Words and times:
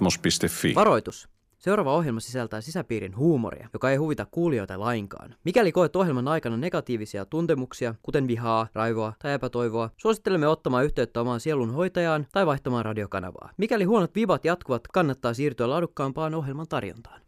Atmos.fi. 0.00 0.74
Varoitus. 0.74 1.28
Seuraava 1.58 1.94
ohjelma 1.94 2.20
sisältää 2.20 2.60
sisäpiirin 2.60 3.16
huumoria, 3.16 3.68
joka 3.72 3.90
ei 3.90 3.96
huvita 3.96 4.26
kuulijoita 4.30 4.80
lainkaan. 4.80 5.34
Mikäli 5.44 5.72
koet 5.72 5.96
ohjelman 5.96 6.28
aikana 6.28 6.56
negatiivisia 6.56 7.24
tuntemuksia, 7.24 7.94
kuten 8.02 8.28
vihaa, 8.28 8.68
raivoa 8.74 9.12
tai 9.18 9.32
epätoivoa, 9.32 9.90
suosittelemme 9.96 10.48
ottamaan 10.48 10.84
yhteyttä 10.84 11.20
omaan 11.20 11.40
sielun 11.40 11.70
hoitajaan 11.70 12.26
tai 12.32 12.46
vaihtamaan 12.46 12.84
radiokanavaa. 12.84 13.50
Mikäli 13.56 13.84
huonot 13.84 14.14
vibat 14.14 14.44
jatkuvat, 14.44 14.88
kannattaa 14.88 15.34
siirtyä 15.34 15.70
laadukkaampaan 15.70 16.34
ohjelman 16.34 16.68
tarjontaan. 16.68 17.20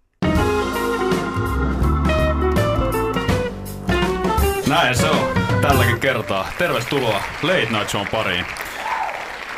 Näin 4.68 4.96
se 4.96 5.06
on 5.06 5.28
tälläkin 5.62 6.00
kertaa. 6.00 6.48
Tervetuloa 6.58 7.22
Late 7.42 7.68
Night 7.70 7.88
Shown 7.88 8.06
pariin. 8.12 8.44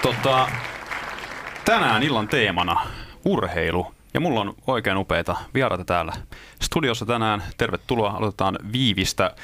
Tota, 0.03 0.49
tänään 1.65 2.03
illan 2.03 2.29
teemana 2.29 3.04
urheilu. 3.25 3.95
Ja 4.15 4.21
mulla 4.21 4.41
on 4.41 4.55
oikein 4.67 4.97
upeita 4.97 5.37
vieraita 5.55 5.85
täällä 5.85 6.13
studiossa 6.63 7.07
tänään. 7.07 7.43
Tervetuloa. 7.57 8.11
Aloitetaan 8.11 8.59
Viivistä. 8.73 9.35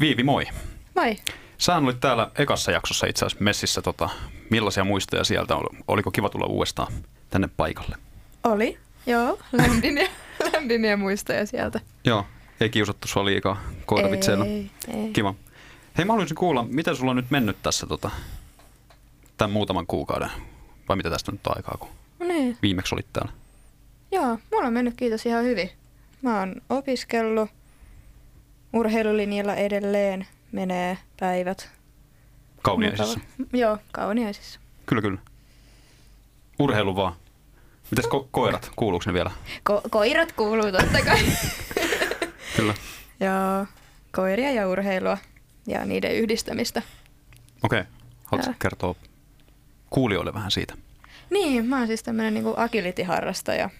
Viivi, 0.00 0.22
moi. 0.22 0.46
Moi. 0.94 1.16
Sähän 1.58 1.84
olit 1.84 2.00
täällä 2.00 2.30
ekassa 2.38 2.72
jaksossa 2.72 3.06
itse 3.06 3.26
asiassa 3.26 3.44
messissä. 3.44 3.82
Tota, 3.82 4.08
millaisia 4.50 4.84
muistoja 4.84 5.24
sieltä? 5.24 5.54
Oliko 5.88 6.10
kiva 6.10 6.28
tulla 6.28 6.46
uudestaan 6.46 6.92
tänne 7.30 7.48
paikalle? 7.56 7.96
Oli, 8.44 8.78
joo. 9.06 9.38
Lämpimiä, 9.52 10.08
lämpimiä 10.52 10.96
muistoja 10.96 11.46
sieltä. 11.46 11.80
Joo, 12.04 12.26
ei 12.60 12.70
kiusattu 12.70 13.08
sua 13.08 13.24
liikaa 13.24 13.60
koiravitseilla. 13.86 14.44
Ei, 14.44 14.70
ei. 14.94 15.10
Kiva. 15.12 15.34
Hei, 15.98 16.04
mä 16.04 16.12
haluaisin 16.12 16.36
kuulla, 16.36 16.66
miten 16.70 16.96
sulla 16.96 17.10
on 17.10 17.16
nyt 17.16 17.30
mennyt 17.30 17.56
tässä 17.62 17.86
tota, 17.86 18.10
tämän 19.36 19.50
muutaman 19.50 19.86
kuukauden? 19.86 20.30
Vai 20.88 20.96
mitä 20.96 21.10
tästä 21.10 21.32
nyt 21.32 21.46
on 21.46 21.56
aikaa, 21.56 21.76
kun 21.78 21.88
No 22.18 22.26
niin, 22.26 22.58
viimeksi 22.62 22.94
olit 22.94 23.12
täällä? 23.12 23.32
joo. 24.12 24.38
Mulla 24.52 24.66
on 24.66 24.72
mennyt 24.72 24.94
kiitos 24.96 25.26
ihan 25.26 25.44
hyvin. 25.44 25.70
Mä 26.22 26.38
oon 26.38 26.54
opiskellut. 26.68 27.50
Urheilulinjalla 28.72 29.54
edelleen 29.54 30.26
menee 30.52 30.98
päivät. 31.20 31.70
Kauniaisissa. 32.62 33.20
Mukava. 33.38 33.58
Joo, 33.58 33.78
kauniaisissa. 33.92 34.60
Kyllä, 34.86 35.02
kyllä. 35.02 35.18
Urheilu 36.58 36.96
vaan. 36.96 37.12
Mites 37.90 38.04
ko- 38.04 38.28
koirat? 38.30 38.70
Kuuluuko 38.76 39.04
ne 39.06 39.12
vielä? 39.12 39.30
Ko- 39.70 39.88
koirat 39.90 40.32
kuuluu 40.32 40.72
totta 40.72 41.04
kai. 41.04 41.18
Kyllä. 42.56 42.74
joo, 43.20 43.66
koiria 44.12 44.50
ja 44.52 44.68
urheilua 44.68 45.18
ja 45.66 45.84
niiden 45.84 46.14
yhdistämistä. 46.14 46.82
Okei. 47.62 47.80
Okay. 47.80 47.92
Haluatko 48.24 48.54
kertoa 48.58 48.94
kuulijoille 49.90 50.34
vähän 50.34 50.50
siitä? 50.50 50.74
Niin, 51.30 51.66
mä 51.66 51.78
oon 51.78 51.86
siis 51.86 52.02
tämmönen 52.02 52.34
niinku 52.34 52.54
agility-harrastaja, 52.56 53.70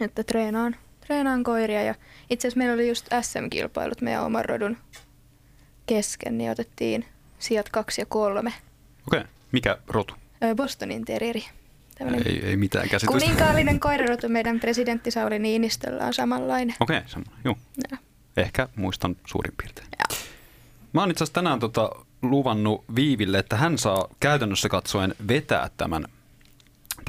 että 0.00 0.24
treenaan, 0.24 0.76
treenaan 1.06 1.44
koiria 1.44 1.82
ja 1.82 1.94
itse 2.30 2.48
asiassa 2.48 2.58
meillä 2.58 2.74
oli 2.74 2.88
just 2.88 3.08
SM-kilpailut 3.20 4.00
meidän 4.00 4.24
oman 4.24 4.44
rodun 4.44 4.76
kesken, 5.86 6.38
niin 6.38 6.50
otettiin 6.50 7.04
sijat 7.38 7.68
kaksi 7.68 8.00
ja 8.00 8.06
kolme. 8.06 8.52
Okei. 9.06 9.20
Okay. 9.20 9.32
Mikä 9.52 9.78
rotu? 9.86 10.14
Bostonin 10.56 11.04
terrieri. 11.04 11.44
Tämmönen 11.98 12.22
Ei, 12.26 12.44
ei 12.44 12.56
mitään 12.56 12.88
käsitystä. 12.88 13.20
kuninkaallinen 13.20 13.80
koirarotu 13.80 14.28
meidän 14.28 14.60
presidentti 14.60 15.10
Sauli 15.10 15.38
Niinistöllä 15.38 16.04
on 16.04 16.14
samanlainen. 16.14 16.76
Okei, 16.80 16.98
okay, 16.98 17.08
semmoinen. 17.08 17.40
Joo. 17.44 17.56
Joo. 17.90 17.98
Ehkä 18.36 18.68
muistan 18.76 19.16
suurin 19.26 19.54
piirtein. 19.56 19.88
Joo. 19.98 20.18
Mä 20.92 21.00
oon 21.00 21.10
itse 21.10 21.24
asiassa 21.24 21.34
tänään 21.34 21.60
tota, 21.60 21.90
luvannut 22.22 22.84
Viiville, 22.94 23.38
että 23.38 23.56
hän 23.56 23.78
saa 23.78 24.08
käytännössä 24.20 24.68
katsoen 24.68 25.14
vetää 25.28 25.70
tämän, 25.76 26.08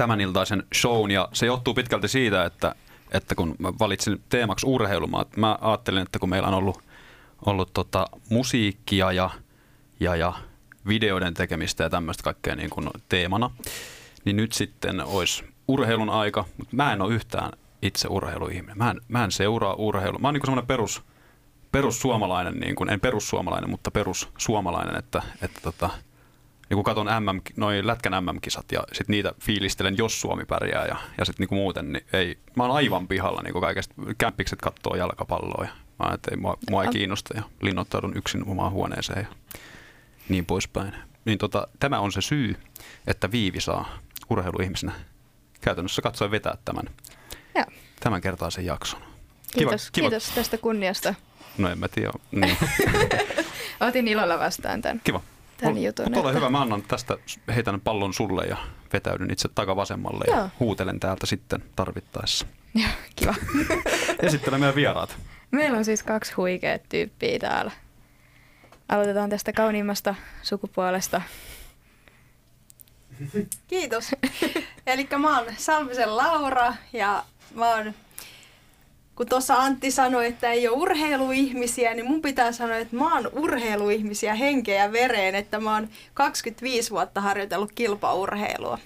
tämän 0.00 0.20
iltaisen 0.20 0.62
shown. 0.74 1.10
Ja 1.10 1.28
se 1.32 1.46
johtuu 1.46 1.74
pitkälti 1.74 2.08
siitä, 2.08 2.44
että, 2.44 2.74
että 3.10 3.34
kun 3.34 3.54
mä 3.58 3.72
valitsin 3.80 4.22
teemaksi 4.28 4.66
urheilumaa, 4.66 5.24
mä 5.36 5.58
ajattelin, 5.60 6.02
että 6.02 6.18
kun 6.18 6.28
meillä 6.28 6.48
on 6.48 6.54
ollut, 6.54 6.82
ollut 7.46 7.70
tota, 7.74 8.06
musiikkia 8.30 9.12
ja, 9.12 9.30
ja, 10.00 10.16
ja 10.16 10.32
videoiden 10.86 11.34
tekemistä 11.34 11.84
ja 11.84 11.90
tämmöistä 11.90 12.22
kaikkea 12.22 12.56
niin 12.56 12.70
kuin 12.70 12.90
teemana, 13.08 13.50
niin 14.24 14.36
nyt 14.36 14.52
sitten 14.52 15.00
olisi 15.04 15.44
urheilun 15.68 16.10
aika, 16.10 16.44
mutta 16.56 16.76
mä 16.76 16.92
en 16.92 17.02
ole 17.02 17.14
yhtään 17.14 17.50
itse 17.82 18.08
urheiluihminen. 18.08 18.78
Mä 18.78 18.90
en, 18.90 19.00
mä 19.08 19.24
en 19.24 19.32
seuraa 19.32 19.74
urheilua. 19.74 20.18
Mä 20.18 20.28
oon 20.28 20.34
niin 20.34 20.42
semmoinen 20.44 20.66
perus, 20.66 21.02
perussuomalainen, 21.72 22.54
niin 22.54 22.74
kuin, 22.74 22.90
en 22.90 23.00
perussuomalainen, 23.00 23.70
mutta 23.70 23.90
perussuomalainen, 23.90 24.96
että, 24.96 25.22
että 25.42 25.60
tota, 25.62 25.90
niin 26.70 26.76
kun 26.76 26.84
katon 26.84 27.06
MM, 27.06 27.40
noi 27.56 27.86
Lätkän 27.86 28.24
MM-kisat 28.24 28.72
ja 28.72 28.82
sit 28.92 29.08
niitä 29.08 29.32
fiilistelen, 29.40 29.98
jos 29.98 30.20
Suomi 30.20 30.44
pärjää 30.44 30.86
ja, 30.86 30.96
ja 31.18 31.24
sitten 31.24 31.46
niin 31.46 31.58
muuten, 31.58 31.92
niin 31.92 32.04
ei, 32.12 32.38
mä 32.56 32.62
oon 32.62 32.76
aivan 32.76 33.08
pihalla 33.08 33.42
niin 33.42 33.60
kaikesta. 33.60 33.94
Kämppikset 34.18 34.60
kattoo 34.60 34.96
jalkapalloa 34.96 35.64
ja 35.64 35.70
mä 35.98 36.14
että 36.14 36.30
ei, 36.30 36.36
mua, 36.36 36.58
mua 36.70 36.84
ei 36.84 36.90
kiinnosta 36.90 37.36
ja 37.36 37.42
linnoittaudun 37.60 38.16
yksin 38.16 38.44
omaan 38.48 38.72
huoneeseen 38.72 39.26
ja 39.30 39.36
niin 40.28 40.46
poispäin. 40.46 40.94
Niin 41.24 41.38
tota, 41.38 41.68
tämä 41.80 42.00
on 42.00 42.12
se 42.12 42.20
syy, 42.20 42.56
että 43.06 43.30
Viivi 43.30 43.60
saa 43.60 43.98
urheiluihmisenä 44.30 44.92
käytännössä 45.60 46.02
katsoen 46.02 46.30
vetää 46.30 46.56
tämän, 46.64 46.84
Joo. 47.54 47.64
tämän 48.00 48.20
kertaisen 48.20 48.64
jakson. 48.64 49.00
Kiitos, 49.52 49.90
kiitos 49.90 50.30
tästä 50.34 50.58
kunniasta. 50.58 51.14
No 51.58 51.68
en 51.68 51.78
mä 51.78 51.88
tiedä. 51.88 52.12
Niin. 52.30 52.56
Otin 53.88 54.08
ilolla 54.08 54.38
vastaan 54.38 54.82
tämän. 54.82 55.00
Kiva. 55.04 55.20
Tän 55.60 55.74
Mut- 55.74 55.78
jutun, 55.84 56.04
Mutta 56.04 56.20
ole 56.20 56.34
hyvä, 56.34 56.50
mä 56.50 56.60
annan 56.60 56.82
tästä, 56.82 57.18
heitän 57.54 57.80
pallon 57.80 58.14
sulle 58.14 58.44
ja 58.44 58.56
vetäydyn 58.92 59.30
itse 59.30 59.48
takavasemmalle 59.54 60.24
ja 60.28 60.48
huutelen 60.60 61.00
täältä 61.00 61.26
sitten 61.26 61.64
tarvittaessa. 61.76 62.46
Joo, 62.74 62.90
kiva. 63.16 63.34
Esittele 64.22 64.58
meidän 64.58 64.74
vieraat. 64.74 65.16
Meillä 65.50 65.78
on 65.78 65.84
siis 65.84 66.02
kaksi 66.02 66.32
huikeat 66.32 66.82
tyyppiä 66.88 67.38
täällä. 67.38 67.70
Aloitetaan 68.88 69.30
tästä 69.30 69.52
kauniimmasta 69.52 70.14
sukupuolesta. 70.42 71.22
Kiitos. 73.66 74.10
Eli 74.86 75.08
mä 75.18 75.38
oon 75.38 75.46
Salmisen 75.56 76.16
Laura 76.16 76.74
ja 76.92 77.24
mä 77.54 77.74
oon, 77.74 77.94
kun 79.20 79.28
tuossa 79.28 79.56
Antti 79.56 79.90
sanoi, 79.90 80.26
että 80.26 80.50
ei 80.50 80.68
ole 80.68 80.76
urheiluihmisiä, 80.76 81.94
niin 81.94 82.06
mun 82.06 82.22
pitää 82.22 82.52
sanoa, 82.52 82.76
että 82.76 82.96
mä 82.96 83.14
oon 83.14 83.30
urheiluihmisiä 83.32 84.34
henkeä 84.34 84.84
ja 84.84 84.92
vereen, 84.92 85.34
että 85.34 85.60
mä 85.60 85.74
oon 85.74 85.88
25 86.14 86.90
vuotta 86.90 87.20
harjoitellut 87.20 87.72
kilpaurheilua. 87.72 88.78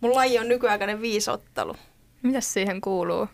Mun 0.00 0.14
laji 0.14 0.38
on 0.38 0.48
nykyaikainen 0.48 1.00
viisottelu. 1.00 1.76
Mitäs 2.22 2.52
siihen 2.52 2.80
kuuluu? 2.80 3.28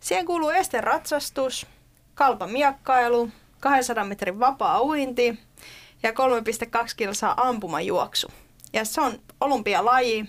Siihen 0.00 0.26
kuuluu 0.26 0.50
esteratsastus, 0.50 1.66
kalpamiakkailu, 2.14 3.28
200 3.60 4.04
metrin 4.04 4.40
vapaa 4.40 4.82
uinti 4.82 5.38
ja 6.02 6.10
3,2 6.10 6.16
kilsaa 6.96 7.48
ampumajuoksu. 7.48 8.28
Ja 8.72 8.84
se 8.84 9.00
on 9.00 9.18
olympialaji 9.40 10.28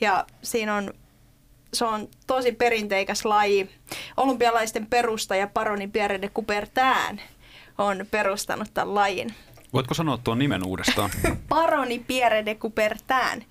ja 0.00 0.26
siinä 0.42 0.74
on, 0.74 0.94
se 1.72 1.84
on 1.84 2.08
tosi 2.26 2.52
perinteikäs 2.52 3.24
laji. 3.24 3.70
Olympialaisten 4.16 4.86
perustaja 4.86 5.46
paroni 5.46 5.88
Pierre 5.88 6.22
de 6.22 6.28
Coubertin 6.28 7.20
on 7.78 8.06
perustanut 8.10 8.68
tämän 8.74 8.94
lajin. 8.94 9.34
Voitko 9.72 9.94
sanoa 9.94 10.18
tuon 10.24 10.38
nimen 10.38 10.66
uudestaan? 10.66 11.10
Paroni 11.48 11.98
Pierre 11.98 12.46
de 12.46 12.54
Coubertin. 12.54 13.46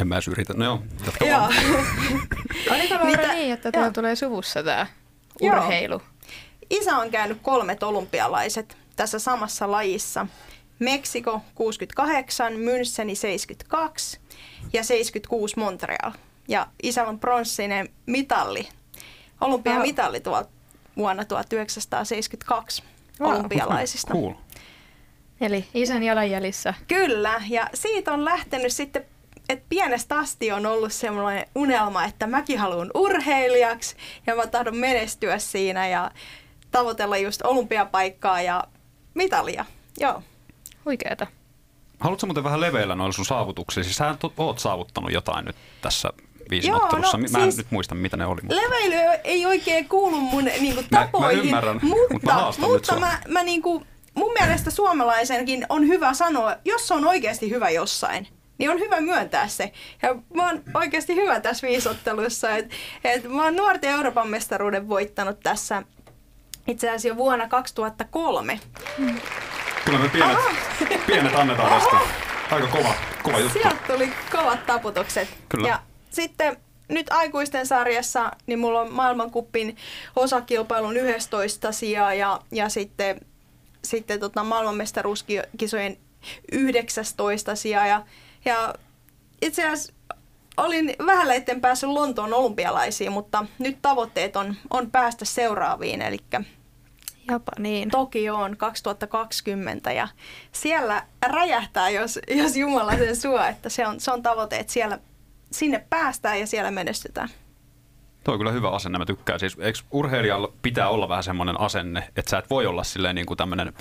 en 0.00 0.08
mä 0.08 0.14
edes 0.14 0.28
yritä. 0.28 0.54
No 0.54 0.64
joo, 0.64 0.82
jatka 1.06 1.24
Joo. 1.26 1.40
vaan. 1.40 1.54
Oliko 2.70 2.94
Laura 2.94 3.04
Mitä- 3.10 3.32
niin, 3.34 3.52
että 3.52 3.68
Joo. 3.68 3.72
täällä 3.72 3.90
tulee 3.90 4.16
suvussa 4.16 4.62
tämä 4.62 4.86
Joo. 5.40 5.56
urheilu? 5.56 6.02
Isä 6.70 6.96
on 6.96 7.10
käynyt 7.10 7.38
kolmet 7.42 7.82
olympialaiset 7.82 8.76
tässä 8.96 9.18
samassa 9.18 9.70
lajissa. 9.70 10.26
Meksiko 10.78 11.40
68, 11.54 12.52
Müncheni 12.52 13.14
72 13.14 14.20
ja 14.72 14.84
76 14.84 15.58
Montreal. 15.58 16.12
Ja 16.48 16.66
isällä 16.82 17.08
on 17.08 17.18
pronssinen 17.18 17.88
mitalli, 18.06 18.68
olympiamitalli 19.40 20.20
tuolta 20.20 20.48
vuonna 20.96 21.24
1972 21.24 22.82
Wow. 23.20 23.30
olympialaisista. 23.32 24.12
Cool. 24.12 24.32
Eli 25.40 25.68
isän 25.74 26.02
jalanjäljissä. 26.02 26.74
Kyllä, 26.88 27.42
ja 27.48 27.68
siitä 27.74 28.12
on 28.12 28.24
lähtenyt 28.24 28.72
sitten, 28.72 29.04
että 29.48 29.66
pienestä 29.68 30.18
asti 30.18 30.52
on 30.52 30.66
ollut 30.66 30.92
semmoinen 30.92 31.46
unelma, 31.54 32.04
että 32.04 32.26
mäkin 32.26 32.58
haluan 32.58 32.90
urheilijaksi 32.94 33.96
ja 34.26 34.36
mä 34.36 34.46
tahdon 34.46 34.76
menestyä 34.76 35.38
siinä 35.38 35.88
ja 35.88 36.10
tavoitella 36.70 37.16
just 37.16 37.42
olympiapaikkaa 37.42 38.42
ja 38.42 38.64
mitalia. 39.14 39.64
Joo. 40.00 40.22
Huikeeta. 40.84 41.26
Haluatko 42.00 42.26
muuten 42.26 42.44
vähän 42.44 42.60
leveillä 42.60 42.94
noilla 42.94 43.12
sun 43.12 43.24
saavutuksilla? 43.24 43.84
Siis 43.84 43.96
sä 43.96 44.14
oot 44.36 44.58
saavuttanut 44.58 45.12
jotain 45.12 45.44
nyt 45.44 45.56
tässä 45.82 46.10
viisin 46.50 46.70
Joo, 46.70 46.82
ottelussa. 46.82 47.16
no 47.18 47.24
Mä 47.30 47.38
en 47.38 47.44
siis- 47.44 47.56
nyt 47.56 47.66
muista, 47.70 47.94
mitä 47.94 48.16
ne 48.16 48.26
oli. 48.26 48.40
Mutta... 48.42 48.56
Leveily 48.56 49.18
ei 49.24 49.46
oikein 49.46 49.88
kuulu 49.88 50.20
mun 50.20 50.44
niinku, 50.44 50.82
Mä- 50.90 50.98
mä 50.98 51.04
tapoihin, 51.04 51.44
ymmärrän, 51.44 51.80
mutta, 51.82 52.12
mutta 52.12 52.30
mä 52.60 52.66
mutta 52.66 52.98
mä, 53.00 53.18
mä 53.28 53.42
niinku, 53.42 53.86
mun 54.14 54.32
mielestä 54.40 54.70
suomalaisenkin 54.70 55.66
on 55.68 55.86
hyvä 55.88 56.14
sanoa, 56.14 56.56
jos 56.64 56.92
on 56.92 57.06
oikeasti 57.06 57.50
hyvä 57.50 57.70
jossain, 57.70 58.28
niin 58.58 58.70
on 58.70 58.78
hyvä 58.80 59.00
myöntää 59.00 59.48
se. 59.48 59.72
Ja 60.02 60.14
mä 60.34 60.46
oon 60.46 60.62
oikeasti 60.74 61.14
hyvä 61.14 61.40
tässä 61.40 61.66
viisottelussa. 61.66 62.56
Et, 62.56 62.70
et 63.04 63.24
mä 63.28 63.44
oon 63.44 63.56
nuorten 63.56 63.90
Euroopan 63.90 64.28
mestaruuden 64.28 64.88
voittanut 64.88 65.40
tässä 65.40 65.82
itse 66.68 66.88
asiassa 66.88 67.08
jo 67.08 67.16
vuonna 67.16 67.48
2003. 67.48 68.60
Kyllä 69.84 69.98
me 69.98 70.08
pienet, 70.08 70.38
pienet 71.06 71.34
annetaan 71.34 71.80
tästä. 71.80 71.96
Aika 72.50 72.66
kova, 72.66 72.94
kova 73.22 73.38
juttu. 73.38 73.58
Sieltä 73.58 73.76
tuli 73.92 74.12
kovat 74.32 74.66
taputukset. 74.66 75.28
Kyllä. 75.48 75.68
Ja 75.68 75.78
sitten 76.16 76.56
nyt 76.88 77.06
aikuisten 77.10 77.66
sarjassa, 77.66 78.30
niin 78.46 78.58
mulla 78.58 78.80
on 78.80 78.92
maailmankuppin 78.92 79.76
osakilpailun 80.16 80.96
11 80.96 81.72
sijaa 81.72 82.14
ja, 82.14 82.40
ja 82.52 82.68
sitten, 82.68 83.20
sitten 83.84 84.20
tota 84.20 84.44
maailmanmestaruuskisojen 84.44 85.96
19 86.52 87.56
sijaa. 87.56 87.86
Ja, 87.86 88.02
ja 88.44 88.74
itse 89.42 89.62
asiassa 89.62 89.92
olin 90.56 90.96
vähän 91.06 91.30
etten 91.30 91.60
päässyt 91.60 91.90
Lontoon 91.90 92.34
olympialaisiin, 92.34 93.12
mutta 93.12 93.46
nyt 93.58 93.78
tavoitteet 93.82 94.36
on, 94.36 94.54
on 94.70 94.90
päästä 94.90 95.24
seuraaviin, 95.24 96.02
eli 96.02 96.18
Japaniin. 97.30 97.90
Tokioon 97.90 98.56
2020 98.56 99.92
ja 99.92 100.08
siellä 100.52 101.02
räjähtää, 101.26 101.90
jos, 101.90 102.18
jos 102.28 102.56
Jumala 102.56 102.96
sen 102.96 103.16
suo, 103.16 103.44
että 103.44 103.68
se 103.68 103.86
on, 103.86 104.00
se 104.00 104.10
on 104.10 104.22
tavoite, 104.22 104.56
että 104.56 104.72
siellä, 104.72 104.98
sinne 105.52 105.84
päästään 105.90 106.40
ja 106.40 106.46
siellä 106.46 106.70
menestytään. 106.70 107.28
Tuo 108.24 108.34
on 108.34 108.38
kyllä 108.40 108.52
hyvä 108.52 108.70
asenne, 108.70 108.98
mä 108.98 109.06
tykkään. 109.06 109.40
Siis, 109.40 109.56
eikö 109.60 109.78
urheilijalla 109.90 110.52
pitää 110.62 110.88
olla 110.88 111.08
vähän 111.08 111.24
semmoinen 111.24 111.60
asenne, 111.60 112.08
että 112.16 112.30
sä 112.30 112.38
et 112.38 112.50
voi 112.50 112.66
olla 112.66 112.84
silleen 112.84 113.14
niin 113.14 113.26
kuin 113.26 113.36
tämmöinen 113.38 113.72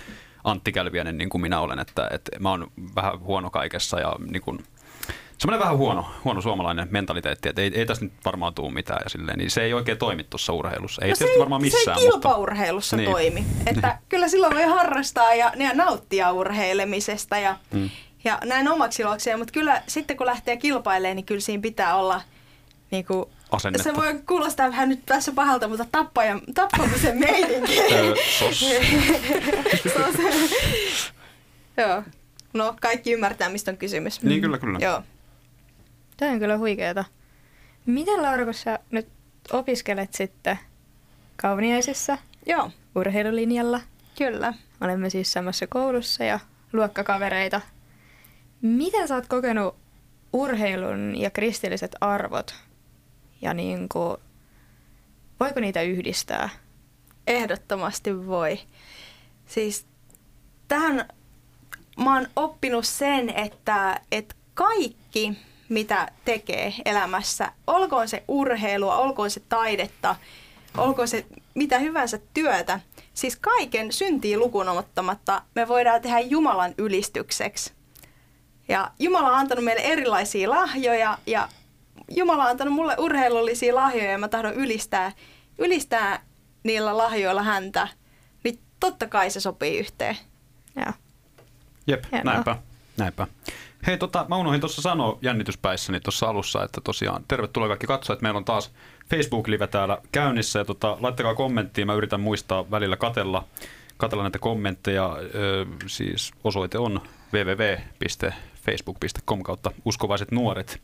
Antti 0.43 0.71
Kälviäinen 0.71 1.17
niin 1.17 1.29
kuin 1.29 1.41
minä 1.41 1.59
olen, 1.59 1.79
että, 1.79 2.07
että 2.11 2.39
mä 2.39 2.49
oon 2.49 2.67
vähän 2.95 3.19
huono 3.19 3.49
kaikessa 3.49 3.99
ja 3.99 4.15
niin 4.31 4.41
kuin, 4.41 4.63
semmoinen 5.37 5.59
vähän 5.59 5.77
huono, 5.77 6.05
huono 6.23 6.41
suomalainen 6.41 6.87
mentaliteetti, 6.91 7.49
että 7.49 7.61
ei, 7.61 7.71
ei 7.75 7.85
tästä 7.85 8.05
nyt 8.05 8.13
varmaan 8.25 8.53
tule 8.53 8.71
mitään 8.73 9.01
ja 9.03 9.09
silleen, 9.09 9.37
niin 9.37 9.51
se 9.51 9.63
ei 9.63 9.73
oikein 9.73 9.97
toimi 9.97 10.23
tuossa 10.23 10.53
urheilussa. 10.53 11.01
Ei 11.05 11.09
No 11.09 11.15
se 11.15 11.25
varmaan 11.39 11.61
missään. 11.61 11.97
se 11.99 12.05
ei 12.05 12.11
kilpaurheilussa 12.11 12.97
Niin. 12.97 13.11
toimi. 13.11 13.45
Että 13.65 13.97
kyllä 14.09 14.27
silloin 14.27 14.55
voi 14.55 14.63
harrastaa 14.65 15.33
ja, 15.35 15.51
ja 15.55 15.73
nauttia 15.73 16.31
urheilemisesta 16.31 17.37
ja, 17.37 17.57
Mm. 17.73 17.89
Ja 18.25 18.39
näin 18.45 18.67
omaksi 18.67 19.01
ilokseen, 19.01 19.39
mutta 19.39 19.51
kyllä 19.51 19.81
sitten 19.87 20.17
kun 20.17 20.25
lähtee 20.25 20.57
kilpailemaan, 20.57 21.15
niin 21.15 21.25
kyllä 21.25 21.41
siinä 21.41 21.61
pitää 21.61 21.95
olla 21.95 22.21
niin 22.91 23.05
kuin, 23.05 23.25
Asennetta. 23.51 23.83
se 23.83 23.95
voi 23.95 24.19
kuulostaa 24.27 24.67
vähän 24.69 24.89
nyt 24.89 25.05
tässä 25.05 25.31
pahalta, 25.31 25.67
mutta 25.67 25.85
tappaja, 25.91 26.39
tappamisen 26.53 27.17
meininki. 27.19 27.75
Sos. 28.39 28.59
Se- 28.59 28.81
Joo. 31.77 32.03
No, 32.53 32.75
kaikki 32.81 33.11
ymmärtää, 33.11 33.49
mistä 33.49 33.71
on 33.71 33.77
kysymys. 33.77 34.21
Niin, 34.21 34.41
kyllä, 34.41 34.57
kyllä. 34.57 34.79
Joo. 34.81 35.01
Tämä 36.17 36.31
on 36.31 36.39
kyllä 36.39 36.57
huikeeta. 36.57 37.05
Miten 37.85 38.21
Laura, 38.21 38.45
kun 38.45 38.53
sä 38.53 38.79
nyt 38.91 39.07
opiskelet 39.51 40.13
sitten 40.13 40.59
Kauniaisissa 41.41 42.17
Joo, 42.45 42.71
urheilulinjalla? 42.95 43.81
kyllä. 44.17 44.53
Olemme 44.81 45.09
siis 45.09 45.33
samassa 45.33 45.67
koulussa 45.67 46.23
ja 46.23 46.39
luokkakavereita. 46.73 47.61
Miten 48.65 49.07
sä 49.07 49.15
oot 49.15 49.27
kokenut 49.27 49.75
urheilun 50.33 51.15
ja 51.17 51.29
kristilliset 51.29 51.95
arvot? 52.01 52.55
Ja 53.41 53.53
niin 53.53 53.89
kuin, 53.89 54.17
voiko 55.39 55.59
niitä 55.59 55.81
yhdistää? 55.81 56.49
Ehdottomasti 57.27 58.27
voi. 58.27 58.59
Siis 59.45 59.85
tähän 60.67 61.07
mä 61.97 62.15
oon 62.15 62.27
oppinut 62.35 62.85
sen, 62.85 63.29
että, 63.29 64.01
että 64.11 64.35
kaikki, 64.53 65.33
mitä 65.69 66.07
tekee 66.25 66.73
elämässä, 66.85 67.51
olkoon 67.67 68.07
se 68.07 68.23
urheilua, 68.27 68.97
olkoon 68.97 69.31
se 69.31 69.41
taidetta, 69.49 70.15
olkoon 70.77 71.07
se 71.07 71.25
mitä 71.53 71.79
hyvänsä 71.79 72.19
työtä, 72.33 72.79
siis 73.13 73.35
kaiken 73.35 73.91
syntiä 73.91 74.37
lukuun 74.37 74.69
ottamatta 74.69 75.41
me 75.55 75.67
voidaan 75.67 76.01
tehdä 76.01 76.19
Jumalan 76.19 76.73
ylistykseksi. 76.77 77.74
Ja 78.67 78.91
Jumala 78.99 79.27
on 79.27 79.35
antanut 79.35 79.65
meille 79.65 79.81
erilaisia 79.81 80.49
lahjoja 80.49 81.17
ja 81.25 81.49
Jumala 82.09 82.43
on 82.43 82.49
antanut 82.49 82.73
mulle 82.73 82.95
urheilullisia 82.99 83.75
lahjoja 83.75 84.11
ja 84.11 84.17
mä 84.17 84.27
tahdon 84.27 84.53
ylistää, 84.53 85.11
ylistää 85.57 86.21
niillä 86.63 86.97
lahjoilla 86.97 87.43
häntä. 87.43 87.87
Niin 88.43 88.59
totta 88.79 89.07
kai 89.07 89.29
se 89.29 89.39
sopii 89.39 89.79
yhteen. 89.79 90.17
Ja. 90.75 90.93
Jep, 91.87 92.03
Hienoa. 92.11 92.33
näinpä. 92.33 92.55
näinpä. 92.97 93.27
Hei, 93.87 93.97
tota, 93.97 94.25
mä 94.29 94.37
unohdin 94.37 94.61
tuossa 94.61 94.81
sanoa 94.81 95.19
jännityspäissäni 95.21 95.99
tuossa 95.99 96.27
alussa, 96.29 96.63
että 96.63 96.81
tosiaan 96.81 97.23
tervetuloa 97.27 97.67
kaikki 97.67 97.87
katsojat. 97.87 98.21
Meillä 98.21 98.37
on 98.37 98.45
taas 98.45 98.71
Facebook-live 99.09 99.67
täällä 99.67 99.97
käynnissä 100.11 100.59
ja 100.59 100.65
tota, 100.65 100.97
laittakaa 101.01 101.35
kommenttia. 101.35 101.85
Mä 101.85 101.93
yritän 101.93 102.19
muistaa 102.19 102.71
välillä 102.71 102.97
katella, 102.97 103.43
katella 103.97 104.23
näitä 104.23 104.39
kommentteja. 104.39 105.17
Ö, 105.35 105.65
siis 105.87 106.31
osoite 106.43 106.77
on 106.77 107.01
www.facebook.com 108.67 109.43
kautta 109.43 109.71
uskovaiset 109.85 110.31
nuoret. 110.31 110.81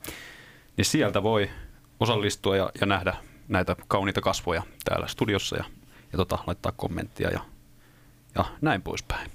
Niin 0.78 0.86
sieltä 0.86 1.24
voi 1.24 1.50
osallistua 2.00 2.58
ja, 2.58 2.72
ja 2.82 2.88
nähdä 2.88 3.14
näitä 3.48 3.76
kauniita 3.88 4.22
kasvoja 4.22 4.64
täällä 4.84 5.08
studiossa 5.08 5.56
ja, 5.58 5.64
ja 6.12 6.18
tota, 6.18 6.38
laittaa 6.48 6.72
kommenttia 6.72 7.30
ja, 7.30 7.40
ja 8.36 8.46
näin 8.62 8.82
poispäin. 8.82 9.32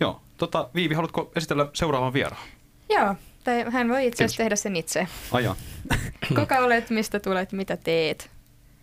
Joo, 0.00 0.20
tota, 0.36 0.68
Viivi, 0.74 0.94
haluatko 0.94 1.32
esitellä 1.36 1.68
seuraavan 1.72 2.12
vieraan? 2.12 2.48
Joo, 2.88 3.14
tai 3.44 3.64
hän 3.70 3.88
voi 3.88 4.06
itse 4.06 4.24
asiassa 4.24 4.42
tehdä 4.42 4.56
sen 4.56 4.76
itse. 4.76 5.06
Aja. 5.32 5.56
Kuka 6.36 6.58
olet, 6.58 6.90
mistä 6.90 7.20
tulet, 7.20 7.52
mitä 7.52 7.76
teet? 7.76 8.30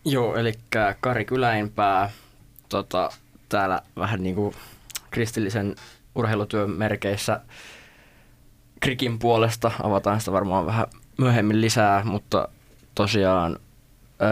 Joo, 0.05 0.35
eli 0.35 0.53
Kari 0.99 1.25
Kyläinpää, 1.25 2.09
tota, 2.69 3.11
täällä 3.49 3.81
vähän 3.95 4.23
niin 4.23 4.35
kuin 4.35 4.55
kristillisen 5.11 5.75
urheilutyön 6.15 6.69
merkeissä 6.69 7.41
Krikin 8.85 9.19
puolesta. 9.19 9.71
Avataan 9.83 10.19
sitä 10.19 10.31
varmaan 10.31 10.65
vähän 10.65 10.85
myöhemmin 11.17 11.61
lisää, 11.61 12.03
mutta 12.03 12.47
tosiaan 12.95 13.59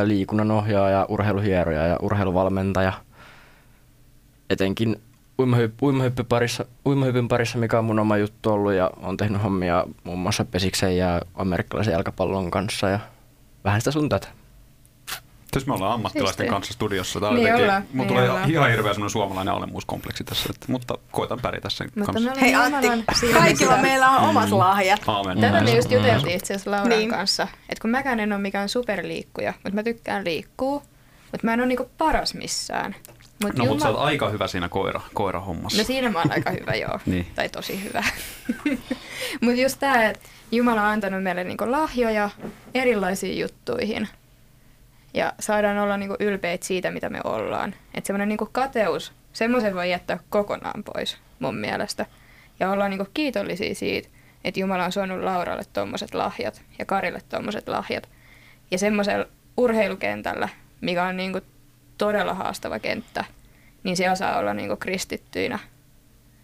liikunnanohjaaja, 0.03 1.05
urheiluhieroja 1.09 1.87
ja 1.87 1.97
urheiluvalmentaja. 2.01 2.93
Etenkin 4.49 5.01
uimahyp- 5.41 5.81
uimahyppy 5.81 6.23
parissa, 6.23 6.65
uimahypyn 6.85 7.27
parissa, 7.27 7.57
mikä 7.57 7.79
on 7.79 7.85
mun 7.85 7.99
oma 7.99 8.17
juttu 8.17 8.51
ollut 8.51 8.73
ja 8.73 8.91
on 9.01 9.17
tehnyt 9.17 9.43
hommia 9.43 9.83
muun 10.03 10.19
muassa 10.19 10.45
Pesiksen 10.45 10.97
ja 10.97 11.21
amerikkalaisen 11.35 11.91
jalkapallon 11.91 12.51
kanssa 12.51 12.89
ja 12.89 12.99
vähän 13.63 13.81
sitä 13.81 13.91
sun 13.91 14.09
tätä. 14.09 14.27
Tässä 15.53 15.67
me 15.67 15.73
ollaan 15.73 15.93
ammattilaisten 15.93 16.43
Siistiä. 16.43 16.53
kanssa 16.55 16.73
studiossa. 16.73 17.19
Tää 17.19 17.29
on 17.29 17.35
Niin 17.35 17.41
jotenkin- 17.47 17.63
ollaan, 17.65 17.81
Mulla 17.83 17.97
niin 17.97 18.07
tulee 18.07 18.29
ollaan. 18.29 18.51
ihan 18.51 18.69
hirveä 18.69 18.93
semmoinen 18.93 19.09
suomalainen 19.11 19.53
alemmuuskompleksi 19.53 20.23
tässä, 20.23 20.49
että, 20.49 20.65
mutta 20.71 20.97
koitan 21.11 21.39
pärjätä 21.41 21.69
sen 21.69 21.89
Mutta 21.95 22.13
kanssa. 22.13 22.31
me 22.35 22.41
Hei 22.41 22.55
ollaan 22.55 22.73
Antti, 22.75 23.33
kaikilla 23.33 23.77
meillä 23.77 24.09
on 24.09 24.29
omat 24.29 24.49
lahjat. 24.51 25.01
Aamen. 25.07 25.39
Tätä 25.41 25.53
me 25.53 25.61
Näin 25.61 25.75
just 25.75 25.89
se 25.89 25.95
juteltiin 25.95 26.35
itse 26.37 26.53
asiassa 26.53 26.71
Lauran 26.71 26.89
Niin. 26.99 27.09
kanssa, 27.09 27.43
että 27.69 27.81
kun 27.81 27.89
mäkään 27.89 28.19
en 28.19 28.33
ole 28.33 28.41
mikään 28.41 28.69
superliikkuja, 28.69 29.53
mutta 29.53 29.71
mä 29.75 29.83
tykkään 29.83 30.25
liikkuu, 30.25 30.83
mutta 31.31 31.39
mä 31.47 31.53
en 31.53 31.59
ole 31.59 31.67
niinku 31.67 31.89
paras 31.97 32.33
missään. 32.33 32.95
Mut. 33.43 33.55
No, 33.57 33.65
mutta 33.65 33.83
sä 33.83 33.89
oot 33.89 33.99
aika 33.99 34.29
hyvä 34.29 34.47
siinä 34.47 34.69
koira, 34.69 35.01
koirahommassa. 35.13 35.77
No 35.77 35.83
siinä 35.83 36.09
mä 36.09 36.19
oon 36.19 36.31
aika 36.31 36.51
hyvä, 36.51 36.75
joo. 36.75 36.99
Niin. 37.05 37.27
Tai 37.35 37.49
tosi 37.49 37.83
hyvä. 37.83 38.03
Mutta 39.41 39.61
just 39.61 39.79
tää, 39.79 40.09
että 40.09 40.29
Jumala 40.51 40.81
on 40.81 40.87
antanut 40.87 41.23
meille 41.23 41.43
niinku 41.43 41.71
lahjoja 41.71 42.29
erilaisiin 42.73 43.39
juttuihin. 43.39 44.07
Ja 45.13 45.33
saadaan 45.39 45.77
olla 45.77 45.97
niinku 45.97 46.15
ylpeitä 46.19 46.65
siitä, 46.65 46.91
mitä 46.91 47.09
me 47.09 47.19
ollaan. 47.23 47.75
Että 47.93 48.07
semmoinen 48.07 48.29
niinku 48.29 48.49
kateus, 48.51 49.13
semmoisen 49.33 49.75
voi 49.75 49.89
jättää 49.89 50.19
kokonaan 50.29 50.83
pois 50.83 51.17
mun 51.39 51.55
mielestä. 51.55 52.05
Ja 52.59 52.71
ollaan 52.71 52.89
niinku 52.89 53.07
kiitollisia 53.13 53.75
siitä, 53.75 54.09
että 54.43 54.59
Jumala 54.59 54.85
on 54.85 54.91
suonut 54.91 55.23
Lauralle 55.23 55.63
tommoset 55.73 56.13
lahjat 56.13 56.61
ja 56.79 56.85
Karille 56.85 57.21
tommoset 57.29 57.67
lahjat. 57.67 58.09
Ja 58.71 58.77
semmoisella 58.77 59.25
urheilukentällä, 59.57 60.49
mikä 60.81 61.03
on 61.03 61.17
niinku 61.17 61.39
todella 61.97 62.33
haastava 62.33 62.79
kenttä, 62.79 63.25
niin 63.83 63.97
siellä 63.97 64.15
saa 64.15 64.39
olla 64.39 64.53
niinku 64.53 64.75
kristittyinä. 64.75 65.59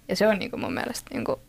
Ja 0.08 0.16
se 0.16 0.28
on 0.28 0.40
niinku 0.40 0.58
mun 0.58 0.74
mielestä 0.74 1.10
niinku 1.14 1.42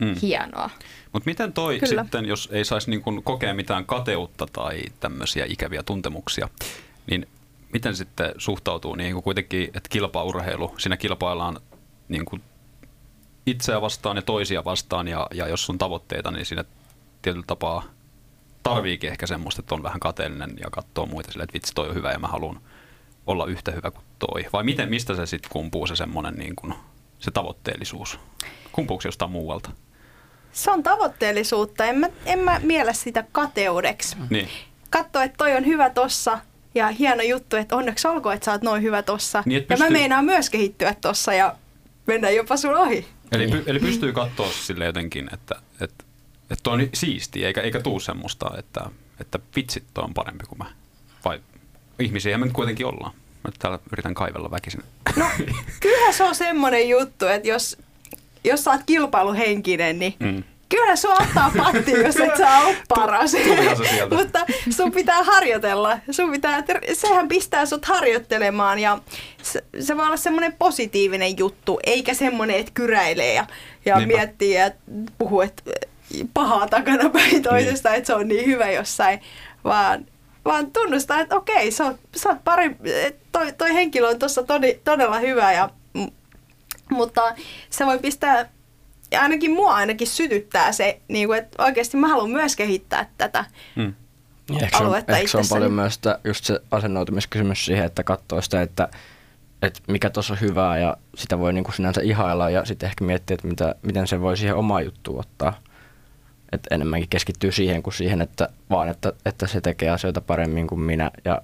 Mm. 0.00 0.14
hienoa. 0.22 0.70
Mutta 1.12 1.30
miten 1.30 1.52
toi 1.52 1.78
Kyllä. 1.78 2.02
sitten, 2.02 2.24
jos 2.26 2.48
ei 2.52 2.64
saisi 2.64 2.90
niin 2.90 3.22
kokea 3.24 3.54
mitään 3.54 3.86
kateutta 3.86 4.46
tai 4.52 4.82
tämmöisiä 5.00 5.44
ikäviä 5.48 5.82
tuntemuksia, 5.82 6.48
niin 7.10 7.28
miten 7.72 7.96
sitten 7.96 8.32
suhtautuu 8.38 8.94
niin 8.94 9.12
kuin 9.12 9.22
kuitenkin, 9.22 9.64
että 9.64 9.88
kilpaurheilu, 9.88 10.74
siinä 10.78 10.96
kilpaillaan 10.96 11.60
niin 12.08 12.24
kuin 12.24 12.42
itseä 13.46 13.80
vastaan 13.80 14.16
ja 14.16 14.22
toisia 14.22 14.64
vastaan 14.64 15.08
ja, 15.08 15.26
ja 15.34 15.48
jos 15.48 15.70
on 15.70 15.78
tavoitteita, 15.78 16.30
niin 16.30 16.46
siinä 16.46 16.64
tietyllä 17.22 17.44
tapaa 17.46 17.84
tarviikin 18.62 19.10
ehkä 19.10 19.26
semmoista, 19.26 19.60
että 19.60 19.74
on 19.74 19.82
vähän 19.82 20.00
kateellinen 20.00 20.50
ja 20.60 20.70
katsoo 20.70 21.06
muita 21.06 21.32
silleen, 21.32 21.44
että 21.44 21.54
vitsi 21.54 21.74
toi 21.74 21.88
on 21.88 21.94
hyvä 21.94 22.12
ja 22.12 22.18
mä 22.18 22.26
haluan 22.26 22.60
olla 23.26 23.46
yhtä 23.46 23.72
hyvä 23.72 23.90
kuin 23.90 24.04
toi. 24.18 24.46
Vai 24.52 24.64
miten, 24.64 24.88
mistä 24.88 25.16
se 25.16 25.26
sitten 25.26 25.50
kumpuu 25.50 25.86
se 25.86 25.96
semmoinen 25.96 26.34
niin 26.34 26.56
kuin, 26.56 26.74
se 27.18 27.30
tavoitteellisuus? 27.30 28.18
Kumpuuko 28.74 29.00
se 29.00 29.08
jostain 29.08 29.30
muualta? 29.30 29.70
se 30.52 30.70
on 30.70 30.82
tavoitteellisuutta. 30.82 31.84
En 31.84 31.98
mä, 31.98 32.08
en 32.26 32.38
mä 32.38 32.60
miele 32.62 32.94
sitä 32.94 33.24
kateudeksi. 33.32 34.16
Niin. 34.30 34.48
Katso, 34.90 35.20
että 35.20 35.36
toi 35.36 35.56
on 35.56 35.66
hyvä 35.66 35.90
tossa 35.90 36.38
ja 36.74 36.88
hieno 36.88 37.22
juttu, 37.22 37.56
että 37.56 37.76
onneksi 37.76 38.08
olkoon, 38.08 38.34
että 38.34 38.44
sä 38.44 38.52
oot 38.52 38.62
noin 38.62 38.82
hyvä 38.82 39.02
tossa. 39.02 39.42
Niin, 39.46 39.62
et 39.62 39.70
ja 39.70 39.76
mä 39.76 39.84
pystyy- 39.84 39.92
meinaan 39.98 40.24
myös 40.24 40.50
kehittyä 40.50 40.94
tossa 41.00 41.34
ja 41.34 41.56
mennä 42.06 42.30
jopa 42.30 42.56
sun 42.56 42.74
ohi. 42.74 43.06
Eli, 43.32 43.46
Niin. 43.46 43.64
py, 43.64 43.70
eli 43.70 43.78
pystyy 43.80 44.12
katsoa 44.12 44.48
sille 44.52 44.84
jotenkin, 44.84 45.28
että, 45.34 45.54
että, 45.80 46.04
että 46.50 46.70
on 46.70 46.88
siistiä, 46.94 47.46
eikä, 47.46 47.60
eikä 47.60 47.80
tuu 47.80 48.00
semmoista, 48.00 48.50
että, 48.58 48.80
että 49.20 49.38
vitsit 49.56 49.84
toi 49.94 50.04
on 50.04 50.14
parempi 50.14 50.44
kuin 50.46 50.58
mä. 50.58 50.64
Vai 51.24 51.40
ihmisiä 51.98 52.38
me 52.38 52.44
nyt 52.44 52.54
kuitenkin 52.54 52.86
ollaan. 52.86 53.14
Mä 53.44 53.50
täällä 53.58 53.78
yritän 53.92 54.14
kaivella 54.14 54.50
väkisin. 54.50 54.82
No, 55.16 55.26
kyllä 55.80 56.12
se 56.12 56.24
on 56.24 56.34
semmoinen 56.34 56.88
juttu, 56.88 57.26
että 57.26 57.48
jos, 57.48 57.78
jos 58.44 58.64
sä 58.64 58.70
oot 58.70 58.80
kilpailuhenkinen, 58.86 59.98
niin 59.98 60.14
Mm. 60.20 60.42
kyllä 60.68 60.96
sua 60.96 61.14
ottaa 61.14 61.52
pattiin, 61.56 62.02
jos 62.04 62.16
et 62.16 62.36
sä 62.36 62.58
ole 62.58 62.76
paras. 62.88 63.32
Mutta 64.16 64.46
sun 64.70 64.92
pitää 64.92 65.22
harjoitella. 65.22 65.98
Sun 66.10 66.30
pitää, 66.32 66.62
sehän 66.92 67.28
pistää 67.28 67.66
sut 67.66 67.84
harjoittelemaan 67.84 68.78
ja 68.78 68.98
se, 69.42 69.64
se 69.80 69.96
voi 69.96 70.06
olla 70.06 70.16
semmoinen 70.16 70.52
positiivinen 70.58 71.38
juttu, 71.38 71.80
eikä 71.86 72.14
semmoinen, 72.14 72.56
että 72.56 72.72
kyräilee 72.74 73.34
ja, 73.34 73.46
ja 73.84 73.96
Niinpä. 73.98 74.16
miettii 74.16 74.54
ja 74.54 74.70
puhuu, 75.18 75.40
että 75.40 75.62
pahaa 76.34 76.66
takana 76.68 77.10
päin 77.10 77.42
toisesta, 77.42 77.88
Niin. 77.88 77.98
että 77.98 78.06
se 78.06 78.14
on 78.14 78.28
niin 78.28 78.46
hyvä 78.46 78.70
jossain, 78.70 79.20
vaan, 79.64 80.06
vaan 80.44 80.70
tunnustaa, 80.70 81.20
että 81.20 81.36
okei, 81.36 81.70
sä 81.70 81.84
oot, 81.84 81.96
sä 82.16 82.28
oot 82.28 82.38
pari, 82.44 82.76
toi, 83.32 83.52
toi 83.52 83.74
henkilö 83.74 84.08
on 84.08 84.18
tuossa 84.18 84.44
todella 84.84 85.18
hyvä, 85.18 85.52
ja, 85.52 85.70
mutta 86.90 87.34
se 87.70 87.86
voi 87.86 87.98
pistää, 87.98 88.48
ja 89.10 89.20
ainakin 89.20 89.52
mua 89.52 89.74
ainakin 89.74 90.06
sytyttää 90.06 90.72
se, 90.72 91.00
niin 91.08 91.28
kuin, 91.28 91.38
että 91.38 91.62
oikeasti 91.62 91.96
mä 91.96 92.08
haluan 92.08 92.30
myös 92.30 92.56
kehittää 92.56 93.10
tätä. 93.18 93.44
Mm. 93.76 93.94
Niin, 94.50 94.60
se, 94.60 94.76
on, 94.76 94.86
aluetta 94.86 95.16
ehkä 95.16 95.28
se 95.28 95.36
on 95.36 95.40
itsessäni. 95.40 95.58
paljon 95.58 95.72
myös 95.72 95.94
sitä, 95.94 96.18
just 96.24 96.44
se 96.44 96.60
asennoitumiskysymys 96.70 97.64
siihen, 97.64 97.84
että 97.84 98.02
katsoo 98.02 98.40
sitä, 98.40 98.62
että, 98.62 98.88
että 99.62 99.80
mikä 99.88 100.10
tuossa 100.10 100.34
on 100.34 100.40
hyvää 100.40 100.78
ja 100.78 100.96
sitä 101.14 101.38
voi 101.38 101.52
niin 101.52 101.64
kuin 101.64 101.74
sinänsä 101.74 102.00
ihailla 102.04 102.50
ja 102.50 102.64
sitten 102.64 102.86
ehkä 102.86 103.04
miettiä, 103.04 103.34
että 103.34 103.48
mitä, 103.48 103.74
miten 103.82 104.06
se 104.06 104.20
voi 104.20 104.36
siihen 104.36 104.56
omaan 104.56 104.84
juttuun 104.84 105.20
ottaa. 105.20 105.60
Että 106.52 106.74
enemmänkin 106.74 107.08
keskittyy 107.08 107.52
siihen 107.52 107.82
kuin 107.82 107.94
siihen, 107.94 108.20
että 108.20 108.48
vaan 108.70 108.88
että, 108.88 109.12
että 109.26 109.46
se 109.46 109.60
tekee 109.60 109.90
asioita 109.90 110.20
paremmin 110.20 110.66
kuin 110.66 110.80
minä 110.80 111.10
ja 111.24 111.42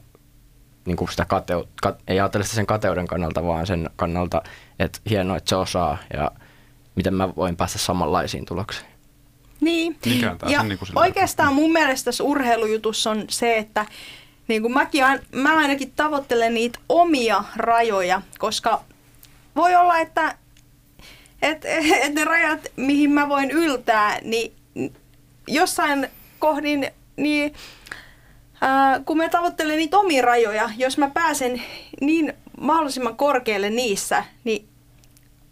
niin 0.84 0.96
kuin 0.96 1.10
sitä 1.10 1.24
kateu, 1.24 1.68
kat, 1.82 1.98
ei 2.08 2.20
ajattele 2.20 2.44
sitä 2.44 2.54
sen 2.54 2.66
kateuden 2.66 3.06
kannalta, 3.06 3.44
vaan 3.44 3.66
sen 3.66 3.90
kannalta, 3.96 4.42
että 4.78 5.00
hienoa, 5.10 5.36
että 5.36 5.48
se 5.48 5.56
osaa 5.56 5.98
ja 6.14 6.30
miten 6.94 7.14
mä 7.14 7.36
voin 7.36 7.56
päästä 7.56 7.78
samanlaisiin 7.78 8.44
tuloksiin. 8.44 8.90
Niin. 9.60 9.98
Ja 10.48 10.58
sen 10.58 10.68
niin 10.68 10.78
kuin 10.78 10.88
oikeastaan 10.94 11.54
mun 11.54 11.72
mielestä 11.72 12.04
tässä 12.04 12.24
urheilujutussa 12.24 13.10
on 13.10 13.24
se, 13.28 13.56
että 13.56 13.86
niin 14.48 14.62
kuin 14.62 14.74
mäkin, 14.74 15.04
mä 15.34 15.58
ainakin 15.58 15.92
tavoittelen 15.96 16.54
niitä 16.54 16.78
omia 16.88 17.44
rajoja, 17.56 18.22
koska 18.38 18.84
voi 19.56 19.76
olla, 19.76 19.98
että 19.98 20.34
et, 21.42 21.64
et 22.04 22.14
ne 22.14 22.24
rajat, 22.24 22.60
mihin 22.76 23.10
mä 23.10 23.28
voin 23.28 23.50
yltää, 23.50 24.18
niin 24.22 24.52
jossain 25.46 26.08
kohdin, 26.38 26.90
niin 27.16 27.54
ää, 28.60 29.00
kun 29.06 29.16
mä 29.16 29.28
tavoittelen 29.28 29.76
niitä 29.76 29.98
omia 29.98 30.22
rajoja, 30.22 30.70
jos 30.76 30.98
mä 30.98 31.10
pääsen 31.10 31.62
niin 32.00 32.32
mahdollisimman 32.60 33.16
korkealle 33.16 33.70
niissä, 33.70 34.24
niin 34.44 34.68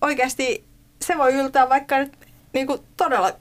oikeasti 0.01 0.65
se 1.03 1.19
voi 1.19 1.35
yltää 1.35 1.69
vaikka 1.69 1.99
nyt 1.99 2.13
niinku 2.53 2.85
todella 2.97 3.33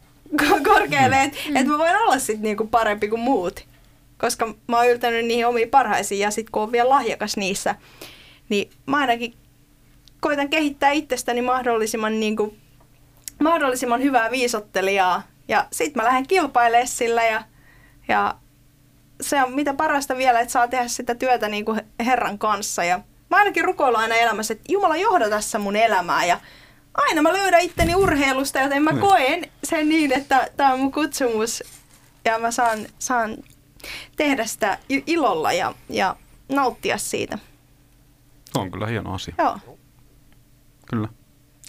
ko- 0.41 0.63
korkealle, 0.63 1.23
että 1.23 1.37
et 1.55 1.67
mä 1.67 1.77
voin 1.77 1.95
olla 1.95 2.19
sitten 2.19 2.41
niinku 2.41 2.67
parempi 2.67 3.07
kuin 3.07 3.21
muut. 3.21 3.65
Koska 4.17 4.53
mä 4.67 4.77
oon 4.77 4.89
yltänyt 4.89 5.25
niihin 5.25 5.47
omiin 5.47 5.69
parhaisiin 5.69 6.19
ja 6.19 6.31
sitten 6.31 6.51
kun 6.51 6.61
on 6.61 6.71
vielä 6.71 6.89
lahjakas 6.89 7.37
niissä, 7.37 7.75
niin 8.49 8.69
mä 8.85 8.97
ainakin 8.97 9.33
koitan 10.19 10.49
kehittää 10.49 10.91
itsestäni 10.91 11.41
mahdollisimman, 11.41 12.19
niinku, 12.19 12.55
mahdollisimman 13.41 14.03
hyvää 14.03 14.31
viisottelijaa. 14.31 15.23
Ja 15.47 15.67
sit 15.71 15.95
mä 15.95 16.03
lähden 16.03 16.27
kilpailemaan 16.27 16.87
sillä 16.87 17.23
ja, 17.23 17.43
ja 18.07 18.35
se 19.21 19.43
on 19.43 19.53
mitä 19.53 19.73
parasta 19.73 20.17
vielä, 20.17 20.39
että 20.39 20.51
saa 20.51 20.67
tehdä 20.67 20.87
sitä 20.87 21.15
työtä 21.15 21.47
niin 21.47 21.65
kuin 21.65 21.81
Herran 22.05 22.37
kanssa. 22.39 22.83
Ja 22.83 22.99
mä 23.29 23.37
ainakin 23.37 23.65
rukoilen 23.65 23.99
aina 23.99 24.15
elämässä, 24.15 24.53
että 24.53 24.71
Jumala 24.71 24.97
johda 24.97 25.29
tässä 25.29 25.59
mun 25.59 25.75
elämää. 25.75 26.25
Ja 26.25 26.39
aina 26.93 27.21
mä 27.21 27.33
löydän 27.33 27.61
itteni 27.61 27.95
urheilusta, 27.95 28.59
joten 28.59 28.83
mä 28.83 28.91
Niin. 28.91 29.01
koen 29.01 29.47
sen 29.63 29.89
niin, 29.89 30.11
että 30.11 30.47
tämä 30.57 30.73
on 30.73 30.79
mun 30.79 30.91
kutsumus. 30.91 31.63
Ja 32.25 32.39
mä 32.39 32.51
saan, 32.51 32.79
saan 32.99 33.37
tehdä 34.15 34.45
sitä 34.45 34.77
ilolla 34.89 35.53
ja, 35.53 35.73
ja 35.89 36.15
nauttia 36.49 36.97
siitä. 36.97 37.37
On 38.57 38.71
kyllä 38.71 38.87
hieno 38.87 39.13
asia. 39.13 39.33
Joo. 39.37 39.57
Kyllä. 40.89 41.07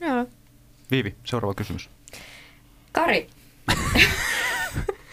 Joo. 0.01 0.27
Viivi, 0.91 1.15
seuraava 1.25 1.55
kysymys. 1.55 1.91
Kari, 2.93 3.31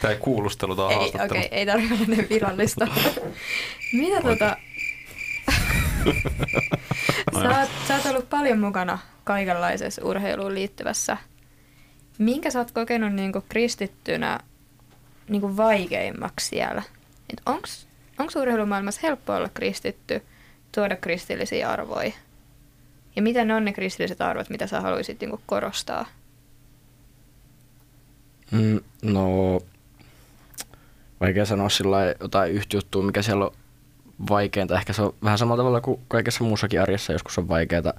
Tämä 0.05 0.13
ei 0.13 0.19
kuulustelu, 0.19 0.75
tämä 0.75 0.87
on 0.87 0.93
ei, 0.93 1.11
okei, 1.25 1.47
ei 1.51 1.65
tarvitse 1.65 1.93
olla 1.93 2.05
niin 2.07 2.29
virallista. 2.29 2.87
Mitä 3.99 4.21
tota... 4.21 4.57
No 7.33 7.41
sä, 7.41 7.59
oot, 7.59 7.69
sä 7.87 7.95
oot 7.95 8.05
ollut 8.05 8.29
paljon 8.29 8.59
mukana 8.59 8.99
kaikenlaisessa 9.23 10.05
urheiluun 10.05 10.53
liittyvässä. 10.53 11.17
Minkä 12.17 12.51
sä 12.51 12.59
oot 12.59 12.71
kokenut 12.71 13.13
niinku 13.13 13.43
kristittynä 13.49 14.39
niinku 15.29 15.57
vaikeimmaksi 15.57 16.47
siellä? 16.47 16.83
Et 17.29 17.41
onks, 17.45 17.87
onks 18.19 18.35
urheilumaailmassa 18.35 19.01
helppo 19.03 19.33
olla 19.33 19.49
kristitty, 19.53 20.21
tuoda 20.71 20.95
kristillisiä 20.95 21.69
arvoja? 21.69 22.11
Ja 23.15 23.21
mitä 23.21 23.45
ne 23.45 23.55
on 23.55 23.65
ne 23.65 23.73
kristilliset 23.73 24.21
arvot, 24.21 24.49
mitä 24.49 24.67
sä 24.67 24.81
haluaisit 24.81 25.19
niinku 25.19 25.41
korostaa? 25.45 26.05
Mm, 28.51 28.79
no, 29.01 29.59
vaikea 31.25 31.45
sanoa 31.45 31.69
sillä 31.69 31.97
jotain 32.19 32.51
yhtä 32.51 32.77
juttua, 32.77 33.03
mikä 33.03 33.21
siellä 33.21 33.45
on 33.45 33.51
vaikeinta. 34.29 34.75
Ehkä 34.75 34.93
se 34.93 35.01
on 35.01 35.13
vähän 35.23 35.37
samalla 35.37 35.59
tavalla 35.59 35.81
kuin 35.81 36.01
kaikessa 36.07 36.43
muussakin 36.43 36.81
arjessa 36.81 37.13
joskus 37.13 37.37
on 37.37 37.47
vaikeaa 37.47 37.93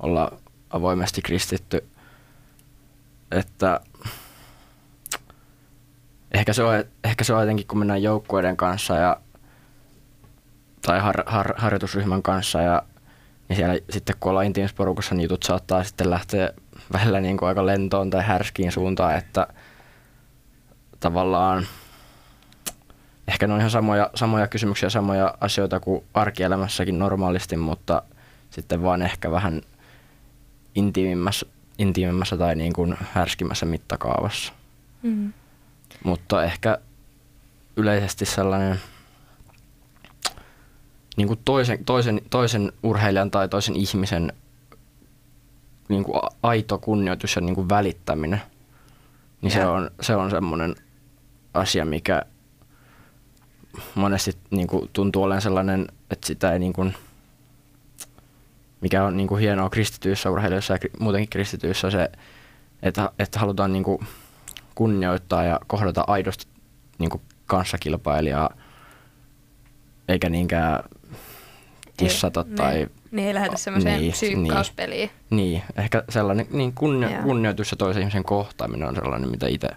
olla 0.00 0.32
avoimesti 0.70 1.22
kristitty. 1.22 1.86
Että 3.30 3.80
ehkä 6.32 6.52
se 6.52 6.62
on, 6.62 6.84
ehkä 7.04 7.24
se 7.24 7.34
on 7.34 7.40
jotenkin, 7.40 7.66
kun 7.66 7.78
mennään 7.78 8.02
joukkueiden 8.02 8.56
kanssa 8.56 8.96
ja, 8.96 9.20
tai 10.82 11.00
har, 11.00 11.22
har, 11.26 11.54
harjoitusryhmän 11.56 12.22
kanssa 12.22 12.60
ja 12.60 12.82
niin 13.48 13.56
siellä 13.56 13.74
sitten 13.90 14.16
kun 14.20 14.30
ollaan 14.30 14.46
intiimisporukossa, 14.46 15.14
niin 15.14 15.22
jutut 15.22 15.42
saattaa 15.42 15.84
sitten 15.84 16.10
lähteä 16.10 16.50
välillä 16.92 17.20
niin 17.20 17.36
kuin 17.36 17.48
aika 17.48 17.66
lentoon 17.66 18.10
tai 18.10 18.22
härskiin 18.22 18.72
suuntaan, 18.72 19.16
että 19.16 19.46
tavallaan 21.00 21.66
ehkä 23.28 23.46
ne 23.46 23.52
on 23.54 23.58
ihan 23.58 23.70
samoja, 23.70 24.10
samoja 24.14 24.48
kysymyksiä, 24.48 24.90
samoja 24.90 25.34
asioita 25.40 25.80
kuin 25.80 26.04
arkielämässäkin 26.14 26.98
normaalisti, 26.98 27.56
mutta 27.56 28.02
sitten 28.50 28.82
vaan 28.82 29.02
ehkä 29.02 29.30
vähän 29.30 29.62
intiimimmässä, 30.74 31.46
intiimimmässä 31.78 32.36
tai 32.36 32.56
niin 32.56 32.72
kuin 32.72 32.96
härskimmässä 33.12 33.66
mittakaavassa. 33.66 34.52
Mm. 35.02 35.32
Mutta 36.04 36.44
ehkä 36.44 36.78
yleisesti 37.76 38.26
sellainen 38.26 38.80
niin 41.16 41.28
kuin 41.28 41.40
toisen, 41.44 41.84
toisen, 41.84 42.20
toisen 42.30 42.72
urheilijan 42.82 43.30
tai 43.30 43.48
toisen 43.48 43.76
ihmisen 43.76 44.32
niin 45.88 46.04
kuin 46.04 46.20
aito 46.42 46.78
kunnioitus 46.78 47.36
ja 47.36 47.42
niin 47.42 47.54
kuin 47.54 47.68
välittäminen, 47.68 48.42
niin 49.42 49.50
se 49.50 49.66
on, 49.66 49.90
se 50.00 50.16
on 50.16 50.30
semmoinen 50.30 50.74
asia, 51.54 51.84
mikä 51.84 52.22
monesti 53.94 54.36
niin 54.50 54.66
kuin 54.66 54.90
tuntuu 54.92 55.22
olevan 55.22 55.42
sellainen, 55.42 55.86
että 56.10 56.26
sitä 56.26 56.52
ei 56.52 56.58
niin 56.58 56.72
kuin, 56.72 56.94
mikä 58.80 59.04
on 59.04 59.16
niin 59.16 59.26
kuin 59.28 59.40
hienoa 59.40 59.70
kristityissä 59.70 60.30
urheilijoissa 60.30 60.74
ja 60.74 60.78
muutenkin 60.98 61.28
kristityissä 61.28 61.90
se, 61.90 62.10
että, 62.82 63.10
että 63.18 63.38
halutaan 63.40 63.72
niin 63.72 63.84
kuin 63.84 64.06
kunnioittaa 64.74 65.44
ja 65.44 65.60
kohdata 65.66 66.04
aidosti 66.06 66.46
niin 66.98 67.10
kuin 67.10 67.22
kanssakilpailijaa, 67.46 68.50
eikä 70.08 70.28
niinkään 70.28 70.84
kissata 71.96 72.44
Ei, 72.50 72.56
tai 72.56 72.74
Niin, 72.74 72.90
niin 73.10 73.28
ei 73.28 73.34
lähdetä 73.34 73.56
semmoiseen 73.56 74.00
Niin, 74.00 74.12
psyykkauspeliin. 74.12 75.10
niin, 75.30 75.62
ehkä 75.76 76.04
sellainen 76.08 76.46
niin 76.50 76.72
kunnio, 76.72 77.08
kunnioitus 77.22 77.70
ja 77.70 77.76
toisen 77.76 78.00
ihmisen 78.00 78.24
kohtaaminen 78.24 78.88
on 78.88 78.94
sellainen, 78.94 79.30
mitä 79.30 79.46
itse 79.48 79.68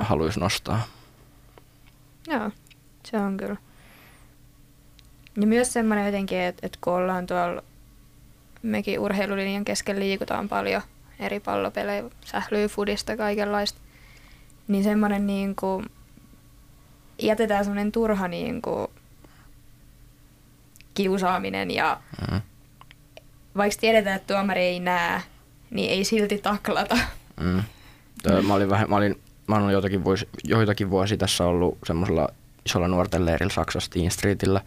haluaisi 0.00 0.40
nostaa. 0.40 0.82
Joo, 2.28 2.50
se 3.04 3.16
on 3.16 3.36
kyllä. 3.36 3.56
Ja 5.40 5.46
myös 5.46 5.72
semmoinen 5.72 6.06
jotenkin, 6.06 6.38
että, 6.38 6.66
että 6.66 6.78
kun 6.80 6.92
ollaan 6.92 7.26
tuolla, 7.26 7.62
mekin 8.62 9.00
urheilulinjan 9.00 9.64
kesken 9.64 9.98
liikutaan 10.00 10.48
paljon 10.48 10.82
eri 11.18 11.40
pallopelejä, 11.40 12.04
sählyy, 12.24 12.68
fudista, 12.68 13.16
kaikenlaista. 13.16 13.80
Niin 14.68 14.84
semmoinen 14.84 15.26
niin 15.26 15.56
kuin, 15.56 15.86
jätetään 17.22 17.64
semmoinen 17.64 17.92
turha 17.92 18.28
niin 18.28 18.62
kuin, 18.62 18.86
kiusaaminen 20.94 21.70
ja 21.70 22.00
Mm. 22.30 22.40
vaikka 23.56 23.80
tiedetään, 23.80 24.16
että 24.16 24.34
tuomari 24.34 24.60
ei 24.60 24.80
näe, 24.80 25.22
niin 25.70 25.90
ei 25.90 26.04
silti 26.04 26.38
taklata. 26.38 26.98
Mm. 27.40 27.62
Tö, 28.22 28.42
mä 28.42 28.54
olin 28.54 28.70
vähän, 28.70 28.90
mä 28.90 28.96
olin, 28.96 29.20
mä 29.46 29.56
olen 29.56 29.72
joitakin, 29.72 30.04
vuosi, 30.04 30.28
joitakin 30.44 30.90
vuosia 30.90 31.16
tässä 31.16 31.44
ollut 31.44 31.78
semmoisella 31.86 32.28
isolla 32.66 32.88
nuorten 32.88 33.26
leirillä 33.26 33.52
Saksassa 33.52 33.90
Teen 33.90 34.10
Streetillä. 34.10 34.60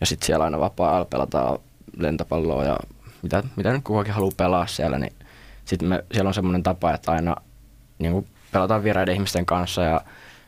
Ja 0.00 0.06
sitten 0.06 0.26
siellä 0.26 0.44
aina 0.44 0.60
vapaa-ajalla 0.60 1.04
pelataan 1.04 1.58
lentopalloa 1.96 2.64
ja 2.64 2.76
mitä, 3.22 3.42
mitä 3.56 3.72
nyt 3.72 3.84
kukakin 3.84 4.14
haluaa 4.14 4.32
pelaa 4.36 4.66
siellä, 4.66 4.98
niin 4.98 5.12
sitten 5.64 5.88
me, 5.88 6.04
siellä 6.12 6.28
on 6.28 6.34
semmoinen 6.34 6.62
tapa, 6.62 6.94
että 6.94 7.12
aina 7.12 7.36
niin 7.98 8.26
pelataan 8.52 8.84
vieraiden 8.84 9.14
ihmisten 9.14 9.46
kanssa 9.46 9.82
ja 9.82 10.00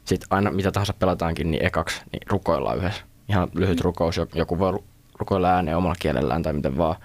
sitten 0.05 0.27
aina 0.31 0.51
mitä 0.51 0.73
tahansa 0.73 0.93
pelataankin, 0.93 1.51
niin 1.51 1.67
ekaksi 1.67 2.03
niin 2.13 2.23
rukoillaan 2.31 2.79
yhdessä. 2.79 3.03
Ihan 3.29 3.49
lyhyt 3.55 3.81
rukous, 3.81 4.17
joku- 4.35 4.59
voi 4.59 4.73
ru- 4.73 4.85
rukoilla 5.19 5.51
ääneen 5.51 5.77
omalla 5.77 5.97
kielellään 5.99 6.43
tai 6.43 6.53
miten 6.53 6.79
vaan. 6.79 6.97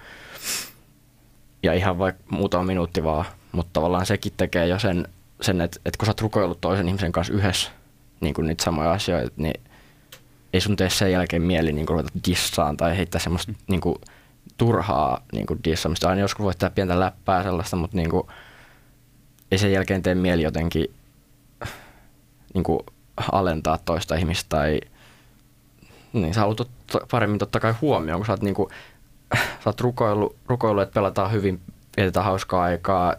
Ja 1.62 1.72
ihan 1.72 1.98
vaikka 1.98 2.22
muutama 2.30 2.64
minuutti 2.64 3.04
vaan, 3.04 3.24
mutta 3.52 3.70
tavallaan 3.72 4.06
sekin 4.06 4.32
tekee 4.36 4.66
jo 4.66 4.78
sen, 4.78 5.08
sen 5.42 5.60
että, 5.60 5.80
että 5.84 5.98
kun 5.98 6.06
sä 6.06 6.10
oot 6.10 6.20
rukoillut 6.20 6.60
toisen 6.60 6.88
ihmisen 6.88 7.12
kanssa 7.12 7.32
yhdessä 7.32 7.70
niin 8.20 8.34
kuin 8.34 8.46
niitä 8.46 8.64
samoja 8.64 8.92
asioita, 8.92 9.32
niin 9.36 9.60
ei 10.52 10.60
sun 10.60 10.76
tee 10.76 10.90
sen 10.90 11.12
jälkeen 11.12 11.42
mieli 11.42 11.72
niin 11.72 11.86
kuin 11.86 11.98
ruveta 11.98 12.18
dissaan 12.28 12.76
tai 12.76 12.96
heittää 12.96 13.20
semmoista 13.20 13.52
niin 13.68 13.80
kuin, 13.80 13.96
turhaa 14.58 15.22
niin 15.32 15.46
kuin 15.46 15.60
dissaamista. 15.64 16.08
Aina 16.08 16.20
joskus 16.20 16.44
voi 16.44 16.54
tehdä 16.54 16.74
pientä 16.74 17.00
läppää 17.00 17.42
sellaista, 17.42 17.76
mutta 17.76 17.96
niin 17.96 18.10
kuin, 18.10 18.26
ei 19.50 19.58
sen 19.58 19.72
jälkeen 19.72 20.02
tee 20.02 20.14
mieli 20.14 20.42
jotenkin 20.42 20.94
niin 22.54 22.64
kuin, 22.64 22.80
alentaa 23.32 23.78
toista 23.84 24.14
ihmistä 24.14 24.48
tai 24.48 24.80
niin 26.12 26.34
sä 26.34 26.40
haluat 26.40 26.56
totta, 26.56 27.06
paremmin 27.10 27.38
totta 27.38 27.60
kai 27.60 27.74
huomioon, 27.80 28.20
kun 28.20 28.26
sä 28.26 28.32
oot, 28.32 28.42
niin 28.42 28.54
kuin, 28.54 28.68
sä 29.34 29.40
oot 29.66 29.80
rukoillut, 29.80 30.36
rukoillut, 30.46 30.82
että 30.82 30.94
pelataan 30.94 31.32
hyvin, 31.32 31.60
vietetään 31.96 32.26
hauskaa 32.26 32.62
aikaa 32.62 33.16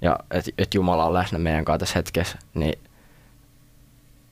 ja 0.00 0.18
että 0.30 0.50
et 0.58 0.74
Jumala 0.74 1.06
on 1.06 1.14
läsnä 1.14 1.38
meidän 1.38 1.64
kanssa 1.64 1.78
tässä 1.78 1.98
hetkessä, 1.98 2.38
niin 2.54 2.78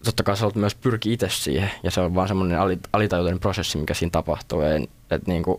totta 0.05 0.23
kai 0.23 0.37
sä 0.37 0.47
myös 0.55 0.75
pyrkiä 0.75 1.13
itse 1.13 1.29
siihen 1.29 1.71
ja 1.83 1.91
se 1.91 2.01
on 2.01 2.15
vaan 2.15 2.29
semmoinen 2.29 2.61
ali, 2.61 2.79
alitajuinen 2.93 3.41
prosessi, 3.41 3.79
mikä 3.79 3.95
siinä 3.95 4.11
tapahtuu. 4.11 4.61
Ja, 4.61 4.69
et 5.11 5.27
niin 5.27 5.43
kuin, 5.43 5.59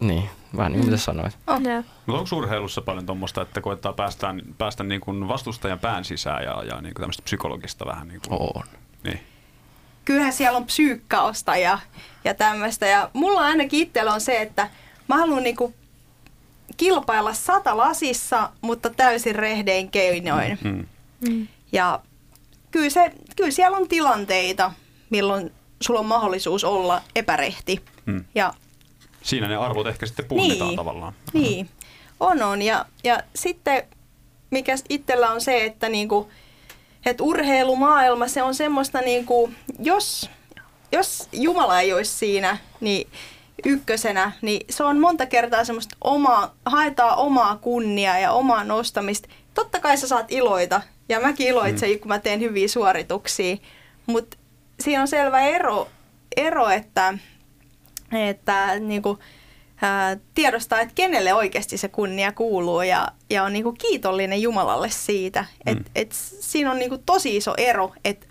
niin, 0.00 0.30
vähän 0.56 0.72
niin 0.72 0.80
kuin 0.80 0.90
mitä 0.90 1.02
sanoit. 1.02 1.38
Oh. 1.46 1.60
Ja. 1.60 1.82
Mutta 2.06 2.20
onko 2.20 2.36
urheilussa 2.36 2.82
paljon 2.82 3.06
tuommoista, 3.06 3.42
että 3.42 3.60
koettaa 3.60 3.92
päästä, 3.92 4.34
päästä 4.58 4.84
niin 4.84 5.00
kuin 5.00 5.28
vastustajan 5.28 5.78
pään 5.78 6.04
sisään 6.04 6.44
ja, 6.44 6.62
ja 6.64 6.80
niin 6.80 6.94
kuin 6.94 7.02
tämmöistä 7.02 7.22
psykologista 7.22 7.86
vähän 7.86 8.08
niin 8.08 8.20
kuin... 8.28 8.40
On. 8.40 8.64
Niin. 9.04 9.20
kyllähän 10.04 10.32
siellä 10.32 10.56
on 10.56 10.66
psyykkausta 10.66 11.56
ja, 11.56 11.78
ja 12.24 12.34
tämmöistä. 12.34 12.86
Ja 12.86 13.10
mulla 13.12 13.40
ainakin 13.40 13.80
itsellä 13.80 14.14
on 14.14 14.20
se, 14.20 14.42
että 14.42 14.70
mä 15.08 15.16
haluan 15.16 15.42
niinku 15.42 15.74
kilpailla 16.76 17.34
sata 17.34 17.76
lasissa, 17.76 18.50
mutta 18.60 18.90
täysin 18.90 19.34
rehdein 19.34 19.90
keinoin. 19.90 20.58
Mm. 20.64 20.86
Mm. 21.28 21.48
Ja 21.72 22.00
kyllä, 22.70 22.90
se, 22.90 23.12
kyllä 23.36 23.50
siellä 23.50 23.76
on 23.76 23.88
tilanteita, 23.88 24.72
milloin 25.10 25.52
sulla 25.80 26.00
on 26.00 26.06
mahdollisuus 26.06 26.64
olla 26.64 27.02
epärehti. 27.16 27.80
Mm. 28.06 28.24
Ja 28.34 28.54
Siinä 29.22 29.48
ne 29.48 29.56
arvot 29.56 29.86
ehkä 29.86 30.06
sitten 30.06 30.24
punnitaan 30.24 30.68
Niin. 30.68 30.76
tavallaan. 30.76 31.12
Niin, 31.32 31.68
on 32.20 32.42
on. 32.42 32.62
Ja, 32.62 32.86
ja 33.04 33.22
sitten 33.34 33.82
mikä 34.50 34.74
itsellä 34.88 35.30
on 35.30 35.40
se, 35.40 35.64
että 35.64 35.88
niinku, 35.88 36.30
et 37.06 37.20
urheilumaailma 37.20 38.28
se 38.28 38.42
on 38.42 38.54
semmoista, 38.54 39.00
niinku, 39.00 39.50
jos, 39.78 40.30
jos 40.92 41.28
Jumala 41.32 41.80
ei 41.80 41.92
olisi 41.92 42.12
siinä 42.12 42.58
niin 42.80 43.08
ykkösenä, 43.64 44.32
niin 44.42 44.66
se 44.70 44.84
on 44.84 44.98
monta 44.98 45.26
kertaa 45.26 45.64
semmoista 45.64 45.96
omaa, 46.04 46.54
haetaan 46.66 47.18
omaa 47.18 47.56
kunniaa 47.56 48.18
ja 48.18 48.32
omaa 48.32 48.64
nostamista. 48.64 49.28
Totta 49.54 49.80
kai 49.80 49.96
sä 49.96 50.08
saat 50.08 50.32
iloita, 50.32 50.82
ja 51.08 51.20
mäkin 51.20 51.46
iloitsen, 51.48 51.98
kun 52.00 52.08
mä 52.08 52.18
teen 52.18 52.40
hyviä 52.40 52.68
suorituksia, 52.68 53.56
mutta 54.06 54.36
siinä 54.80 55.00
on 55.02 55.08
selvä 55.08 55.40
ero, 55.40 55.88
ero 56.36 56.68
että, 56.68 57.14
että 58.28 58.78
niinku, 58.78 59.18
ää, 59.82 60.16
tiedostaa, 60.34 60.80
että 60.80 60.94
kenelle 60.94 61.34
oikeasti 61.34 61.76
se 61.76 61.88
kunnia 61.88 62.32
kuuluu 62.32 62.82
ja, 62.82 63.08
ja 63.30 63.44
on 63.44 63.52
niinku 63.52 63.72
kiitollinen 63.72 64.42
Jumalalle 64.42 64.90
siitä. 64.90 65.44
Et, 65.66 65.78
Mm. 65.78 65.84
et 65.94 66.12
siinä 66.40 66.70
on 66.70 66.78
niinku 66.78 66.98
tosi 66.98 67.36
iso 67.36 67.54
ero, 67.58 67.92
että 68.04 68.26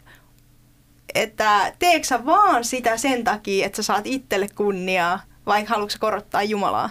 että 1.15 1.73
teekö 1.79 2.07
sä 2.07 2.25
vaan 2.25 2.63
sitä 2.63 2.97
sen 2.97 3.23
takia, 3.23 3.65
että 3.65 3.75
sä 3.75 3.83
saat 3.83 4.07
itselle 4.07 4.47
kunniaa, 4.55 5.19
vai 5.45 5.65
haluatko 5.65 5.89
sä 5.89 5.99
korottaa 5.99 6.43
Jumalaa? 6.43 6.89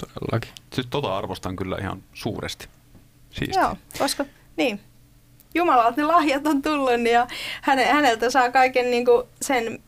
Todellakin. 0.00 0.50
Sitten 0.60 0.90
tota 0.90 1.16
arvostan 1.16 1.56
kyllä 1.56 1.76
ihan 1.80 2.02
suuresti. 2.14 2.68
Siisti. 3.30 3.58
Joo, 3.58 3.76
koska 3.98 4.24
niin. 4.56 4.80
Jumalalta 5.54 6.00
ne 6.00 6.06
lahjat 6.06 6.46
on 6.46 6.62
tullut 6.62 7.06
ja 7.12 7.26
häne, 7.62 7.84
häneltä 7.84 8.30
saa 8.30 8.52
kaiken 8.52 8.90
niin 8.90 9.04
kuin 9.04 9.26
sen, 9.42 9.78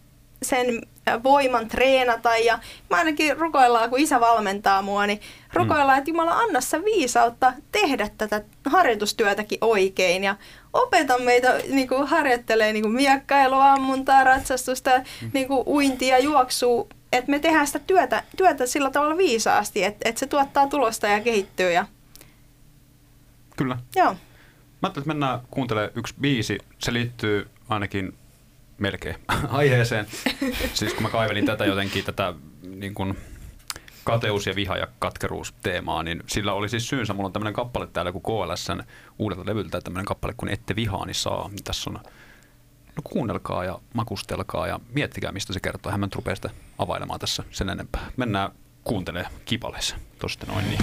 sen 0.43 0.83
äh, 1.09 1.23
voiman 1.23 1.69
treenata. 1.69 2.37
Ja 2.37 2.59
mä 2.91 2.97
ainakin 2.97 3.37
rukoillaan, 3.37 3.91
kun 3.91 3.99
isä 3.99 4.21
valmentaa 4.21 4.83
mua, 4.83 5.07
niin 5.07 5.21
rukoillaan, 5.53 5.99
että 5.99 6.11
Jumala 6.11 6.39
anna 6.39 6.61
sä 6.61 6.85
viisautta 6.85 7.53
tehdä 7.73 8.11
tätä 8.19 8.43
harjoitustyötäkin 8.67 9.59
oikein. 9.61 10.25
Ja 10.25 10.37
opeta 10.73 11.19
meitä 11.19 11.59
niin 11.69 11.89
kuin 11.89 12.07
harjoittelee 12.07 12.73
niin 12.73 12.83
kuin 12.83 12.95
miekkailua, 12.95 13.73
ammuntaa, 13.73 14.25
ratsastusta, 14.25 14.91
niin 15.33 15.49
kuin 15.49 15.63
uintia, 15.67 16.19
juoksua. 16.19 16.87
Että 17.13 17.31
me 17.31 17.39
tehdään 17.39 17.67
sitä 17.67 17.79
työtä, 17.79 18.23
työtä 18.37 18.67
sillä 18.67 18.91
tavalla 18.91 19.17
viisaasti, 19.17 19.85
että, 19.85 20.09
että 20.09 20.19
se 20.19 20.27
tuottaa 20.27 20.67
tulosta 20.67 21.07
ja 21.07 21.21
kehittyy. 21.21 21.73
Ja, 21.73 21.87
Kyllä. 23.57 23.79
joo. 23.97 24.13
Mä 24.13 24.87
ajattelin, 24.87 25.03
että 25.03 25.09
mennään 25.09 25.41
kuuntelemaan 25.51 25.93
yksi 25.95 26.15
biisi. 26.21 26.59
Se 26.79 26.93
liittyy 26.93 27.49
ainakin 27.69 28.15
melkein 28.81 29.17
aiheeseen. 29.49 30.07
Siis 30.75 30.95
kun 30.95 31.03
mä 31.03 31.09
kaivelin 31.09 31.47
tätä 31.47 31.65
jotenkin, 31.65 32.05
tätä 32.05 32.35
niin 32.63 32.95
kuin 32.95 33.17
kateus 34.05 34.47
ja 34.47 34.55
viha 34.55 34.77
ja 34.77 34.89
katkeruus 34.99 35.55
teemaa, 35.63 36.03
niin 36.03 36.23
sillä 36.27 36.53
oli 36.53 36.69
siis 36.69 36.89
syynsä. 36.89 37.15
Mulla 37.15 37.27
on 37.27 37.33
tämmöinen 37.33 37.55
kappale 37.55 37.87
täällä 37.87 38.13
kuin 38.13 38.23
KLSn 38.23 38.83
uudelta 39.19 39.47
levyltä, 39.47 39.81
tämmöinen 39.81 40.07
kappale 40.07 40.35
kun 40.37 40.49
ette 40.49 40.77
vihaani 40.77 41.15
saa. 41.15 41.49
Niin 41.49 41.65
tässä 41.65 41.91
on, 41.91 41.95
no 42.97 43.03
kuunnelkaa 43.05 43.65
ja 43.65 43.79
makustelkaa 43.95 44.67
ja 44.67 44.81
miettikää 44.93 45.33
mistä 45.33 45.53
se 45.53 45.61
kertoo. 45.61 45.93
Hän 45.93 46.01
mä 46.01 46.07
nyt 46.07 46.15
rupea 46.15 46.35
sitä 46.35 46.51
availemaan 46.79 47.21
tässä 47.21 47.45
sen 47.51 47.69
enempää. 47.69 48.11
Mennään 48.17 48.51
kuuntelemaan 48.85 49.35
kipaleissa. 49.45 49.97
Tosta 50.19 50.47
noin 50.47 50.65
niin. 50.69 50.81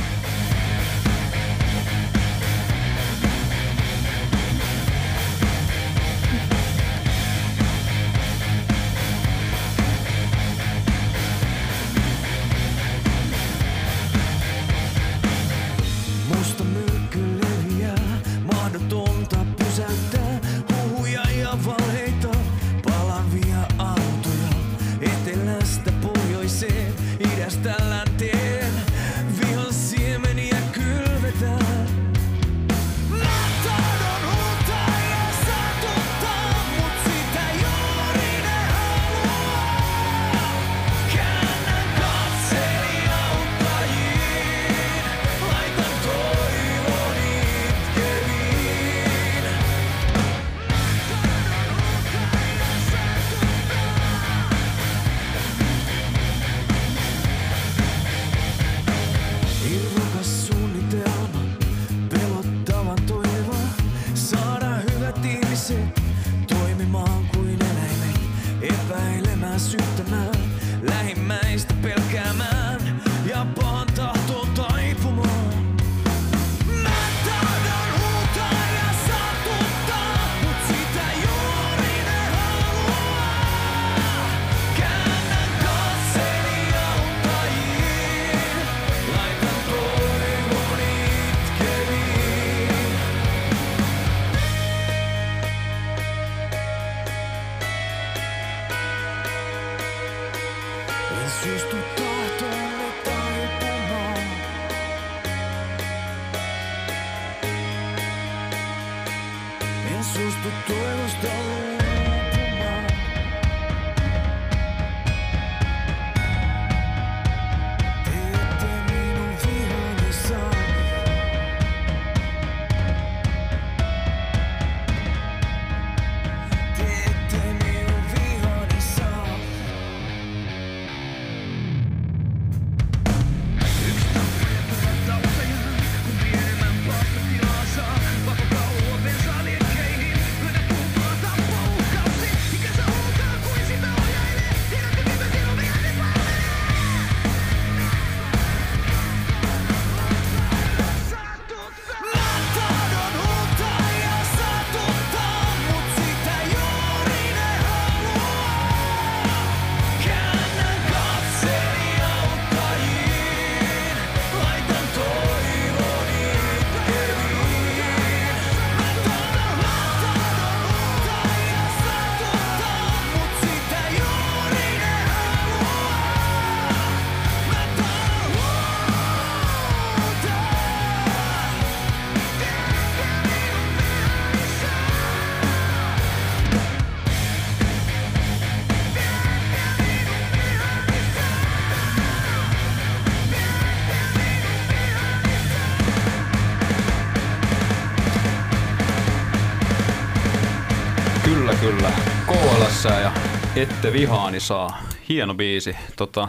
Ette 203.57 203.93
vihaani 203.93 204.39
saa. 204.39 204.81
Hieno 205.09 205.33
biisi. 205.33 205.75
Tota, 205.95 206.27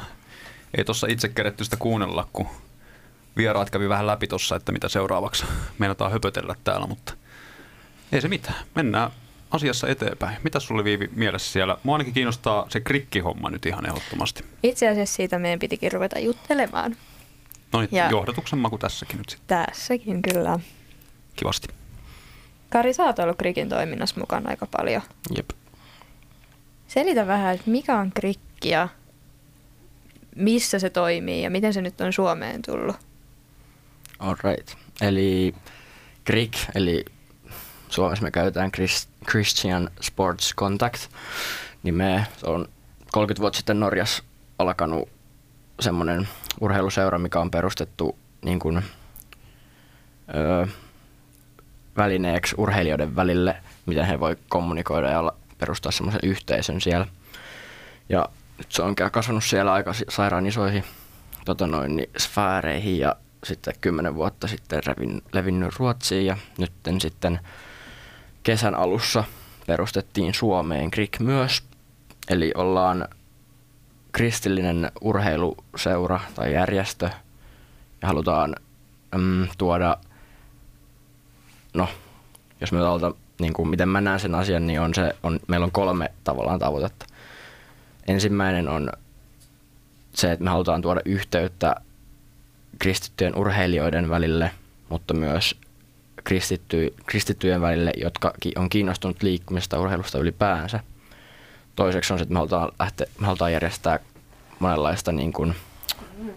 ei 0.76 0.84
tossa 0.84 1.06
itse 1.10 1.28
keretty 1.28 1.64
sitä 1.64 1.76
kuunnella, 1.76 2.28
kun 2.32 2.46
vieraat 3.36 3.70
kävi 3.70 3.88
vähän 3.88 4.06
läpi 4.06 4.26
tossa, 4.26 4.56
että 4.56 4.72
mitä 4.72 4.88
seuraavaksi 4.88 5.44
meinataan 5.78 6.12
höpötellä 6.12 6.54
täällä, 6.64 6.86
mutta 6.86 7.14
ei 8.12 8.20
se 8.20 8.28
mitään. 8.28 8.54
Mennään 8.74 9.10
asiassa 9.50 9.88
eteenpäin. 9.88 10.36
Mitä 10.44 10.60
sulle 10.60 10.84
Viivi 10.84 11.10
mielessä 11.16 11.52
siellä? 11.52 11.76
Mua 11.82 11.94
ainakin 11.94 12.14
kiinnostaa 12.14 12.66
se 12.68 12.80
krikkihomma 12.80 13.50
nyt 13.50 13.66
ihan 13.66 13.86
ehdottomasti. 13.86 14.44
Itse 14.62 14.88
asiassa 14.88 15.16
siitä 15.16 15.38
meidän 15.38 15.58
pitikin 15.58 15.92
ruveta 15.92 16.18
juttelemaan. 16.18 16.96
No 17.72 17.80
niin, 17.80 18.10
johdatuksen 18.10 18.58
maku 18.58 18.78
tässäkin 18.78 19.18
nyt 19.18 19.28
sitten. 19.28 19.64
Tässäkin 19.66 20.22
kyllä. 20.22 20.58
Kivasti. 21.36 21.68
Kari, 22.70 22.92
sä 22.92 23.04
oot 23.04 23.18
ollut 23.18 23.36
Krikin 23.36 23.68
toiminnassa 23.68 24.20
mukana 24.20 24.50
aika 24.50 24.66
paljon. 24.66 25.02
Jep. 25.36 25.50
Selitä 26.88 27.26
vähän, 27.26 27.54
että 27.54 27.70
mikä 27.70 27.98
on 27.98 28.12
krikki 28.14 28.68
ja 28.68 28.88
missä 30.36 30.78
se 30.78 30.90
toimii 30.90 31.42
ja 31.42 31.50
miten 31.50 31.74
se 31.74 31.82
nyt 31.82 32.00
on 32.00 32.12
Suomeen 32.12 32.62
tullut. 32.62 32.96
Alright. 34.18 34.74
Eli 35.00 35.54
CRIC, 36.26 36.56
eli 36.74 37.04
Suomessa 37.88 38.24
me 38.24 38.30
käytetään 38.30 38.70
Chris- 38.76 39.08
Christian 39.30 39.90
Sports 40.00 40.54
Contact 40.54 41.00
nimeä. 41.82 42.24
Se 42.36 42.46
on 42.46 42.68
30 43.12 43.40
vuotta 43.40 43.56
sitten 43.56 43.80
Norjassa 43.80 44.22
alkanut 44.58 45.08
semmoinen 45.80 46.28
urheiluseura, 46.60 47.18
mikä 47.18 47.40
on 47.40 47.50
perustettu 47.50 48.18
niin 48.44 48.58
kuin, 48.58 48.82
öö, 50.34 50.66
välineeksi 51.96 52.54
urheilijoiden 52.58 53.16
välille, 53.16 53.56
miten 53.86 54.04
he 54.04 54.20
voi 54.20 54.36
kommunikoida 54.48 55.10
ja 55.10 55.18
olla- 55.20 55.37
perustaa 55.58 55.92
semmoisen 55.92 56.20
yhteisön 56.22 56.80
siellä. 56.80 57.06
Ja 58.08 58.28
nyt 58.58 58.72
se 58.72 58.82
on 58.82 58.94
kasvanut 58.94 59.44
siellä 59.44 59.72
aika 59.72 59.92
sairaan 60.08 60.46
isoihin 60.46 60.84
tota 61.44 61.66
noin, 61.66 61.96
niin 61.96 62.10
sfääreihin 62.18 62.98
ja 62.98 63.16
sitten 63.44 63.74
kymmenen 63.80 64.14
vuotta 64.14 64.48
sitten 64.48 64.82
revin, 64.86 65.22
levinnyt 65.32 65.76
Ruotsiin 65.78 66.26
ja 66.26 66.36
nyt 66.58 66.72
sitten 66.98 67.40
kesän 68.42 68.74
alussa 68.74 69.24
perustettiin 69.66 70.34
Suomeen 70.34 70.90
KRIK 70.90 71.18
myös. 71.20 71.62
Eli 72.28 72.52
ollaan 72.54 73.08
kristillinen 74.12 74.92
urheiluseura 75.00 76.20
tai 76.34 76.54
järjestö 76.54 77.10
ja 78.02 78.08
halutaan 78.08 78.56
mm, 79.16 79.48
tuoda, 79.58 79.96
no 81.74 81.88
jos 82.60 82.72
me 82.72 82.80
niin 83.40 83.52
kuin 83.52 83.68
miten 83.68 83.88
mä 83.88 84.00
näen 84.00 84.20
sen 84.20 84.34
asian, 84.34 84.66
niin 84.66 84.80
on 84.80 84.94
se, 84.94 85.14
on, 85.22 85.40
meillä 85.48 85.64
on 85.64 85.72
kolme 85.72 86.10
tavallaan 86.24 86.58
tavoitetta. 86.58 87.06
Ensimmäinen 88.08 88.68
on 88.68 88.92
se, 90.14 90.32
että 90.32 90.44
me 90.44 90.50
halutaan 90.50 90.82
tuoda 90.82 91.00
yhteyttä 91.04 91.74
kristittyjen 92.78 93.38
urheilijoiden 93.38 94.10
välille, 94.10 94.50
mutta 94.88 95.14
myös 95.14 95.56
kristitty, 96.24 96.94
kristittyjen 97.06 97.60
välille, 97.60 97.92
jotka 97.96 98.32
on 98.56 98.68
kiinnostunut 98.68 99.22
liikkumista 99.22 99.80
urheilusta 99.80 100.18
ylipäänsä. 100.18 100.80
Toiseksi 101.76 102.12
on 102.12 102.18
se, 102.18 102.22
että 102.22 102.32
me 102.32 102.38
halutaan, 102.38 102.72
lähteä, 102.78 103.06
me 103.20 103.26
halutaan 103.26 103.52
järjestää 103.52 103.98
monenlaista 104.58 105.12
niin 105.12 105.32
kuin 105.32 105.54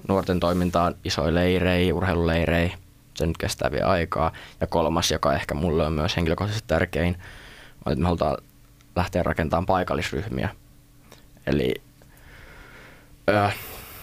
nuorten 0.08 0.40
toimintaa, 0.40 0.92
isoja 1.04 1.34
leirejä, 1.34 1.96
urheiluleirejä. 1.96 2.78
Se 3.22 3.28
nyt 3.28 3.38
kestää 3.38 3.72
vielä 3.72 3.88
aikaa. 3.88 4.32
Ja 4.62 4.68
kolmas, 4.68 5.12
joka 5.12 5.34
ehkä 5.34 5.54
mulle 5.54 5.86
on 5.86 5.94
myös 5.94 6.16
henkilökohtaisesti 6.16 6.68
tärkein, 6.68 7.18
on, 7.86 7.94
että 7.94 8.02
me 8.02 8.06
halutaan 8.06 8.38
lähteä 8.96 9.24
rakentamaan 9.24 9.66
paikallisryhmiä. 9.66 10.50
Eli 11.48 11.74
öö, 13.30 13.50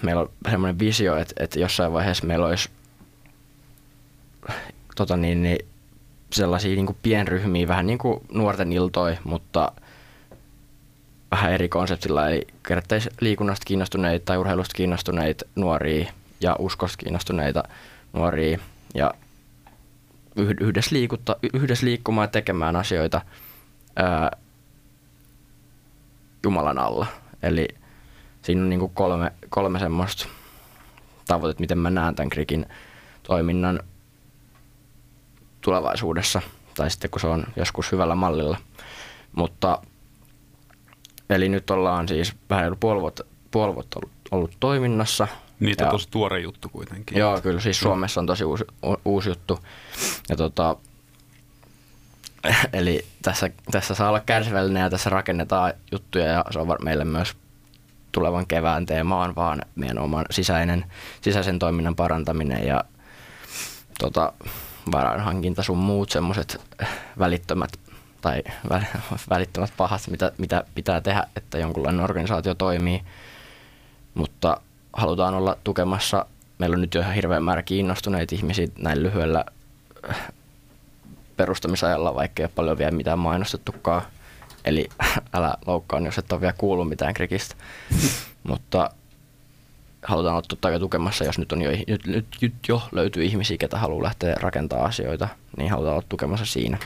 meillä 0.02 0.22
on 0.22 0.30
semmoinen 0.50 0.78
visio, 0.78 1.16
että, 1.16 1.34
että 1.44 1.58
jossain 1.58 1.92
vaiheessa 1.92 2.26
meillä 2.26 2.46
olisi 2.46 2.70
tota 4.96 5.16
niin, 5.16 5.42
niin, 5.42 5.58
sellaisia 6.32 6.74
niin 6.74 6.86
kuin 6.86 6.98
pienryhmiä, 7.02 7.68
vähän 7.68 7.86
niin 7.86 7.98
kuin 7.98 8.20
nuorten 8.32 8.72
iltoi, 8.72 9.18
mutta 9.24 9.72
vähän 11.30 11.52
eri 11.52 11.68
konseptilla, 11.68 12.28
eli 12.28 12.46
kerättäisiin 12.68 13.14
liikunnasta 13.20 13.64
kiinnostuneita 13.66 14.24
tai 14.24 14.36
urheilusta 14.36 14.74
kiinnostuneita 14.76 15.44
nuoria 15.54 16.12
ja 16.40 16.56
uskosta 16.58 16.96
kiinnostuneita 16.96 17.64
nuoria 18.12 18.58
ja 18.94 19.14
yh- 20.36 20.56
yhdessä, 20.60 20.94
liikutta, 20.94 21.36
yhdessä 21.54 21.86
liikkumaan 21.86 22.24
ja 22.24 22.28
tekemään 22.28 22.76
asioita 22.76 23.20
ää, 23.96 24.30
Jumalan 26.44 26.78
alla. 26.78 27.06
Eli 27.42 27.68
siinä 28.42 28.62
on 28.62 28.68
niin 28.68 28.80
kuin 28.80 28.92
kolme, 28.94 29.32
kolme 29.48 29.78
semmoista 29.78 30.28
tavoitetta, 31.26 31.60
miten 31.60 31.78
mä 31.78 31.90
näen 31.90 32.14
tämän 32.14 32.30
krikin 32.30 32.66
toiminnan 33.22 33.80
tulevaisuudessa, 35.60 36.42
tai 36.74 36.90
sitten 36.90 37.10
kun 37.10 37.20
se 37.20 37.26
on 37.26 37.44
joskus 37.56 37.92
hyvällä 37.92 38.14
mallilla. 38.14 38.58
Mutta 39.36 39.82
eli 41.30 41.48
nyt 41.48 41.70
ollaan 41.70 42.08
siis 42.08 42.34
vähän 42.50 42.76
puoli 42.80 43.00
vuotta, 43.00 43.24
puoli 43.50 43.74
vuotta 43.74 43.98
ollut, 43.98 44.12
ollut 44.30 44.56
toiminnassa. 44.60 45.28
Niitä 45.60 45.84
Ja- 45.84 45.88
on 45.88 45.92
tosi 45.92 46.08
tuore 46.10 46.40
juttu 46.40 46.68
kuitenkin. 46.68 47.18
Joo, 47.18 47.40
kyllä 47.40 47.60
siis 47.60 47.80
Suomessa 47.80 48.20
on 48.20 48.26
tosi 48.26 48.44
uusi, 48.44 48.64
uusi 49.04 49.28
juttu. 49.28 49.58
Ja 50.28 50.36
tota, 50.36 50.76
eli 52.72 53.04
tässä, 53.22 53.50
tässä 53.70 53.94
saa 53.94 54.08
olla 54.08 54.20
kärsivällinen 54.20 54.82
ja 54.82 54.90
tässä 54.90 55.10
rakennetaan 55.10 55.72
juttuja 55.92 56.24
ja 56.26 56.44
se 56.50 56.58
on 56.58 56.76
meille 56.82 57.04
myös 57.04 57.36
tulevan 58.12 58.46
kevään 58.46 58.86
teema 58.86 59.22
on 59.22 59.34
vaan 59.34 59.62
meidän 59.74 59.98
oman 59.98 60.24
sisäinen, 60.30 60.84
sisäisen 61.20 61.58
toiminnan 61.58 61.96
parantaminen 61.96 62.66
ja 62.66 62.84
tota, 63.98 64.32
varainhankinta 64.92 65.62
sun 65.62 65.78
muut 65.78 66.10
semmoiset 66.10 66.60
välittömät 67.18 67.70
tai 68.20 68.42
vä- 68.72 68.98
välittömät 69.30 69.72
pahat, 69.76 70.00
mitä, 70.10 70.32
mitä 70.38 70.64
pitää 70.74 71.00
tehdä, 71.00 71.26
että 71.36 71.58
jonkunlainen 71.58 72.04
organisaatio 72.04 72.54
toimii. 72.54 73.02
mutta 74.14 74.60
halutaan 74.98 75.34
olla 75.34 75.56
tukemassa. 75.64 76.26
Meillä 76.58 76.74
on 76.74 76.80
nyt 76.80 76.94
jo 76.94 77.00
ihan 77.00 77.14
hirveän 77.14 77.44
määrä 77.44 77.62
kiinnostuneita 77.62 78.34
ihmisiä 78.34 78.66
näin 78.78 79.02
lyhyellä 79.02 79.44
äh, 80.10 80.32
perustamisajalla, 81.36 82.14
vaikka 82.14 82.42
ei 82.42 82.44
ole 82.44 82.52
paljon 82.54 82.78
vielä 82.78 82.90
mitään 82.90 83.18
mainostettukaan. 83.18 84.02
Eli 84.64 84.88
älä 85.34 85.54
loukkaan, 85.66 86.04
jos 86.04 86.18
et 86.18 86.32
ole 86.32 86.40
vielä 86.40 86.54
kuullut 86.58 86.88
mitään 86.88 87.14
krikistä. 87.14 87.54
mutta 88.48 88.90
halutaan 90.02 90.34
olla 90.34 90.42
totta 90.48 90.70
kai 90.70 90.78
tukemassa, 90.78 91.24
jos 91.24 91.38
nyt, 91.38 91.52
on 91.52 91.62
jo, 91.62 91.70
nyt, 91.86 92.06
nyt, 92.06 92.26
nyt 92.40 92.54
jo 92.68 92.82
löytyy 92.92 93.24
ihmisiä, 93.24 93.56
ketä 93.56 93.78
haluaa 93.78 94.02
lähteä 94.02 94.34
rakentamaan 94.40 94.88
asioita, 94.88 95.28
niin 95.56 95.70
halutaan 95.70 95.94
olla 95.94 96.06
tukemassa 96.08 96.46
siinä. 96.46 96.78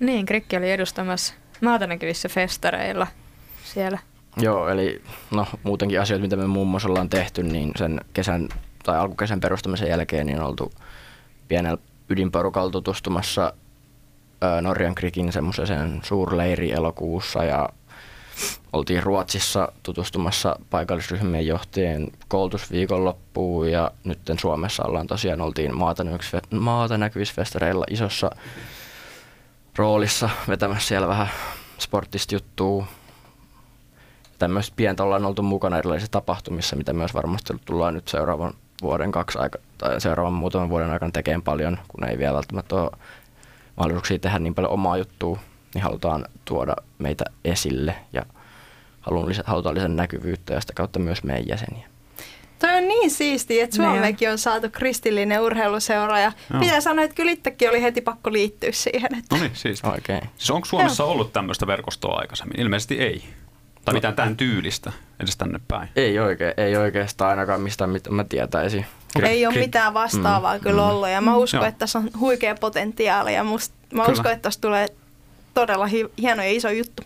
Niin, 0.00 0.26
Krikki 0.26 0.56
oli 0.56 0.70
edustamassa 0.70 1.34
maatanäkyvissä 1.60 2.28
festareilla 2.28 3.06
siellä. 3.64 3.98
Joo, 4.36 4.68
eli 4.68 5.02
no 5.30 5.46
muutenkin 5.62 6.00
asioita, 6.00 6.22
mitä 6.22 6.36
me 6.36 6.46
muun 6.46 6.68
muassa 6.68 6.88
ollaan 6.88 7.08
tehty, 7.08 7.42
niin 7.42 7.72
sen 7.76 8.00
kesän 8.12 8.48
tai 8.82 8.98
alkukesän 8.98 9.40
perustamisen 9.40 9.88
jälkeen 9.88 10.26
niin 10.26 10.40
on 10.40 10.46
oltu 10.46 10.72
pienellä 11.48 11.78
ydinporukalla 12.08 12.70
tutustumassa 12.70 13.52
ää, 14.40 14.60
Norjan 14.62 14.94
Krikin 14.94 15.32
semmoiseen 15.32 16.00
suurleiri 16.04 16.72
elokuussa 16.72 17.44
ja 17.44 17.68
oltiin 18.72 19.02
Ruotsissa 19.02 19.72
tutustumassa 19.82 20.56
paikallisryhmien 20.70 21.46
johtajien 21.46 22.08
koulutusviikonloppuun 22.28 23.70
ja 23.70 23.90
nyt 24.04 24.18
Suomessa 24.40 24.82
ollaan 24.86 25.06
tosiaan 25.06 25.40
oltiin 25.40 25.76
maata, 25.76 26.04
näkyvissä- 26.04 26.56
maata 26.58 26.98
näkyvissä 26.98 27.34
festareilla 27.34 27.84
isossa 27.90 28.30
roolissa 29.76 30.30
vetämässä 30.48 30.88
siellä 30.88 31.08
vähän 31.08 31.28
sporttista 31.78 32.34
juttua. 32.34 32.86
Tämmöistä 34.40 34.72
pientä 34.76 35.02
ollaan 35.02 35.24
oltu 35.24 35.42
mukana 35.42 35.78
erilaisissa 35.78 36.12
tapahtumissa, 36.12 36.76
mitä 36.76 36.92
myös 36.92 37.14
varmasti 37.14 37.52
tullaan 37.64 37.94
nyt 37.94 38.08
seuraavan 38.08 38.54
vuoden 38.82 39.12
kaksi 39.12 39.38
aika, 39.38 39.58
tai 39.78 40.00
seuraavan 40.00 40.32
muutaman 40.32 40.68
vuoden 40.68 40.90
aikana 40.90 41.12
tekemään 41.12 41.42
paljon, 41.42 41.78
kun 41.88 42.08
ei 42.08 42.18
vielä 42.18 42.34
välttämättä 42.34 42.76
ole 42.76 42.90
mahdollisuuksia 43.76 44.18
tehdä 44.18 44.38
niin 44.38 44.54
paljon 44.54 44.72
omaa 44.72 44.96
juttua, 44.96 45.38
niin 45.74 45.82
halutaan 45.82 46.24
tuoda 46.44 46.76
meitä 46.98 47.24
esille 47.44 47.94
ja 48.12 48.22
haluan 49.00 49.28
lisä, 49.28 49.42
halutaan 49.46 49.74
lisätä 49.74 49.94
näkyvyyttä 49.94 50.54
ja 50.54 50.60
sitä 50.60 50.72
kautta 50.72 50.98
myös 50.98 51.24
meidän 51.24 51.48
jäseniä. 51.48 51.86
Toi 52.58 52.76
on 52.76 52.88
niin 52.88 53.10
siistiä, 53.10 53.64
että 53.64 53.78
Niin 53.78 53.88
on. 53.88 53.94
Suomekin 53.96 54.30
on 54.30 54.38
saatu 54.38 54.68
kristillinen 54.72 55.40
urheiluseura 55.40 56.18
ja 56.18 56.32
Joo. 56.50 56.60
pitää 56.60 56.80
sanoa, 56.80 57.04
että 57.04 57.14
kyllä 57.14 57.32
itsekin 57.32 57.70
oli 57.70 57.82
heti 57.82 58.00
pakko 58.00 58.32
liittyä 58.32 58.72
siihen. 58.72 59.18
Että 59.18 59.36
No 59.36 59.42
niin, 59.42 59.50
siis. 59.54 59.84
Oikein. 59.84 60.20
Siis 60.36 60.50
onko 60.50 60.64
Suomessa 60.64 61.04
ollut 61.04 61.32
tämmöistä 61.32 61.66
verkostoa 61.66 62.18
aikaisemmin? 62.18 62.60
Ilmeisesti 62.60 62.98
ei. 62.98 63.24
Tai 63.84 63.94
mitään 63.94 64.14
tämän 64.14 64.36
tyylistä 64.36 64.92
edes 65.20 65.36
tänne 65.36 65.60
päin. 65.68 65.88
Ei, 65.96 66.18
oikein, 66.18 66.54
ei 66.56 66.76
oikeastaan 66.76 67.30
ainakaan 67.30 67.60
mistään, 67.60 67.90
mitä 67.90 68.10
mä 68.10 68.24
tietäisin. 68.24 68.86
ei 69.22 69.46
ole 69.46 69.54
Kri- 69.54 69.58
mitään 69.58 69.94
vastaavaa 69.94 70.54
mm, 70.56 70.60
kyllä 70.60 70.86
ollut 70.88 71.08
ja 71.08 71.20
mä 71.20 71.36
uskon, 71.36 71.58
Joo. 71.60 71.68
että 71.68 71.78
tässä 71.78 71.98
on 71.98 72.10
huikea 72.20 72.54
potentiaali 72.60 73.34
ja 73.34 73.44
must, 73.44 73.72
mä 73.94 74.02
Kyllä. 74.02 74.12
uskon, 74.12 74.32
että 74.32 74.42
tässä 74.42 74.60
tulee 74.60 74.86
todella 75.54 75.86
hi- 75.86 76.10
hieno 76.18 76.42
ja 76.42 76.50
iso 76.50 76.70
juttu. 76.70 77.02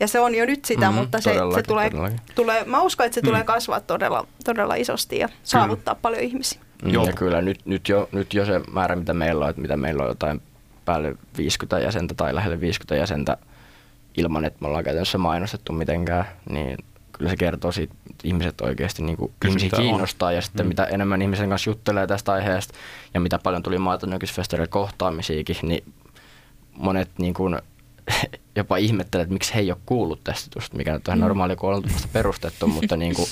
Ja 0.00 0.08
se 0.08 0.20
on 0.20 0.34
jo 0.34 0.46
nyt 0.46 0.64
sitä, 0.64 0.90
Mhm, 0.90 0.98
mutta 0.98 1.20
se, 1.20 1.34
se 1.54 1.62
tulee, 1.62 1.90
todellakin. 1.90 2.20
tulee, 2.34 2.64
mä 2.64 2.80
uskon, 2.82 3.06
että 3.06 3.14
se 3.14 3.20
Mm. 3.20 3.26
tulee 3.26 3.44
kasvaa 3.44 3.80
todella, 3.80 4.26
todella 4.44 4.74
isosti 4.74 5.18
ja 5.18 5.28
saavuttaa 5.42 5.94
paljon 5.94 6.22
ihmisiä. 6.22 6.60
Mm, 6.84 6.90
Joo. 6.90 7.06
Ja 7.06 7.12
kyllä 7.12 7.42
nyt, 7.42 7.60
nyt, 7.64 7.88
jo, 7.88 8.08
nyt 8.12 8.34
jo 8.34 8.44
se 8.46 8.60
määrä, 8.72 8.96
mitä 8.96 9.14
meillä 9.14 9.44
on, 9.44 9.50
että 9.50 9.62
mitä 9.62 9.76
meillä 9.76 10.02
on 10.02 10.08
jotain 10.08 10.42
päälle 10.84 11.14
50 11.38 11.78
jäsentä 11.78 12.14
tai 12.14 12.34
lähelle 12.34 12.60
50 12.60 12.94
jäsentä 12.96 13.36
ilman, 14.16 14.44
että 14.44 14.58
me 14.60 14.66
ollaan 14.68 14.84
käytännössä 14.84 15.18
mainostettu 15.18 15.72
mitenkään, 15.72 16.24
niin 16.50 16.78
kyllä 17.12 17.30
se 17.30 17.36
kertoo 17.36 17.72
siitä, 17.72 17.94
että 18.10 18.28
ihmiset 18.28 18.60
oikeasti 18.60 19.02
niin 19.02 19.16
kuin, 19.16 19.32
ihmisiä 19.44 19.54
Kysyntää 19.68 19.78
on. 19.80 19.86
kiinnostaa 19.86 20.32
ja 20.32 20.42
sitten 20.42 20.66
Mm. 20.66 20.68
mitä 20.68 20.84
enemmän 20.84 21.22
ihmisen 21.22 21.48
kanssa 21.48 21.70
juttelee 21.70 22.06
tästä 22.06 22.32
aiheesta 22.32 22.74
ja 23.14 23.20
mitä 23.20 23.38
paljon 23.38 23.62
tuli 23.62 23.78
maatonykysfestareilla 23.78 24.70
kohtaamisiakin, 24.70 25.56
niin 25.62 25.84
monet 26.72 27.10
niin 27.18 27.34
kuin, 27.34 27.58
jopa 28.56 28.76
ihmettelee, 28.76 29.22
että 29.22 29.32
miksi 29.32 29.54
he 29.54 29.60
ei 29.60 29.70
ole 29.70 29.78
kuullut 29.86 30.24
tästä 30.24 30.46
jutusta, 30.46 30.76
mikä 30.76 30.92
nyt 30.92 31.08
on 31.08 31.12
ihan 31.12 31.20
normaali, 31.20 31.56
kun 31.56 31.82
vasta 31.92 32.08
perustettu, 32.12 32.66
mutta 32.76 32.96
niin 32.96 33.14
kuin, 33.14 33.28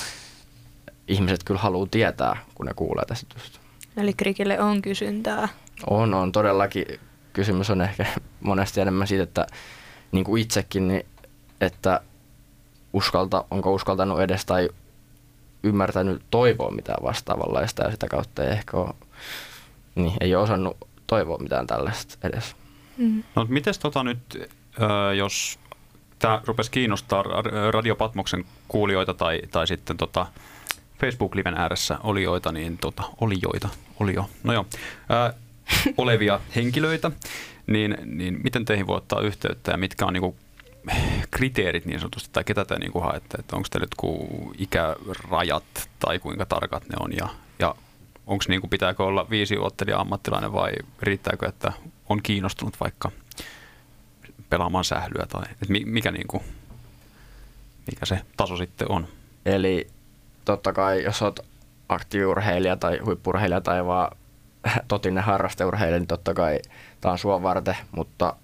ihmiset 1.08 1.44
kyllä 1.44 1.60
haluaa 1.60 1.88
tietää, 1.90 2.36
kun 2.54 2.66
ne 2.66 2.72
kuulee 2.76 3.04
tästä 3.04 3.26
jutusta. 3.30 3.60
Eli 3.96 4.12
Krikille 4.12 4.60
on 4.60 4.82
kysyntää. 4.82 5.48
On, 5.90 6.14
on 6.14 6.32
todellakin. 6.32 6.84
Kysymys 7.32 7.70
on 7.70 7.80
ehkä 7.80 8.06
monesti 8.40 8.80
enemmän 8.80 9.06
siitä, 9.06 9.22
että 9.22 9.46
niin 10.12 10.24
kuin 10.24 10.42
itsekin, 10.42 10.88
niin, 10.88 11.06
että 11.60 12.00
uskalta, 12.92 13.44
onko 13.50 13.74
uskaltanut 13.74 14.20
edes 14.20 14.44
tai 14.44 14.68
ymmärtänyt 15.62 16.22
toivoa 16.30 16.70
mitään 16.70 17.02
vastaavanlaista 17.02 17.82
ja 17.82 17.90
sitä 17.90 18.08
kautta 18.08 18.44
ei 18.44 18.50
ehkä 18.50 18.76
ole, 18.76 18.94
niin, 19.94 20.12
ei 20.20 20.34
ole 20.34 20.42
osannut 20.42 20.76
toivoa 21.06 21.38
mitään 21.38 21.66
tällaista 21.66 22.28
edes. 22.28 22.56
Mm. 22.96 23.22
No 23.36 23.46
miten 23.48 23.74
tota 23.80 24.04
nyt, 24.04 24.50
jos 25.16 25.58
tämä 26.18 26.42
rupesi 26.46 26.70
kiinnostaa 26.70 27.22
ra- 27.22 27.70
Radio 27.70 27.96
Patmoksen 27.96 28.44
kuulijoita 28.68 29.14
tai, 29.14 29.40
tai 29.50 29.66
sitten 29.66 29.96
tota 29.96 30.26
Facebook-liven 31.00 31.54
ääressä 31.54 31.98
olijoita, 32.02 32.52
niin 32.52 32.78
tota, 32.78 33.02
olijoita, 33.20 33.68
olio, 34.00 34.30
no 34.42 34.52
joo, 34.52 34.66
olevia 35.96 36.40
henkilöitä, 36.56 37.10
niin, 37.70 37.96
niin 38.04 38.40
miten 38.44 38.64
teihin 38.64 38.86
voi 38.86 38.96
ottaa 38.96 39.20
yhteyttä 39.20 39.70
ja 39.70 39.76
mitkä 39.76 40.06
on 40.06 40.12
niinku 40.12 40.36
kriteerit 41.30 41.86
niin 41.86 42.00
sanotusti, 42.00 42.30
tai 42.32 42.44
ketä 42.44 42.64
te 42.64 42.78
niinku 42.78 43.00
haette, 43.00 43.38
että 43.38 43.56
onko 43.56 43.68
teillä 43.70 43.84
jotkut 43.84 44.54
ikärajat 44.58 45.64
tai 45.98 46.18
kuinka 46.18 46.46
tarkat 46.46 46.88
ne 46.88 46.96
on 47.00 47.16
ja, 47.16 47.28
ja 47.58 47.74
onko 48.26 48.44
niinku, 48.48 48.68
pitääkö 48.68 49.04
olla 49.04 49.30
viisi 49.30 49.58
vuottelija 49.58 50.00
ammattilainen 50.00 50.52
vai 50.52 50.72
riittääkö, 51.02 51.48
että 51.48 51.72
on 52.08 52.22
kiinnostunut 52.22 52.76
vaikka 52.80 53.10
pelaamaan 54.50 54.84
sählyä 54.84 55.26
tai 55.28 55.42
et 55.62 55.68
mi- 55.68 55.84
mikä, 55.84 56.10
niinku, 56.10 56.42
mikä 57.86 58.06
se 58.06 58.20
taso 58.36 58.56
sitten 58.56 58.90
on. 58.90 59.08
Eli 59.46 59.86
totta 60.44 60.72
kai, 60.72 61.02
jos 61.02 61.22
olet 61.22 61.40
aktiiviurheilija 61.88 62.76
tai 62.76 62.98
huippurheilija 62.98 63.60
tai 63.60 63.86
vaan 63.86 64.16
totinen 64.88 65.24
harrasteurheilija, 65.24 65.98
niin 65.98 66.06
totta 66.06 66.34
kai 66.34 66.58
tämä 67.00 67.12
on 67.12 67.18
sua 67.18 67.42
varten, 67.42 67.76
mutta 67.96 68.36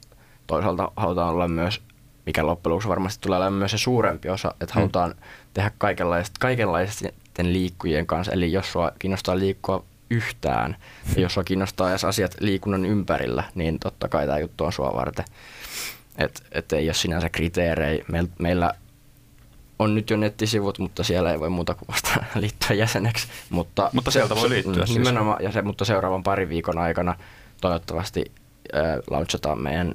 toisaalta 0.47 0.93
halutaan 0.97 1.29
olla 1.29 1.49
myös, 1.49 1.83
mikä 2.27 2.47
loppujen 2.47 2.73
lopuksi 2.73 2.89
varmasti 2.89 3.23
tulee 3.23 3.37
olemaan 3.37 3.53
myös 3.53 3.71
se 3.71 3.79
suurempi 3.79 4.29
osa, 4.29 4.55
että 4.61 4.75
halutaan 4.75 5.15
tehdä 5.55 5.71
kaikenlaista, 5.79 6.37
kaikenlaisten 6.41 7.13
liikkujien 7.43 8.07
kanssa. 8.07 8.33
Eli 8.33 8.53
jos 8.53 8.73
sua 8.73 8.93
kiinnostaa 8.99 9.39
liikkua 9.39 9.85
yhtään, 10.11 10.77
ja 11.17 11.23
jos 11.23 11.35
sua 11.35 11.45
kiinnostaa 11.45 11.91
edes 11.91 12.05
asiat 12.05 12.37
liikunnan 12.41 12.87
ympärillä, 12.87 13.45
niin 13.55 13.79
totta 13.79 14.09
kai 14.09 14.27
tämä 14.27 14.39
juttu 14.39 14.65
on 14.65 14.73
sua 14.73 14.95
varten. 14.95 15.25
Että 16.19 16.43
et 16.53 16.73
ei 16.73 16.89
ole 16.89 16.95
sinänsä 16.95 17.29
kriteerejä. 17.29 18.05
Meil, 18.13 18.27
meillä 18.39 18.75
on 19.79 19.95
nyt 19.95 20.11
jo 20.11 20.17
nettisivut, 20.17 20.79
mutta 20.79 21.05
siellä 21.05 21.33
ei 21.33 21.41
voi 21.41 21.51
muuta 21.51 21.75
kuin 21.75 21.89
vasta 21.89 22.25
liittyä 22.41 22.77
jäseneksi. 22.77 23.29
Mutta, 23.51 23.91
Mutta 23.93 24.11
sieltä 24.11 24.35
voi 24.35 24.51
liittyä 24.51 24.87
siis. 24.87 24.99
Nimenomaan, 24.99 25.43
ja 25.43 25.53
se, 25.53 25.63
mutta 25.63 25.85
seuraavan 25.85 26.23
parin 26.23 26.49
viikon 26.49 26.79
aikana 26.79 27.15
toivottavasti 27.61 28.33
äh, 28.75 28.83
launchataan 29.11 29.63
meidän 29.63 29.95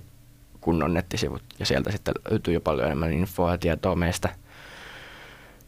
kunnon 0.61 0.93
nettisivut, 0.93 1.43
ja 1.59 1.65
sieltä 1.65 1.91
sitten 1.91 2.13
löytyy 2.29 2.53
jo 2.53 2.61
paljon 2.61 2.85
enemmän 2.85 3.13
infoa 3.13 3.51
ja 3.51 3.57
tietoa 3.57 3.95
meistä, 3.95 4.29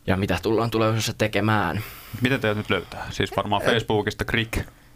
ja 0.07 0.17
mitä 0.17 0.39
tullaan 0.41 0.69
tulevaisuudessa 0.69 1.13
tekemään. 1.17 1.81
Miten 2.21 2.39
teidät 2.39 2.57
nyt 2.57 2.69
löytää? 2.69 3.07
Siis 3.09 3.37
varmaan 3.37 3.61
Facebookista 3.61 4.25
Krik, 4.25 4.51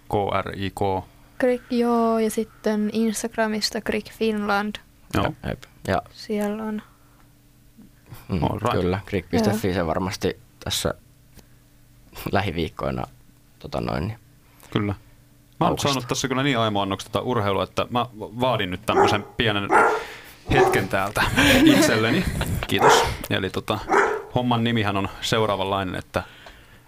K-R-I-K. 0.10 1.06
Krik, 1.38 1.62
joo, 1.70 2.20
ja 2.20 2.30
sitten 2.30 2.90
Instagramista 2.94 3.82
Krik 3.82 4.12
Finland. 4.12 4.76
Joo. 5.14 5.34
Jep. 5.50 5.64
Ja 5.88 6.02
Siellä 6.12 6.64
on. 6.64 6.82
Mm, 8.28 8.44
All 8.44 8.60
right. 8.60 8.72
kyllä, 8.72 9.00
krik.fi 9.06 9.74
se 9.74 9.86
varmasti 9.86 10.40
tässä 10.64 10.94
lähiviikkoina 12.32 13.04
tota 13.60 13.82
noin, 13.82 14.08
niin 14.08 14.20
Kyllä. 14.72 14.94
Mä 15.60 15.66
oon 15.66 15.70
Aukasta. 15.70 15.88
saanut 15.88 16.08
tässä 16.08 16.28
kyllä 16.28 16.44
niin 16.44 16.58
aimoannoksi 16.60 17.08
tätä 17.08 17.22
urheilua, 17.22 17.64
että 17.64 17.88
mä 17.90 18.06
vaadin 18.20 18.70
nyt 18.72 18.86
tämmöisen 18.86 19.24
pienen 19.38 19.70
hetken 20.52 20.88
täältä 20.88 21.24
itselleni. 21.64 22.26
Kiitos. 22.68 23.04
Eli 23.30 23.50
tota, 23.50 23.80
homman 24.36 24.64
nimihän 24.64 24.98
on 24.98 25.10
seuraavanlainen, 25.22 25.96
että 25.96 26.24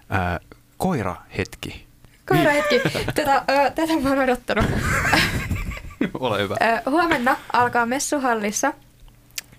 ää, 0.10 0.40
koira 0.78 1.16
hetki. 1.38 1.86
Koira 2.30 2.52
hetki. 2.52 2.80
Tätä, 3.16 3.36
ö, 3.50 3.72
tätä 3.72 3.94
mä 4.02 4.10
oon 4.10 4.20
odottanut. 4.20 4.66
Ole 6.20 6.40
hyvä. 6.42 6.56
Ö, 6.62 6.90
huomenna 6.90 7.36
alkaa 7.54 7.86
Messuhallissa 7.86 8.74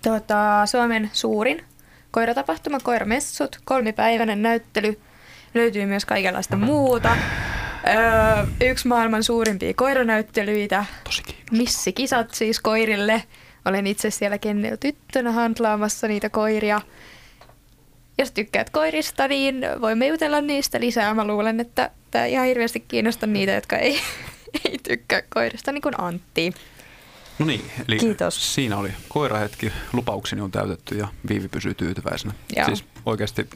tota, 0.02 0.66
Suomen 0.66 1.10
suurin 1.12 1.64
koiratapahtuma, 2.10 2.78
koiramessut, 2.80 3.58
kolmipäiväinen 3.64 4.42
näyttely. 4.42 5.00
Löytyy 5.54 5.86
myös 5.86 6.04
kaikenlaista 6.04 6.56
muuta. 6.56 7.16
Ö, 8.60 8.66
yksi 8.66 8.88
maailman 8.88 9.24
suurimpia 9.24 9.74
koiranäyttelyitä. 9.74 10.84
Tosi. 11.04 11.22
Missikisat 11.50 12.34
siis 12.34 12.60
koirille. 12.60 13.22
Olen 13.64 13.86
itse 13.86 14.10
siellä 14.10 14.38
kennel 14.38 14.76
tyttönä 14.76 15.32
handlaamassa 15.32 16.08
niitä 16.08 16.28
koiria. 16.28 16.80
jos 18.18 18.30
tykkäät 18.30 18.70
koirista, 18.70 19.28
niin 19.28 19.66
voimme 19.80 20.06
jutella 20.06 20.40
niistä 20.40 20.80
lisää. 20.80 21.14
Mä 21.14 21.26
luulen, 21.26 21.60
että 21.60 21.90
tämä 22.10 22.24
ihan 22.24 22.46
hirveästi 22.46 22.80
kiinnostaa 22.80 23.26
niitä, 23.26 23.52
jotka 23.52 23.76
ei, 23.76 24.00
ei 24.64 24.78
tykkää 24.82 25.22
koirista, 25.34 25.72
niin 25.72 25.82
kuin 25.82 26.00
Antti. 26.00 26.52
No 27.40 27.46
niin, 27.46 27.70
eli 27.88 27.98
Kiitos. 27.98 28.54
siinä 28.54 28.76
oli 28.76 28.90
koirahetki, 29.08 29.72
lupaukseni 29.92 30.42
on 30.42 30.50
täytetty 30.50 30.98
ja 30.98 31.08
Viivi 31.28 31.48
pysyy 31.48 31.74
tyytyväisenä. 31.74 32.34
Joo. 32.56 32.66
Siis 32.66 32.84
oikeasti 33.06 33.50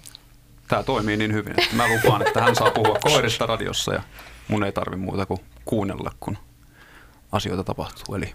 tämä 0.68 0.82
toimii 0.82 1.16
niin 1.16 1.32
hyvin, 1.32 1.60
että 1.60 1.76
mä 1.76 1.88
lupaan, 1.88 2.26
että 2.26 2.40
hän 2.42 2.56
saa 2.56 2.70
puhua 2.70 2.98
koirista 3.00 3.46
radiossa 3.46 3.94
ja 3.94 4.02
mun 4.48 4.64
ei 4.64 4.72
tarvi 4.72 4.96
muuta 4.96 5.26
kuin 5.26 5.40
kuunnella, 5.64 6.12
kun 6.20 6.38
asioita 7.32 7.64
tapahtuu. 7.64 8.14
Eli 8.14 8.32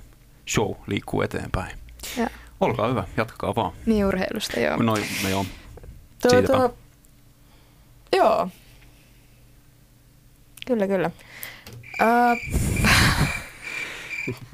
show 0.49 0.71
liikkuu 0.87 1.21
eteenpäin. 1.21 1.77
Ja, 2.17 2.29
Olkaa 2.61 2.87
hyvä, 2.87 3.03
jatkakaa 3.17 3.55
vaan. 3.55 3.71
niin 3.85 4.05
urheilusta, 4.05 4.59
joo. 4.59 4.77
Noin 4.77 5.05
me 5.23 5.35
on. 5.35 5.45
Siitäpä. 6.29 6.57
Tuota, 6.57 6.73
joo. 8.15 8.49
Kyllä, 10.67 10.87
kyllä. 10.87 11.11
Uh, 12.01 12.59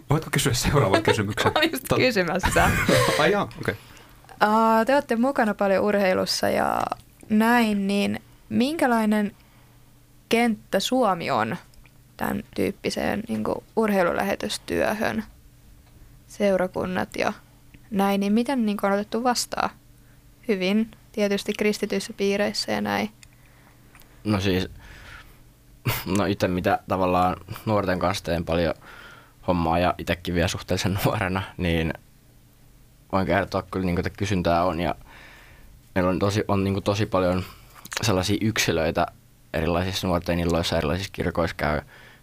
Voitko 0.10 0.30
kysyä 0.32 0.54
seuraavan 0.54 1.04
kysymyksen? 1.10 1.52
Mä 1.54 1.60
olin 1.60 1.72
just 1.72 1.84
Tot- 1.94 1.98
kysymässä. 1.98 2.70
Ai 3.20 3.32
jaa, 3.32 3.44
okei. 3.44 3.56
Okay. 3.62 3.76
Uh, 4.44 4.86
te 4.86 4.94
olette 4.94 5.16
mukana 5.16 5.54
paljon 5.54 5.84
urheilussa 5.84 6.50
ja 6.50 6.82
näin, 7.30 7.88
niin 7.88 8.22
minkälainen 8.50 9.36
kenttä 10.30 10.80
Suomi 10.80 11.32
on 11.32 11.58
tämän 12.18 12.44
tyyppiseen 12.56 13.24
niin 13.28 13.44
kuin 13.44 13.64
urheilulähetystyöhön? 13.76 15.24
Seurakunnat 16.28 17.10
ja 17.18 17.34
näin, 17.92 18.20
niin 18.20 18.34
miten 18.34 18.66
niin 18.66 18.78
kuin, 18.78 18.92
on 18.92 19.00
otettu 19.00 19.24
vastaan? 19.24 19.70
Hyvin, 20.48 20.92
tietysti 21.12 21.54
kristityissä 21.54 22.14
piireissä 22.14 22.72
ja 22.72 22.82
näin. 22.82 23.10
No 24.24 24.40
siis, 24.40 24.70
no 26.18 26.26
itse 26.26 26.48
mitä 26.48 26.80
tavallaan 26.88 27.38
nuorten 27.66 28.00
kanssa 28.00 28.24
teen 28.24 28.46
paljon 28.46 28.74
hommaa 29.48 29.80
ja 29.80 29.96
itsekin 29.98 30.36
vielä 30.36 30.48
suhteellisen 30.48 31.00
nuorena, 31.06 31.42
niin 31.58 31.94
voin 33.12 33.26
kertoa 33.26 33.62
kyllä, 33.62 33.86
niin 33.86 33.96
kuin, 33.96 34.08
että 34.08 34.18
kysyntää 34.18 34.64
on 34.64 34.80
ja 34.80 34.96
meillä 35.96 36.10
on 36.10 36.20
tosi, 36.20 36.44
on 36.48 36.64
niin 36.64 36.74
kuin 36.74 36.84
tosi 36.84 37.06
paljon 37.06 37.44
sellaisia 38.02 38.38
yksilöitä 38.42 39.08
erilaisissa 39.54 40.08
nuorten 40.08 40.40
illoissa, 40.40 40.78
erilaisissa 40.78 41.12
kirkoissa 41.14 41.56
käy, 41.56 41.82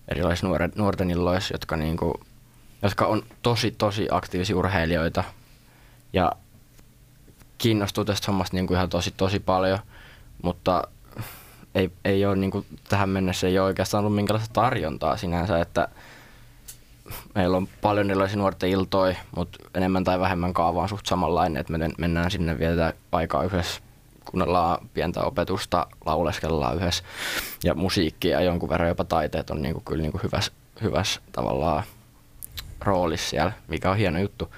erilaisissa 0.08 0.46
nuoren, 0.46 0.72
nuorten 0.76 1.10
illoissa, 1.10 1.54
jotka, 1.54 1.76
niin 1.76 1.96
kuin, 1.96 2.14
jotka 2.82 3.06
on 3.06 3.22
tosi, 3.42 3.70
tosi 3.70 4.08
aktiivisia 4.10 4.56
urheilijoita 4.56 5.24
ja 6.12 6.32
kiinnostuu 7.58 8.04
tästä 8.04 8.26
hommasta 8.26 8.56
niin 8.56 8.66
kuin 8.66 8.76
ihan 8.76 8.88
tosi, 8.88 9.14
tosi 9.16 9.40
paljon, 9.40 9.78
mutta 10.42 10.88
ei, 11.74 11.90
ei 12.04 12.26
ole 12.26 12.36
niin 12.36 12.50
kuin, 12.50 12.66
tähän 12.88 13.08
mennessä 13.08 13.46
ei 13.46 13.58
ole 13.58 13.66
oikeastaan 13.66 14.04
ollut 14.04 14.16
minkälaista 14.16 14.52
tarjontaa 14.52 15.16
sinänsä, 15.16 15.60
että 15.60 15.88
meillä 17.34 17.56
on 17.56 17.68
paljon 17.80 18.10
erilaisia 18.10 18.38
nuorten 18.38 18.70
iltoja, 18.70 19.16
mutta 19.36 19.58
enemmän 19.74 20.04
tai 20.04 20.20
vähemmän 20.20 20.54
kaava 20.54 20.82
on 20.82 20.88
suht 20.88 21.06
samanlainen, 21.06 21.60
että 21.60 21.72
me 21.72 21.78
men- 21.78 21.94
mennään 21.98 22.30
sinne 22.30 22.58
vietetään 22.58 22.92
aikaa 23.12 23.44
yhdessä, 23.44 23.80
kuunnellaan 24.24 24.88
pientä 24.94 25.22
opetusta, 25.22 25.86
lauleskellaan 26.06 26.76
yhdessä 26.76 27.04
ja 27.64 27.74
musiikki 27.74 28.28
ja 28.28 28.40
jonkun 28.40 28.68
verran 28.68 28.88
jopa 28.88 29.04
taiteet 29.04 29.50
on 29.50 29.62
niin 29.62 29.74
kuin, 29.74 29.84
kyllä 29.84 30.02
niin 30.02 30.12
kuin 30.12 30.22
hyvässä, 30.22 30.52
hyvässä 30.82 31.20
tavallaan 31.32 31.82
roolissa 32.80 33.30
siellä, 33.30 33.52
mikä 33.68 33.90
on 33.90 33.96
hieno 33.96 34.18
juttu. 34.18 34.54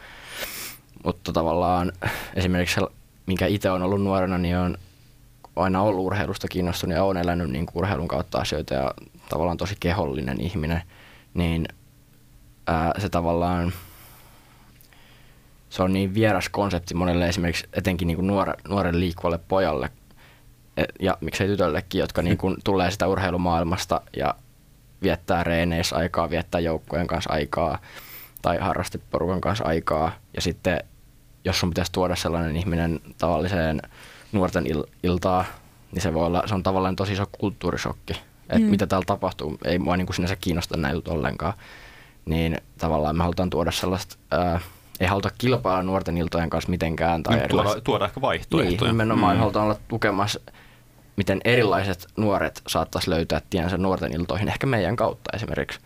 Mutta 1.05 1.33
tavallaan 1.33 1.93
esimerkiksi 2.35 2.81
minkä 3.27 3.47
itse 3.47 3.71
on 3.71 3.83
ollut 3.83 4.03
nuorena, 4.03 4.39
niin 4.39 4.57
on 4.57 4.79
aina 5.57 5.83
ollut 5.83 6.07
urheilusta 6.07 6.49
kiinnostunut 6.49 6.97
ja 6.97 7.05
olen 7.05 7.23
elänyt 7.23 7.51
niin 7.51 7.67
urheilun 7.75 8.09
kautta 8.09 8.39
asioita 8.39 8.75
ja 8.75 8.95
tavallaan 9.29 9.57
tosi 9.57 9.77
kehollinen 9.81 10.41
ihminen, 10.41 10.83
niin 11.35 11.69
ää, 12.67 12.93
se 12.99 13.09
tavallaan 13.09 13.73
se 15.71 15.83
on 15.83 15.93
niin 15.93 16.15
vieras 16.15 16.49
konsepti 16.49 16.95
monelle 16.95 17.29
esimerkiksi 17.29 17.69
etenkin 17.73 18.07
niin 18.07 18.17
kuin 18.17 18.27
nuore, 18.27 18.55
nuorelle 18.69 19.01
liikkuvalle 19.01 19.39
pojalle 19.49 19.91
e- 20.77 20.85
ja 21.01 21.19
miksei 21.21 21.47
tytöllekin, 21.49 21.99
jotka 21.99 22.23
niin 22.23 22.39
kuin 22.39 22.57
tulee 22.65 22.91
sitä 22.91 23.07
urheilumaailmasta 23.09 24.01
ja 24.17 24.35
viettää 25.03 25.45
reeneissä 25.45 25.97
aikaa, 25.97 26.31
viettää 26.31 26.61
joukkojen 26.61 27.07
kanssa 27.07 27.33
aikaa 27.33 27.79
tai 28.43 28.59
harrasteporukan 28.59 29.41
kanssa 29.41 29.65
aikaa. 29.65 30.13
Ja 30.35 30.41
sitten 30.41 30.81
jos 31.45 31.61
sun 31.61 31.71
pitäisi 31.71 31.93
tuoda 31.93 32.17
sellainen 32.17 32.57
ihminen 32.57 33.01
tavalliseen 33.19 33.83
nuorten 34.33 34.65
il- 34.67 34.89
iltaa, 35.03 35.45
niin 35.93 36.03
se 36.03 36.15
voi 36.15 36.27
olla, 36.27 36.43
se 36.47 36.55
on 36.55 36.63
tavallaan 36.63 36.97
tosi 36.97 37.13
iso 37.13 37.25
kulttuurisokki, 37.39 38.13
että 38.49 38.59
Mm. 38.59 38.65
mitä 38.65 38.87
täällä 38.87 39.05
tapahtuu, 39.07 39.59
ei 39.65 39.79
mua 39.79 39.97
niin 39.97 40.07
kuin 40.07 40.15
sinänsä 40.15 40.37
kiinnosta 40.37 40.77
näin 40.77 40.95
jutut 40.95 41.15
ollenkaan, 41.15 41.55
niin 42.27 42.59
tavallaan 42.79 43.17
me 43.17 43.23
halutaan 43.23 43.51
tuoda 43.51 43.71
sellaista, 43.71 44.17
ää, 44.31 44.61
ei 45.01 45.07
haluta 45.07 45.31
kilpailla 45.39 45.83
nuorten 45.83 46.19
iltojen 46.19 46.51
kanssa 46.51 46.71
mitenkään. 46.71 47.23
Tai 47.23 47.37
Niin, 47.37 47.49
tuoda, 47.49 47.81
tuoda 47.81 48.05
ehkä 48.05 48.21
vaihtoehtoja. 48.21 48.93
Niin, 48.93 48.99
nimenomaan 48.99 49.37
mm. 49.37 49.41
halutaan 49.41 49.65
olla 49.65 49.77
tukemassa, 49.89 50.41
miten 51.17 51.41
erilaiset 51.45 52.07
nuoret 52.17 52.63
saattaisi 52.69 53.11
löytää 53.11 53.41
tiensä 53.51 53.79
nuorten 53.79 54.13
iltoihin, 54.13 54.49
ehkä 54.49 54.67
meidän 54.67 54.97
kautta 54.97 55.31
esimerkiksi. 55.37 55.81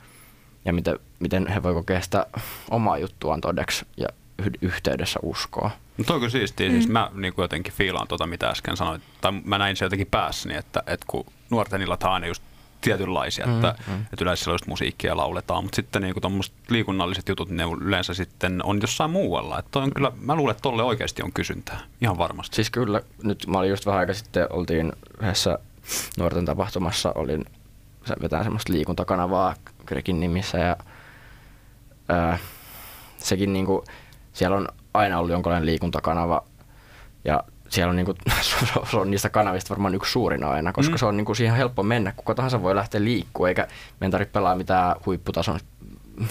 Ja 0.65 0.73
miten, 0.73 0.99
miten 1.19 1.47
he 1.47 1.63
voi 1.63 1.75
kokea 1.75 2.01
sitä 2.01 2.27
omaa 2.71 2.99
juttuaan 2.99 3.41
todeksi 3.41 3.87
ja 3.97 4.09
yh- 4.39 4.51
yhteydessä 4.63 5.21
uskoa. 5.23 5.71
No 5.99 6.05
toi 6.05 6.15
on 6.15 6.21
kyllä 6.21 6.31
siistiä. 6.31 6.69
Mm. 6.69 6.73
Siis 6.73 6.89
mä 6.89 7.11
niin 7.15 7.35
kuin 7.35 7.45
jotenkin 7.45 7.73
fiilaan 7.73 8.09
tuota, 8.09 8.27
mitä 8.27 8.49
äsken 8.51 8.77
sanoit. 8.77 9.03
Tai 9.21 9.33
mä 9.45 9.59
näin 9.59 9.77
se 9.77 9.85
jotenkin 9.85 10.09
päässäni, 10.11 10.57
että, 10.57 10.83
että 10.87 11.07
kun 11.07 11.25
nuorten 11.51 11.83
illat 11.83 12.05
aina 12.05 12.27
just 12.27 12.43
tietynlaisia, 12.81 13.47
mm, 13.47 13.55
että, 13.55 13.75
mm. 13.87 14.01
että 14.01 14.25
yleensä 14.25 14.45
siellä 14.45 14.55
just 14.55 14.67
musiikkia 14.67 15.17
lauletaan, 15.17 15.65
mutta 15.65 15.77
sitten 15.77 16.03
niin 16.03 16.15
tuommoiset 16.21 16.55
liikunnalliset 16.69 17.29
jutut, 17.29 17.51
ne 17.51 17.65
yleensä 17.81 18.15
sitten 18.15 18.61
on 18.65 18.79
jossain 18.81 19.11
muualla. 19.11 19.59
Että 19.59 19.71
toi 19.71 19.83
on 19.83 19.95
kyllä, 19.95 20.13
mä 20.21 20.37
luulen, 20.37 20.51
että 20.51 20.63
tolle 20.63 20.83
oikeasti 20.83 21.23
on 21.23 21.33
kysyntää. 21.33 21.81
Ihan 22.01 22.19
varmasti. 22.19 22.57
Siis 22.57 22.71
kyllä, 22.71 23.01
nyt 23.23 23.47
mä 23.47 23.59
olin 23.59 23.71
just 23.71 23.87
vähän 23.87 24.01
aika 24.01 24.15
sitten, 24.15 24.47
oltiin 24.51 24.93
yhdessä 25.23 25.59
nuorten 26.19 26.45
tapahtumassa, 26.45 27.13
olin 27.15 27.45
vetää 28.23 28.43
semmoista 28.43 28.73
liikuntakanavaa 28.73 29.55
Krekin 29.87 30.21
nimissä 30.21 30.59
ja 30.59 30.77
ää, 32.09 32.39
sekin 33.19 33.53
niinku, 33.53 33.85
siellä 34.33 34.57
on 34.57 34.69
aina 34.95 35.19
ollut 35.19 35.31
jonkinlainen 35.31 35.67
liikuntakanava 35.67 36.45
ja 37.25 37.45
siellä 37.69 37.91
on, 37.91 37.97
niinku, 37.97 38.15
se 38.91 38.97
on 38.97 39.11
niistä 39.11 39.29
kanavista 39.29 39.71
varmaan 39.71 39.95
yksi 39.95 40.13
suurin 40.13 40.45
aina, 40.45 40.73
koska 40.73 40.93
Mm. 40.93 40.99
se 40.99 41.07
on 41.07 41.17
niinku 41.17 41.35
siihen 41.35 41.57
helppo 41.57 41.83
mennä, 41.83 42.13
kuka 42.17 42.35
tahansa 42.35 42.63
voi 42.63 42.75
lähteä 42.75 43.05
liikkua, 43.05 43.49
eikä 43.49 43.69
meidän 44.01 44.11
tarvitse 44.11 44.33
pelaa 44.33 44.57
mitään 44.57 44.97
huipputason 45.07 45.61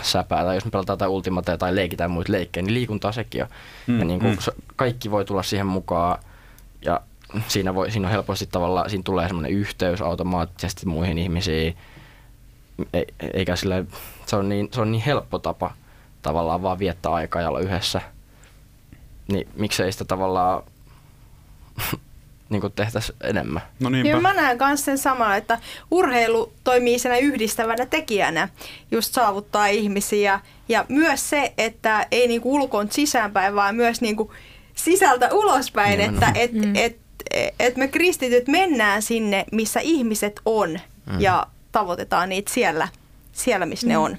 säpää, 0.02 0.44
tai 0.44 0.56
jos 0.56 0.66
me 0.66 0.72
pelataan 0.72 0.94
jotain 0.94 1.12
ultimateja 1.12 1.58
tai 1.58 1.76
leikitään 1.76 2.12
muita 2.12 2.32
leikkejä, 2.32 2.64
niin 2.64 2.74
liikuntaa 2.74 3.12
sekin 3.12 3.44
on. 3.44 3.50
Mm, 3.88 4.00
ja 4.00 4.06
niin 4.06 4.20
kuin, 4.20 4.32
mm. 4.32 4.62
kaikki 4.76 5.12
voi 5.12 5.26
tulla 5.26 5.44
siihen 5.44 5.68
mukaan, 5.68 6.20
ja 6.82 7.02
siinä, 7.48 7.76
voi, 7.76 7.92
siinä 7.92 8.08
on 8.08 8.12
helposti 8.12 8.48
tavallaan, 8.52 8.90
siinä 8.90 9.04
tulee 9.04 9.28
semmoinen 9.28 9.52
yhteys 9.52 10.02
automaattisesti 10.02 10.86
muihin 10.86 11.18
ihmisiin, 11.18 11.78
e, 12.94 13.02
eikä 13.34 13.56
sillä, 13.56 13.84
se 14.26 14.36
on, 14.36 14.50
niin, 14.50 14.70
se 14.72 14.82
on 14.82 14.92
niin 14.92 15.04
helppo 15.04 15.40
tapa 15.40 15.74
tavallaan 16.22 16.62
vaan 16.62 16.80
viettää 16.80 17.14
aikaa 17.14 17.42
ja 17.42 17.50
olla 17.50 17.60
yhdessä. 17.60 18.02
Niin 19.28 19.48
miksei 19.56 19.92
sitä 19.92 20.06
tavallaan 20.06 20.64
niin 22.50 22.62
tehtäisiin 22.76 23.18
enemmän. 23.24 23.62
No 23.80 23.90
niinpä. 23.90 24.12
Niin 24.12 24.22
mä 24.22 24.34
näen 24.34 24.58
myös 24.58 24.86
sen 24.86 24.98
samaa, 24.98 25.36
että 25.36 25.60
urheilu 25.92 26.54
toimii 26.64 27.00
senä 27.00 27.18
yhdistävänä 27.18 27.86
tekijänä 27.86 28.50
just 28.92 29.14
saavuttaa 29.14 29.68
ihmisiä. 29.68 30.40
Ja 30.70 30.86
myös 30.90 31.30
se, 31.30 31.54
että 31.58 32.08
ei 32.12 32.28
niinku 32.28 32.56
ulkoon 32.56 32.92
sisäänpäin, 32.92 33.56
vaan 33.56 33.76
myös 33.76 34.02
niinku 34.02 34.34
sisältä 34.76 35.30
ulospäin, 35.34 36.00
että 36.02 36.32
Nimenomaan. 36.32 36.36
et, 36.38 36.54
Mm. 36.54 36.76
et, 36.76 36.98
et 37.60 37.78
me 37.78 37.88
kristityt 37.88 38.48
mennään 38.48 39.02
sinne, 39.02 39.46
missä 39.52 39.80
ihmiset 39.80 40.42
on 40.46 40.80
Mm. 41.06 41.22
ja 41.22 41.48
tavoitetaan 41.72 42.30
niitä 42.30 42.52
siellä, 42.54 42.88
siellä 43.34 43.66
missä 43.66 43.88
ne 43.88 43.98
Mm. 43.98 44.04
on. 44.04 44.18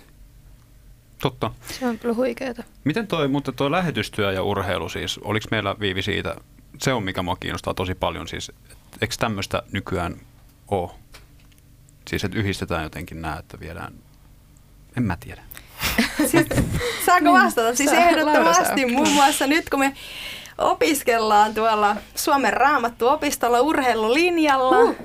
Totta. 1.22 1.50
Se 1.78 1.86
on 1.86 1.98
kyllä 1.98 2.14
huikeeta. 2.14 2.62
Miten 2.84 3.06
toi, 3.06 3.28
mutta 3.28 3.52
toi 3.52 3.70
lähetystyö 3.70 4.32
ja 4.32 4.42
urheilu 4.42 4.88
siis, 4.88 5.18
oliko 5.18 5.46
meillä 5.50 5.76
Viivi 5.80 6.02
siitä, 6.02 6.36
se 6.78 6.92
on 6.92 7.02
mikä 7.02 7.22
mua 7.22 7.36
kiinnostaa 7.36 7.74
tosi 7.74 7.94
paljon 7.94 8.28
siis, 8.28 8.48
et, 8.48 8.76
eikö 9.00 9.14
tämmöistä 9.18 9.62
nykyään 9.72 10.16
ole? 10.68 10.90
Siis 12.08 12.24
että 12.24 12.38
yhdistetään 12.38 12.82
jotenkin 12.82 13.22
nämä, 13.22 13.36
että 13.36 13.60
viedään, 13.60 13.94
en 14.96 15.02
mä 15.02 15.16
tiedä. 15.20 15.42
Siis, 16.30 16.46
saanko 17.06 17.32
vastata? 17.32 17.74
Siis 17.74 17.92
ehdottomasti 17.92 18.86
muun 18.86 19.08
muassa 19.08 19.46
nyt 19.46 19.70
kun 19.70 19.78
me 19.78 19.94
opiskellaan 20.58 21.54
tuolla 21.54 21.96
Suomen 22.14 22.52
raamattuopistolla 22.52 23.60
urheilulinjalla, 23.60 24.78
uh. 24.78 24.96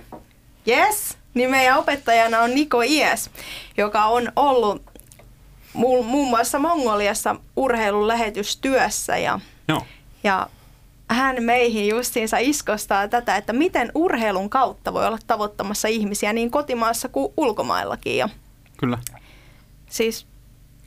yes, 0.68 1.18
niin 1.34 1.52
meidän 1.52 1.78
opettajana 1.78 2.40
on 2.40 2.56
Niko 2.56 2.82
Ies, 2.82 3.30
joka 3.78 4.06
on 4.06 4.32
ollut 4.36 4.82
mu- 5.74 6.04
muun 6.04 6.30
muassa 6.30 6.60
Mongoliassa 6.60 7.36
urheilun 7.56 8.08
lähetystyössä 8.08 9.18
ja, 9.18 9.40
Joo. 9.68 9.86
ja 10.24 10.48
hän 11.14 11.44
meihin 11.44 11.88
justiinsa 11.88 12.38
iskostaa 12.38 13.08
tätä, 13.08 13.38
että 13.38 13.54
miten 13.54 13.92
urheilun 13.96 14.50
kautta 14.50 14.94
voi 14.94 15.06
olla 15.08 15.18
tavoittamassa 15.28 15.88
ihmisiä 15.88 16.34
niin 16.34 16.52
kotimaassa 16.52 17.10
kuin 17.10 17.34
ulkomaillakin. 17.38 18.18
Ja 18.18 18.30
Kyllä. 18.78 18.98
siis 19.90 20.28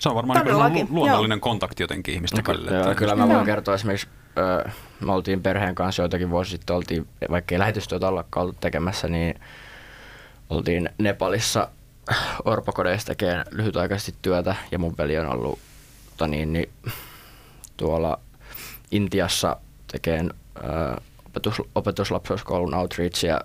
Se 0.00 0.08
on 0.08 0.14
varmaan 0.14 0.72
niin 0.72 0.86
luonnollinen 0.90 1.40
kontakti 1.40 1.82
jotenkin 1.82 2.14
ihmisten 2.14 2.44
välillä. 2.46 2.70
Joo, 2.70 2.94
kyllä 2.94 3.14
mä 3.14 3.24
Joo. 3.24 3.34
voin 3.34 3.46
kertoa 3.46 3.74
esimerkiksi, 3.74 4.08
ö, 4.38 4.70
me 5.00 5.12
oltiin 5.12 5.42
perheen 5.42 5.74
kanssa 5.74 6.02
joitakin 6.02 6.30
vuosi 6.30 6.50
sitten, 6.50 6.76
oltiin, 6.76 7.08
vaikka 7.30 7.54
ei 7.54 7.58
lähetystyötä 7.58 8.08
ollakaan 8.08 8.42
ollut 8.44 8.60
tekemässä, 8.60 9.08
niin 9.08 9.40
oltiin 10.50 10.90
Nepalissa 10.98 11.68
orpokodeissa 12.44 13.06
tekemään 13.06 13.44
lyhytaikaisesti 13.50 14.14
työtä 14.22 14.54
ja 14.70 14.78
mun 14.78 14.94
veli 14.98 15.18
on 15.18 15.26
ollut 15.26 15.58
tota 16.10 16.26
niin, 16.26 16.52
niin, 16.52 16.70
tuolla 17.76 18.18
Intiassa 18.90 19.56
tekemään 19.96 20.30
opetus, 21.26 21.62
opetuslapsuuskoulun 21.74 22.74
outreachia 22.74 23.40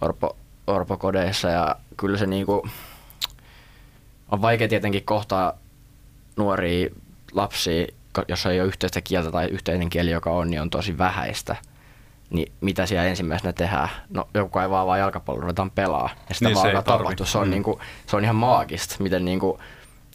orpo, 0.00 0.36
orpokodeissa 0.66 1.48
ja 1.48 1.76
kyllä 1.96 2.18
se 2.18 2.26
niinku, 2.26 2.68
on 4.30 4.42
vaikea 4.42 4.68
tietenkin 4.68 5.04
kohtaa 5.04 5.52
nuoria 6.36 6.90
lapsia, 7.32 7.86
jos 8.28 8.46
ei 8.46 8.60
ole 8.60 8.68
yhteistä 8.68 9.00
kieltä 9.00 9.30
tai 9.30 9.46
yhteinen 9.46 9.90
kieli, 9.90 10.10
joka 10.10 10.30
on, 10.30 10.50
niin 10.50 10.60
on 10.60 10.70
tosi 10.70 10.98
vähäistä. 10.98 11.56
Niin 12.30 12.52
mitä 12.60 12.86
siellä 12.86 13.04
ensimmäisenä 13.04 13.52
tehdään? 13.52 13.88
No 14.10 14.28
joku 14.34 14.50
kaivaa 14.50 14.86
vaan 14.86 14.98
jalkapallon, 14.98 15.42
ruvetaan 15.42 15.70
pelaa. 15.70 16.10
Ja 16.28 16.34
sitä 16.34 16.48
Niin, 16.48 16.60
se 16.60 16.66
ei 16.66 16.72
vaan 16.72 16.84
tapahtuu. 16.84 17.26
Se 17.26 17.38
on, 17.38 17.46
mm. 17.46 17.50
niinku, 17.50 17.80
se 18.06 18.16
on 18.16 18.24
ihan 18.24 18.36
maagista, 18.36 18.96
miten 18.98 19.24
niinku, 19.24 19.58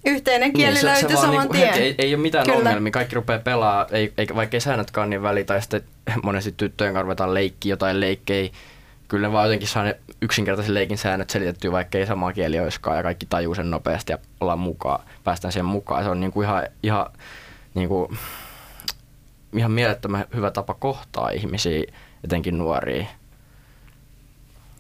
yhteinen 0.05 0.53
kieli 0.53 0.73
niin, 0.73 0.81
se, 0.81 0.87
löytyi 0.87 1.09
se 1.09 1.13
vaan 1.13 1.25
saman 1.25 1.39
niinku 1.39 1.53
tien. 1.53 1.67
heti, 1.67 1.79
ei, 1.79 1.95
ei 1.97 2.15
ole 2.15 2.21
mitään 2.21 2.45
Kyllä. 2.45 2.57
Ongelmia, 2.57 2.91
kaikki 2.91 3.15
rupeaa 3.15 3.39
pelaa, 3.39 3.87
ei, 3.91 4.13
ei, 4.17 4.27
vaikka 4.35 4.57
ei 4.57 4.61
säännötkään 4.61 5.09
niin 5.09 5.21
väliä, 5.21 5.43
tai 5.43 5.61
sitten 5.61 5.81
monesti 6.23 6.51
tyttöjen 6.57 6.93
kanssa 6.93 7.03
ruvetaan 7.03 7.33
leikkiä 7.33 7.73
jotain 7.73 7.99
leikkejä. 7.99 8.49
Kyllä 9.07 9.27
ne 9.27 9.33
vaan 9.33 9.45
jotenkin 9.45 9.67
saa 9.67 9.83
ne 9.83 9.99
yksinkertaisen 10.21 10.73
leikin 10.73 10.97
säännöt 10.97 11.29
selitettyä, 11.29 11.71
vaikka 11.71 11.97
ei 11.97 12.05
samaa 12.05 12.33
kieli 12.33 12.59
olisikaan, 12.59 12.97
ja 12.97 13.03
kaikki 13.03 13.25
tajuu 13.25 13.55
sen 13.55 13.71
nopeasti 13.71 14.11
ja 14.11 14.17
ollaan 14.39 14.59
mukaan, 14.59 15.03
päästään 15.23 15.51
siihen 15.51 15.65
mukaan. 15.65 16.03
Se 16.03 16.09
on 16.09 16.19
niinku 16.19 16.41
ihan, 16.41 16.63
ihan, 16.83 17.05
niinku, 17.73 18.13
ihan 19.53 19.71
mielettömän 19.71 20.25
hyvä 20.35 20.51
tapa 20.51 20.73
kohtaa 20.73 21.29
ihmisiä, 21.29 21.83
etenkin 22.23 22.57
nuoria. 22.57 23.05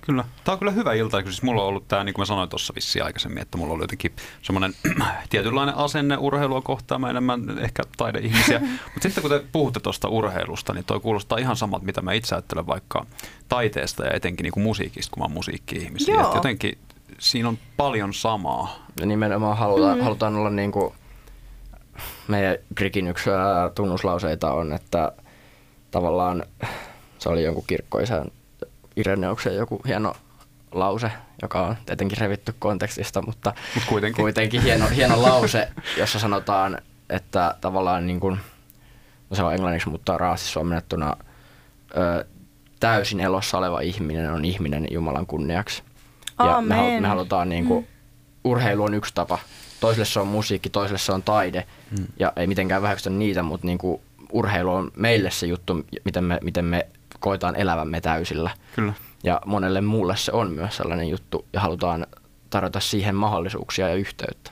Kyllä. 0.09 0.23
Tämä 0.43 0.53
on 0.53 0.59
kyllä 0.59 0.71
hyvä 0.71 0.93
ilta, 0.93 1.21
siis 1.21 1.43
mulla 1.43 1.61
on 1.61 1.67
ollut 1.67 1.87
tämä, 1.87 2.03
niin 2.03 2.13
kuin 2.13 2.21
mä 2.21 2.25
sanoin 2.25 2.49
tuossa 2.49 2.75
vissiin 2.75 3.05
aikaisemmin, 3.05 3.41
että 3.41 3.57
mulla 3.57 3.73
oli 3.73 3.83
jotenkin 3.83 4.11
semmoinen 4.41 4.73
tietynlainen 5.29 5.75
asenne 5.75 6.17
urheilua 6.17 6.61
kohtaan, 6.61 7.01
mä 7.01 7.09
enemmän 7.09 7.59
ehkä 7.59 7.83
taideihmisiä. 7.97 8.59
Mutta 8.93 9.01
sitten 9.01 9.21
kun 9.21 9.31
te 9.31 9.43
puhutte 9.51 9.79
tuosta 9.79 10.07
urheilusta, 10.07 10.73
niin 10.73 10.85
toi 10.85 10.99
kuulostaa 10.99 11.37
ihan 11.37 11.55
samalta, 11.55 11.85
mitä 11.85 12.01
mä 12.01 12.13
itse 12.13 12.35
ajattelen 12.35 12.67
vaikka 12.67 13.05
taiteesta 13.49 14.05
ja 14.05 14.11
etenkin 14.13 14.43
niin 14.43 14.53
kuin 14.53 14.63
musiikista, 14.63 15.11
kun 15.13 15.21
mä 15.21 15.25
oon 15.25 15.31
musiikki-ihmisiä. 15.31 16.21
Et 16.21 16.35
jotenkin 16.35 16.77
siinä 17.19 17.49
on 17.49 17.57
paljon 17.77 18.13
samaa. 18.13 18.85
Ja 18.99 19.05
nimenomaan 19.05 19.57
halutaan, 19.57 19.97
mm. 19.97 20.03
halutaan 20.03 20.35
olla 20.35 20.49
niin 20.49 20.71
kuin, 20.71 20.93
meidän 22.27 22.57
Grikin 22.75 23.07
yksi 23.07 23.29
tunnuslauseita 23.75 24.53
on, 24.53 24.73
että 24.73 25.11
tavallaan 25.91 26.43
se 27.19 27.29
oli 27.29 27.43
jonkun 27.43 27.63
kirkkoisän 27.67 28.31
Ireneuksen 28.99 29.55
joku 29.55 29.81
hieno 29.87 30.13
lause, 30.71 31.11
joka 31.41 31.61
on 31.61 31.75
tietenkin 31.85 32.17
revitty 32.17 32.53
kontekstista, 32.59 33.21
mutta 33.21 33.53
Mut 33.75 33.83
kuitenkin. 33.87 34.23
kuitenkin 34.23 34.61
hieno, 34.61 34.87
hieno 34.87 35.21
lause, 35.21 35.67
jossa 35.97 36.19
sanotaan, 36.19 36.77
että 37.09 37.55
tavallaan 37.61 38.07
niin 38.07 38.19
kuin, 38.19 38.39
no 39.29 39.35
se 39.35 39.43
on 39.43 39.53
englanniksi, 39.53 39.89
mutta 39.89 40.17
raasti 40.17 40.47
suomennettuna 40.47 41.17
ö, 41.97 42.25
täysin 42.79 43.19
elossa 43.19 43.57
oleva 43.57 43.79
ihminen 43.81 44.31
on 44.33 44.45
ihminen 44.45 44.87
Jumalan 44.91 45.25
kunniaksi. 45.25 45.83
Ja 46.39 46.45
me, 46.45 46.51
Amen. 46.51 46.77
halu- 46.77 47.01
me 47.01 47.07
halutaan 47.07 47.49
niin 47.49 47.65
kuin, 47.65 47.87
urheilu 48.43 48.83
on 48.83 48.93
yksi 48.93 49.13
tapa. 49.13 49.39
Toiselle 49.79 50.05
se 50.05 50.19
on 50.19 50.27
musiikki, 50.27 50.69
toiselle 50.69 50.99
se 50.99 51.11
on 51.11 51.23
taide. 51.23 51.65
Mm. 51.99 52.05
Ja 52.19 52.33
ei 52.35 52.47
mitenkään 52.47 52.81
väheksytä 52.81 53.09
niitä, 53.09 53.43
mutta 53.43 53.67
niin 53.67 53.77
kuin, 53.77 54.01
urheilu 54.31 54.73
on 54.73 54.91
meille 54.95 55.31
se 55.31 55.47
juttu, 55.47 55.85
miten 56.05 56.23
me, 56.23 56.39
miten 56.43 56.65
me 56.65 56.87
koetaan 57.19 57.55
elävämme 57.55 58.01
täysillä. 58.01 58.49
Kyllä. 58.75 58.93
Ja 59.23 59.41
monelle 59.45 59.81
muulle 59.81 60.17
se 60.17 60.31
on 60.31 60.51
myös 60.51 60.77
sellainen 60.77 61.09
juttu 61.09 61.45
ja 61.53 61.59
halutaan 61.59 62.07
tarjota 62.49 62.79
siihen 62.79 63.15
mahdollisuuksia 63.15 63.89
ja 63.89 63.95
yhteyttä. 63.95 64.51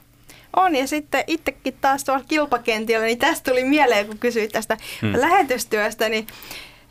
On, 0.56 0.76
ja 0.76 0.88
sitten 0.88 1.24
itsekin 1.28 1.78
taas 1.82 2.04
tuolla 2.04 2.24
kilpakentillä, 2.28 3.06
niin 3.06 3.18
tästä 3.18 3.52
tuli 3.52 3.64
mieleen, 3.64 4.08
kun 4.08 4.18
kysyit 4.18 4.52
tästä 4.52 4.78
Hmm. 5.02 5.14
lähetystyöstä, 5.16 6.10
niin 6.10 6.28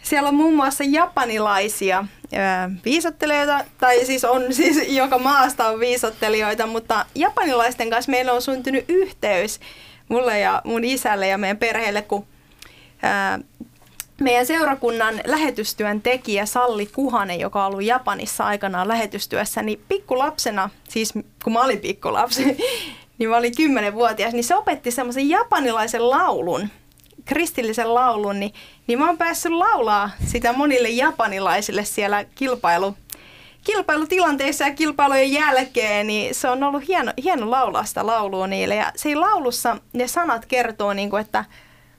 siellä 0.03 0.29
on 0.29 0.35
muun 0.35 0.57
muassa 0.57 0.85
japanilaisia 0.85 2.05
viisottelijoita, 2.85 3.65
tai 3.79 4.05
siis 4.05 4.25
on 4.25 4.43
siis 4.55 4.89
joka 4.99 5.19
maasta 5.19 5.69
on 5.69 5.81
viisottelijoita, 5.81 6.67
mutta 6.67 7.07
japanilaisten 7.15 7.91
kanssa 7.91 8.11
meillä 8.11 8.33
on 8.33 8.43
syntynyt 8.43 8.85
yhteys 8.89 9.61
mulle 10.09 10.39
ja 10.41 10.63
mun 10.65 10.85
isälle 10.85 11.29
ja 11.29 11.39
meidän 11.39 11.57
perheelle, 11.57 12.03
kun 12.03 12.27
ää, 13.03 13.39
meidän 14.21 14.47
seurakunnan 14.47 15.21
lähetystyön 15.27 16.03
tekijä 16.03 16.47
Salli 16.47 16.87
Kuhanen, 16.87 17.41
joka 17.41 17.67
on 17.67 17.73
ollut 17.73 17.85
Japanissa 17.85 18.45
aikanaan 18.45 18.89
lähetystyössä, 18.89 19.63
niin 19.63 19.81
pikkulapsena, 19.89 20.71
siis 20.89 21.13
kun 21.45 21.53
mä 21.53 21.65
olin 21.65 21.79
pikkulapsi, 21.79 22.45
niin 23.19 23.31
mä 23.31 23.37
olin 23.37 23.57
kymmenenvuotias, 23.57 24.33
niin 24.33 24.45
se 24.45 24.57
opetti 24.57 24.91
semmoisen 24.91 25.29
japanilaisen 25.29 26.11
laulun, 26.11 26.69
kristillisen 27.25 27.95
laulun, 27.95 28.41
niin, 28.41 28.55
niin 28.87 28.99
mä 28.99 29.07
oon 29.07 29.19
päässyt 29.19 29.53
laulaa 29.53 30.11
sitä 30.27 30.53
monille 30.53 30.89
japanilaisille 30.89 31.85
siellä 31.85 32.25
kilpailu, 32.35 32.95
kilpailutilanteissa 33.65 34.65
ja 34.65 34.75
kilpailujen 34.75 35.33
jälkeen, 35.33 36.07
niin 36.07 36.35
se 36.35 36.49
on 36.49 36.63
ollut 36.63 36.89
hieno, 36.89 37.13
hieno 37.23 37.51
laulaa 37.51 37.85
sitä 37.85 38.07
laulua 38.07 38.47
niille. 38.47 38.75
Ja 38.75 38.93
siinä 38.97 39.21
laulussa 39.21 39.77
ne 39.93 40.09
sanat 40.09 40.47
kertoo, 40.47 40.93
niin 40.93 41.11
kuin, 41.11 41.21
että 41.21 41.45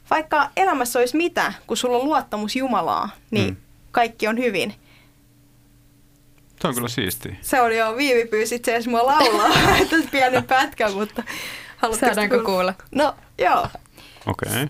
vaikka 0.10 0.50
elämässä 0.58 1.00
olisi 1.00 1.18
mitä, 1.18 1.54
kun 1.68 1.78
sulla 1.78 1.98
on 1.98 2.04
luottamus 2.06 2.56
Jumalaa, 2.56 3.10
niin 3.32 3.50
Mm. 3.50 3.56
kaikki 3.92 4.28
on 4.28 4.38
hyvin. 4.38 4.74
Se 6.62 6.68
on 6.68 6.74
kyllä 6.76 6.88
siistiä. 6.88 7.36
Se 7.42 7.62
on 7.62 7.76
jo, 7.76 7.98
Viivi 7.98 8.26
pyysi 8.26 8.56
itse 8.56 8.72
asiassa 8.72 8.90
mua 8.90 9.06
laulaa, 9.06 9.50
että 9.82 9.96
pienen 10.12 10.44
pätkän, 10.44 10.94
mutta 10.94 11.24
haluatteko 11.78 12.10
Saadaanko 12.16 12.36
kuulla? 12.36 12.74
kuulla? 12.74 12.74
No, 12.96 13.16
joo. 13.38 13.68
Okei. 14.26 14.50
Okay. 14.52 14.68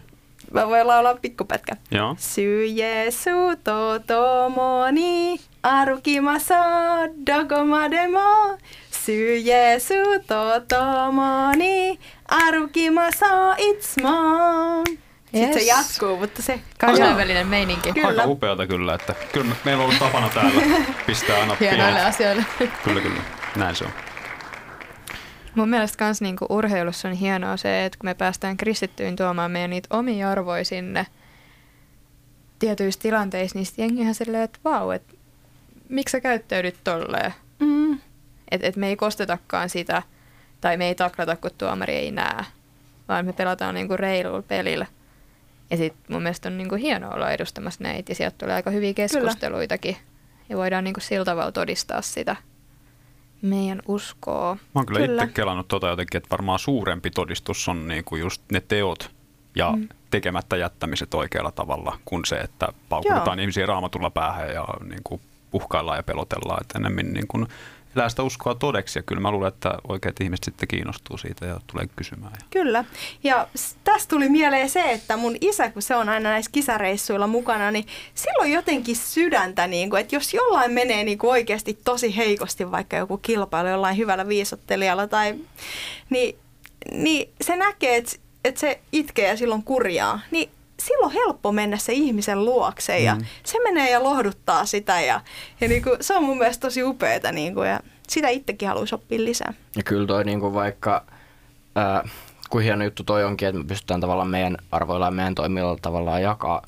Mä 0.54 0.68
voin 0.68 0.88
laulaa 0.88 1.16
pikkupätkän. 1.16 1.78
Joo. 1.92 2.16
Sy 2.20 2.66
Jesu 2.66 3.30
totomoni 3.64 5.40
arukimasa 5.64 6.56
dogomademo. 7.26 8.58
Sy 9.06 9.38
Jesu 9.38 9.94
totomoni 10.28 12.00
arukimasa 12.28 13.56
itsmaan. 13.58 14.86
Sitten 15.32 15.54
se 15.54 15.60
Yes. 15.60 15.68
jatkuu, 15.68 16.18
mutta 16.20 16.42
se... 16.42 16.60
Kansainvälinen 16.80 17.48
meininki. 17.48 17.94
Kyllä. 17.94 18.08
Aika 18.08 18.26
upeata 18.26 18.68
kyllä, 18.68 18.94
että 18.94 19.16
kyllä 19.34 19.46
me- 19.48 19.56
meillä 19.66 19.84
on 19.84 19.90
ollut 19.90 20.00
tapana 20.00 20.30
täällä 20.30 20.62
pistää 21.06 21.40
aina 21.42 21.56
Hienoille 21.60 22.02
asioille. 22.06 22.46
Kyllä, 22.84 23.02
kyllä. 23.02 23.22
Näin 23.56 23.76
se 23.76 23.84
on. 23.86 23.92
Mun 25.56 25.70
mielestä 25.70 25.98
kans 25.98 26.22
niinku 26.22 26.46
urheilussa 26.50 27.08
on 27.08 27.14
hienoa 27.14 27.58
se, 27.58 27.86
että 27.86 27.98
kun 28.00 28.08
me 28.10 28.14
päästään 28.14 28.58
kristittyyn 28.58 29.16
tuomaan 29.16 29.52
meidän 29.52 29.70
niitä 29.70 29.88
omia 29.98 30.32
arvoja 30.32 30.66
sinne 30.66 31.08
tietyissä 32.60 33.02
tilanteissa, 33.02 33.58
niin 33.58 33.66
sitten 33.66 33.84
jengihän 33.84 34.16
silleen, 34.16 34.44
että 34.44 34.60
vau, 34.66 34.90
että 34.92 35.14
miksi 35.90 36.12
sä 36.12 36.22
käyttäydyt 36.22 36.76
tolleen? 36.84 37.34
Mm. 37.60 38.00
Että 38.52 38.68
et 38.68 38.76
me 38.76 38.88
ei 38.88 38.96
kostetakaan 38.96 39.70
sitä, 39.70 40.02
tai 40.62 40.78
me 40.78 40.88
ei 40.88 40.96
taklata, 40.96 41.36
kun 41.36 41.52
tuomari 41.58 41.96
ei 41.96 42.12
näe, 42.12 42.46
vaan 43.08 43.26
me 43.26 43.34
pelataan 43.34 43.76
niinku 43.76 43.98
reilulla 43.98 44.42
pelillä. 44.42 44.86
Ja 45.70 45.78
sitten 45.78 46.01
mun 46.09 46.24
mielestä 46.24 46.49
on 46.49 46.57
niinku 46.57 46.76
hienoa 46.76 47.13
olla 47.13 47.32
edustamassa 47.32 47.84
näitä, 47.84 48.11
ja 48.11 48.15
sieltä 48.15 48.36
tulee 48.38 48.55
aika 48.55 48.70
hyviä 48.70 48.93
keskusteluitakin. 48.93 49.97
Ja 50.49 50.57
voidaan 50.57 50.84
niinku 50.84 50.99
sillä 50.99 51.26
tavalla 51.26 51.51
todistaa 51.51 52.01
sitä 52.01 52.36
meidän 53.41 53.82
uskoa. 53.88 54.55
Mä 54.55 54.61
oon 54.76 54.86
kyllä, 54.86 54.99
Kyllä. 54.99 55.24
itse 55.24 55.34
kelannut 55.34 55.68
tota 55.68 55.88
jotenkin, 55.88 56.18
että 56.18 56.30
varmaan 56.32 56.59
suurempi 56.59 57.11
todistus 57.11 57.70
on 57.70 57.88
niinku 57.88 58.15
just 58.15 58.41
ne 58.51 58.61
teot 58.68 59.11
ja 59.55 59.72
mm. 59.72 59.89
tekemättä 60.09 60.57
jättämiset 60.57 61.13
oikealla 61.13 61.51
tavalla, 61.51 61.97
kuin 62.05 62.26
se, 62.26 62.36
että 62.36 62.68
paukutetaan 62.89 63.38
Joo. 63.38 63.41
ihmisiä 63.41 63.65
raamatulla 63.65 64.09
päähän 64.09 64.49
ja 64.49 64.68
niinku 64.84 65.22
uhkaillaan 65.53 65.97
ja 65.97 66.03
pelotellaan. 66.03 66.61
Että 66.61 66.80
enemmän 66.80 67.13
niinku 67.13 67.47
elää 67.98 68.10
sitä 68.10 68.24
uskoa 68.24 68.56
todeksi 68.56 69.00
ja 69.00 69.04
kyllä 69.04 69.22
mä 69.22 69.32
luulen, 69.32 69.48
että 69.48 69.78
oikeat 69.88 70.22
ihmiset 70.22 70.43
sitten 70.43 70.68
kiinnostuu 70.68 71.18
siitä 71.18 71.45
ja 71.45 71.60
tulee 71.68 71.88
kysymään. 71.95 72.34
Kyllä. 72.50 72.86
Ja 73.24 73.48
tästä 73.84 74.10
tuli 74.10 74.30
mieleen 74.30 74.70
se, 74.70 74.91
että 74.91 75.18
mun 75.18 75.36
isä, 75.41 75.72
kun 75.72 75.82
se 75.82 75.95
on 75.95 76.10
aina 76.10 76.30
näissä 76.30 76.52
kisareissuilla 76.52 77.28
mukana, 77.28 77.72
niin 77.72 77.86
silloin 78.14 78.52
jotenkin 78.52 78.95
sydäntä, 78.95 79.68
niin 79.68 79.89
kuin, 79.89 80.02
että 80.02 80.16
jos 80.16 80.34
jollain 80.34 80.72
menee 80.72 81.04
niin 81.04 81.18
kuin 81.18 81.32
oikeasti 81.32 81.80
tosi 81.84 82.18
heikosti, 82.18 82.72
vaikka 82.72 82.98
joku 82.98 83.18
kilpailu 83.18 83.70
jollain 83.70 83.98
hyvällä 83.98 84.28
viisottelijalla, 84.28 85.08
tai, 85.08 85.36
niin, 86.10 86.36
niin 86.91 87.30
se 87.41 87.56
näkee, 87.56 87.95
että, 87.95 88.12
että 88.43 88.60
se 88.60 88.80
itkee 88.91 89.28
ja 89.28 89.38
silloin 89.38 89.64
kurjaa, 89.64 90.20
niin 90.32 90.50
silloin 90.84 91.06
on 91.06 91.12
helppo 91.12 91.52
mennä 91.52 91.78
se 91.78 91.94
ihmisen 91.94 92.46
luokse 92.46 93.00
ja 93.00 93.16
mm. 93.16 93.26
se 93.44 93.60
menee 93.64 93.92
ja 93.92 94.04
lohduttaa 94.04 94.66
sitä 94.66 95.02
ja, 95.02 95.22
ja 95.62 95.68
niin 95.68 95.84
kuin, 95.84 95.98
se 96.02 96.16
on 96.16 96.24
mun 96.24 96.38
mielestä 96.38 96.62
tosi 96.62 96.84
upeeta 96.84 97.32
niin 97.32 97.54
kuin, 97.54 97.70
ja 97.70 97.80
sitä 98.08 98.30
itsekin 98.30 98.68
haluaisi 98.68 98.96
oppia 98.96 99.24
lisää. 99.26 99.54
Ja 99.76 99.84
kyllä 99.84 100.08
toi 100.08 100.24
niinku 100.24 100.54
vaikka, 100.54 101.04
ää, 101.76 102.10
kuin 102.50 102.64
hieno 102.64 102.84
juttu 102.84 103.04
toi 103.04 103.24
onkin, 103.24 103.48
että 103.48 103.62
me 103.62 103.68
pystytään 103.68 104.02
tavallaan 104.02 104.28
meidän 104.28 104.58
arvoilla 104.72 105.06
ja 105.06 105.12
meidän 105.12 105.36
toimilla 105.36 105.78
tavallaan 105.82 106.22
jakaa 106.22 106.62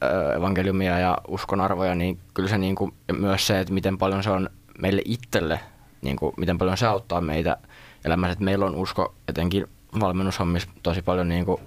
ää, 0.00 0.32
evankeliumia 0.32 0.98
ja 0.98 1.18
uskon 1.28 1.60
arvoja, 1.60 1.94
niin 1.94 2.18
kyllä 2.34 2.48
se 2.48 2.58
niinku, 2.58 2.94
ja 3.08 3.14
myös 3.14 3.46
se, 3.46 3.60
että 3.60 3.74
miten 3.74 3.98
paljon 3.98 4.22
se 4.22 4.30
on 4.30 4.50
meille 4.78 5.02
itselle, 5.04 5.60
niinku, 6.02 6.34
miten 6.36 6.58
paljon 6.58 6.76
se 6.76 6.86
auttaa 6.86 7.20
meitä 7.20 7.56
elämässä, 8.04 8.32
että 8.32 8.44
meillä 8.44 8.66
on 8.66 8.74
usko 8.74 9.14
etenkin 9.28 9.66
valmennushommissa 10.00 10.68
tosi 10.82 11.02
paljon 11.02 11.28
niinku, 11.28 11.60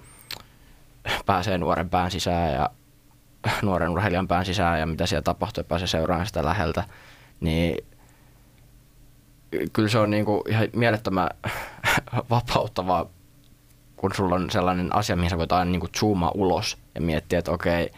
pääsee 1.26 1.58
nuoren 1.58 1.90
pään 1.90 2.10
sisään 2.10 2.52
ja 2.52 2.70
nuoren 3.62 3.90
urheilijan 3.90 4.28
pään 4.28 4.44
sisään 4.44 4.80
ja 4.80 4.86
mitä 4.86 5.06
siellä 5.06 5.22
tapahtuu 5.22 5.60
ja 5.60 5.64
pääsee 5.64 5.88
seuraamaan 5.88 6.26
sitä 6.26 6.44
läheltä, 6.44 6.84
niin 7.40 7.76
kyllä 9.72 9.88
se 9.88 9.98
on 9.98 10.10
niinku 10.10 10.44
ihan 10.48 10.68
mielettömän 10.72 11.28
vapauttavaa, 12.30 13.06
kun 13.96 14.14
sulla 14.14 14.34
on 14.34 14.50
sellainen 14.50 14.96
asia, 14.96 15.16
mihin 15.16 15.30
sä 15.30 15.38
voit 15.38 15.52
aina 15.52 15.70
niinku 15.70 15.88
zoomaa 15.98 16.30
ulos 16.34 16.78
ja 16.94 17.00
miettiä, 17.00 17.38
että 17.38 17.50
okei, 17.50 17.90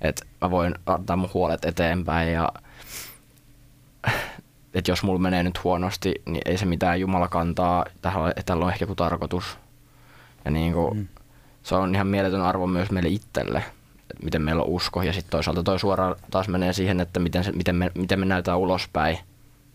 että 0.00 0.26
mä 0.40 0.50
voin 0.50 0.74
antaa 0.86 1.16
mun 1.16 1.30
huolet 1.34 1.64
eteenpäin 1.64 2.32
ja 2.32 2.52
että 4.74 4.90
jos 4.90 5.02
mulla 5.02 5.18
menee 5.18 5.42
nyt 5.42 5.64
huonosti, 5.64 6.14
niin 6.26 6.42
ei 6.44 6.58
se 6.58 6.66
mitään 6.66 7.00
Jumala 7.00 7.28
kantaa, 7.28 7.84
tähän, 8.02 8.32
tällä 8.46 8.64
on 8.64 8.72
ehkä 8.72 8.82
joku 8.82 8.94
tarkoitus. 8.94 9.58
Ja 10.44 10.50
niinku, 10.50 10.94
mm. 10.94 11.08
Se 11.68 11.74
on 11.74 11.94
ihan 11.94 12.06
mieletön 12.06 12.40
arvo 12.40 12.66
myös 12.66 12.90
meille 12.90 13.08
itselle, 13.08 13.58
että 14.10 14.24
miten 14.24 14.42
meillä 14.42 14.62
on 14.62 14.68
usko. 14.68 15.02
Ja 15.02 15.12
sitten 15.12 15.30
toisaalta 15.30 15.62
toi 15.62 15.78
suoraan 15.78 16.16
taas 16.30 16.48
menee 16.48 16.72
siihen, 16.72 17.00
että 17.00 17.20
miten, 17.20 17.44
se, 17.44 17.52
miten, 17.52 17.76
me, 17.76 17.90
miten 17.94 18.20
me 18.20 18.26
näytetään 18.26 18.58
ulospäin 18.58 19.18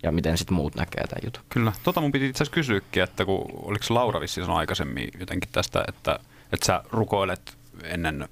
ja 0.03 0.11
miten 0.11 0.37
sitten 0.37 0.55
muut 0.55 0.75
näkee 0.75 1.07
tämän 1.07 1.21
jutun. 1.25 1.43
Kyllä. 1.49 1.73
Tota 1.83 2.01
mun 2.01 2.11
piti 2.11 2.27
itse 2.27 2.43
asiassa 2.43 2.53
kysyäkin, 2.53 3.03
että 3.03 3.25
kun, 3.25 3.45
oliko 3.53 3.85
Laura 3.89 4.19
vissiin 4.19 4.45
sanoi 4.45 4.59
aikaisemmin 4.59 5.09
jotenkin 5.19 5.49
tästä, 5.51 5.83
että, 5.87 6.19
että 6.53 6.65
sä 6.65 6.83
rukoilet 6.91 7.57
ennen 7.83 8.29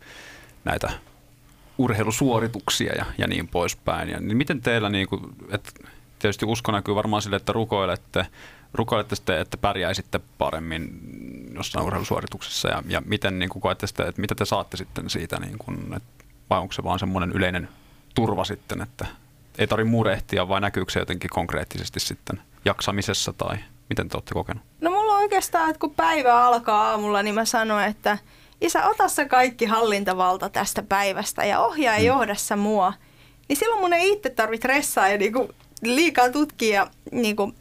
näitä 0.66 0.91
urheilusuorituksia 1.78 2.93
ja, 2.93 3.05
ja 3.18 3.28
niin 3.28 3.47
poispäin. 3.47 4.09
Ja, 4.09 4.20
niin 4.20 4.38
miten 4.38 4.62
teillä, 4.62 4.89
niin 4.89 5.07
kuin, 5.07 5.22
että 5.49 5.72
tietysti 6.20 6.45
usko 6.45 6.72
näkyy 6.72 6.95
varmaan 6.95 7.22
sille, 7.22 7.36
että 7.36 7.53
rukoilette, 7.53 8.26
rukoilette 8.74 9.16
sitten, 9.16 9.39
että 9.39 9.57
pärjäisitte 9.57 10.20
paremmin 10.38 10.99
jossain 11.56 11.86
urheilusuorituksessa 11.86 12.70
ja, 12.70 12.84
ja 12.88 13.02
miten 13.06 13.39
niin 13.39 13.49
kuin 13.49 13.62
koette 13.62 13.88
sitten, 13.88 14.08
että 14.08 14.22
mitä 14.22 14.36
te 14.36 14.45
saatte 14.45 14.78
sitten 14.78 15.10
siitä, 15.10 15.39
niin 15.39 15.58
kuin, 15.58 15.93
että, 15.95 16.24
vai 16.49 16.60
onko 16.60 16.74
se 16.74 16.84
vaan 16.84 16.99
semmoinen 16.99 17.32
yleinen 17.32 17.70
turva 18.16 18.43
sitten, 18.43 18.82
että 18.82 19.06
ei 19.58 19.68
tarvitse 19.68 19.91
murehtia, 19.91 20.47
vai 20.47 20.62
näkyykö 20.62 20.91
se 20.91 20.99
jotenkin 20.99 21.30
konkreettisesti 21.30 21.99
sitten 21.99 22.41
jaksamisessa 22.66 23.34
tai 23.34 23.58
miten 23.89 24.10
te 24.10 24.18
olette 24.18 24.34
kokenut? 24.34 24.64
No 24.82 24.91
mulla 24.91 25.14
on 25.14 25.22
oikeastaan, 25.22 25.70
että 25.70 25.80
kun 25.80 25.95
päivä 25.95 26.45
alkaa 26.45 26.89
aamulla, 26.89 27.24
niin 27.24 27.36
mä 27.36 27.45
sanon, 27.45 27.84
että 27.84 28.18
isä, 28.62 28.88
ota 28.88 29.08
sä 29.08 29.26
kaikki 29.26 29.66
hallintavalta 29.66 30.49
tästä 30.49 30.84
päivästä 30.84 31.45
ja 31.45 31.60
ohjaa 31.60 31.97
ja 31.97 32.04
johda 32.04 32.36
sä 32.36 32.56
mua. 32.56 32.93
Niin 33.49 33.58
silloin 33.58 33.82
mun 33.82 33.93
ei 33.93 34.12
itse 34.12 34.30
tarvitse 34.30 34.68
ressaa 34.68 35.08
ja 35.08 35.18
niinku 35.18 35.49
liikaa 35.84 36.30
tutkia 36.30 36.88
niinku 37.12 37.54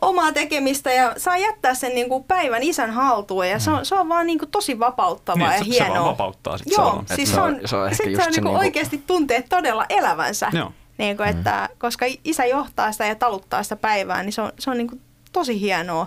omaa 0.00 0.32
tekemistä 0.32 0.92
ja 0.92 1.14
saa 1.16 1.36
jättää 1.36 1.74
sen 1.74 1.94
niinku 1.94 2.22
päivän 2.22 2.62
isän 2.62 2.90
haltuun 2.90 3.48
ja 3.48 3.58
se 3.58 3.70
on, 3.70 3.86
se 3.86 3.94
on 3.94 4.08
vaan 4.08 4.26
niinku 4.26 4.46
tosi 4.46 4.78
vapauttavaa 4.78 5.48
Niin, 5.48 5.58
ja 5.58 5.58
se- 5.58 5.64
se 5.64 5.70
hienoa. 5.84 5.94
vaan 5.94 6.04
vapauttaa 6.04 6.58
sit 6.58 6.66
Joo, 6.70 7.04
siis 7.14 7.28
Et 7.28 7.34
se 7.34 7.40
on, 7.40 7.60
se 7.64 7.76
on 7.76 7.84
ehkä 7.86 7.96
sit 7.96 8.06
just 8.12 8.22
se 8.22 8.28
on 8.28 8.34
se 8.34 8.40
niinku 8.40 8.48
niinku- 8.48 8.58
oikeasti 8.66 9.02
tuntee 9.06 9.42
todella 9.48 9.86
elävänsä. 9.88 10.48
Joo. 10.52 10.72
Niin 10.98 11.16
kuin, 11.16 11.28
että, 11.28 11.68
koska 11.78 12.06
isä 12.24 12.44
johtaa 12.46 12.92
sitä 12.92 13.06
ja 13.06 13.14
taluttaa 13.14 13.62
sitä 13.62 13.76
päivää, 13.76 14.22
niin 14.22 14.32
se 14.32 14.42
on, 14.42 14.52
se 14.58 14.70
on 14.70 14.78
niin 14.78 14.88
kuin 14.88 15.00
tosi 15.32 15.60
hienoa. 15.60 16.06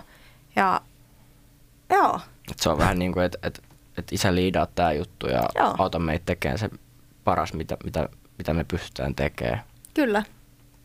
Ja 0.55 0.81
joo, 1.89 2.19
Et 2.51 2.59
se 2.59 2.69
on 2.69 2.77
vähän 2.77 2.99
niin 2.99 3.13
kuin, 3.13 3.25
että 3.25 3.37
et, 3.43 3.63
et 3.97 4.13
isä 4.13 4.35
liidaa 4.35 4.65
tämä 4.65 4.91
juttu 4.91 5.27
ja 5.27 5.43
Joo. 5.55 5.75
auta 5.77 5.99
meitä 5.99 6.25
tekemään 6.25 6.59
se 6.59 6.69
paras, 7.23 7.53
mitä, 7.53 7.77
mitä, 7.83 8.09
mitä 8.37 8.53
me 8.53 8.63
pystytään 8.63 9.15
tekemään. 9.15 9.63
kyllä. 9.93 10.23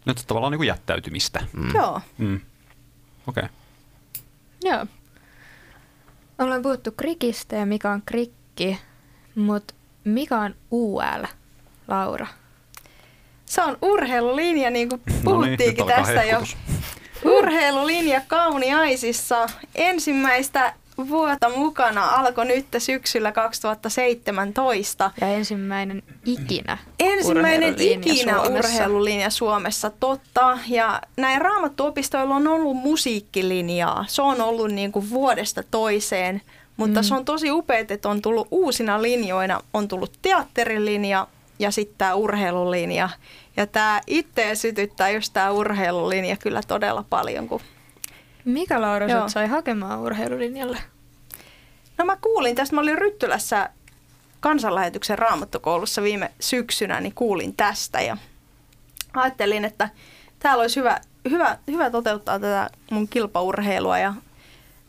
Nyt 0.07 0.19
se 0.19 0.27
tavallaan 0.27 0.51
niin 0.51 0.59
kuin 0.59 0.67
jättäytymistä. 0.69 1.41
Mm. 1.53 1.75
Joo. 1.75 2.01
Mm. 2.19 2.41
Okei. 3.27 3.43
Okay. 3.43 3.49
Joo. 4.63 4.87
Ollaan 6.39 6.63
puhuttu 6.63 6.93
krikistä 6.93 7.57
ja 7.57 7.67
mikä 7.67 7.91
on 7.91 8.03
krikki, 8.07 8.79
mutta 9.35 9.75
mikä 10.05 10.39
on 10.39 10.55
UL, 10.71 11.25
Laura? 11.89 12.27
Se 13.47 13.63
on 13.63 13.79
urheilulinja, 13.83 14.71
niin 14.71 14.89
kuin 14.89 15.03
No 15.07 15.13
niin, 15.13 15.25
puhuttiinkin 15.25 15.87
nyt 15.87 15.97
alkaa 15.97 16.15
tästä 16.15 16.25
jo. 16.25 16.43
Urheilulinja 17.25 18.21
Kauniaisissa. 18.29 19.47
Ensimmäistä 19.75 20.75
vuotta 20.97 21.49
mukana 21.49 22.09
alkoi 22.09 22.47
nyt 22.47 22.67
syksyllä 22.79 23.33
2017. 23.33 25.11
Ja 25.21 25.29
ensimmäinen 25.29 26.03
ikinä 26.25 26.79
Ensimmäinen 27.01 27.73
urheilulinja 27.73 28.13
ikinä 28.13 28.33
Suomessa. 28.33 28.59
urheilulinja 28.59 29.31
Suomessa, 29.31 29.91
totta. 29.91 30.59
Ja 30.69 31.03
näin 31.17 31.41
raamattuopistoilla 31.41 32.35
on 32.35 32.49
ollut 32.49 32.77
musiikkilinjaa. 32.77 34.05
Se 34.09 34.23
on 34.23 34.41
ollut 34.41 34.71
niin 34.71 34.93
kuin 34.93 35.11
vuodesta 35.11 35.63
toiseen, 35.71 36.43
mutta 36.77 37.01
mm. 37.01 37.05
se 37.05 37.15
on 37.15 37.25
tosi 37.25 37.51
upeaa, 37.51 37.85
että 37.89 38.09
on 38.09 38.23
tullut 38.23 38.49
uusina 38.51 39.03
linjoina. 39.03 39.61
On 39.75 39.89
tullut 39.89 40.13
teatterilinja 40.23 41.27
ja 41.59 41.71
sitten 41.71 41.99
tämä 41.99 42.15
urheilulinja. 42.15 43.09
Ja 43.57 43.67
tämä 43.67 44.01
itseä 44.07 44.55
sytyttää 44.55 45.11
just 45.11 45.33
tämä 45.33 45.51
urheilulinja 45.51 46.37
kyllä 46.37 46.61
todella 46.69 47.05
paljon. 47.11 47.49
Kun... 47.49 47.61
Mikä 48.45 48.81
Laura 48.81 49.07
Joo. 49.07 49.21
sut 49.21 49.31
sai 49.31 49.47
hakemaan 49.47 50.01
urheilulinjalle? 50.01 50.79
No 51.99 52.05
mä 52.05 52.17
kuulin 52.17 52.55
tästä, 52.55 52.75
mä 52.75 52.81
olin 52.81 52.99
Ryttylässä 52.99 53.71
kansanlähetyksen 54.41 55.19
raamattokoulussa 55.19 56.03
viime 56.03 56.31
syksynä, 56.41 57.01
niin 57.01 57.15
kuulin 57.15 57.57
tästä 57.57 58.01
ja 58.01 58.17
ajattelin, 59.15 59.65
että 59.65 59.89
täällä 60.39 60.63
olisi 60.63 60.81
hyvä, 60.81 61.01
hyvä, 61.31 61.59
hyvä 61.67 61.91
toteuttaa 61.91 62.39
tätä 62.39 62.71
mun 62.91 63.09
kilpaurheilua 63.09 63.99
ja 63.99 64.15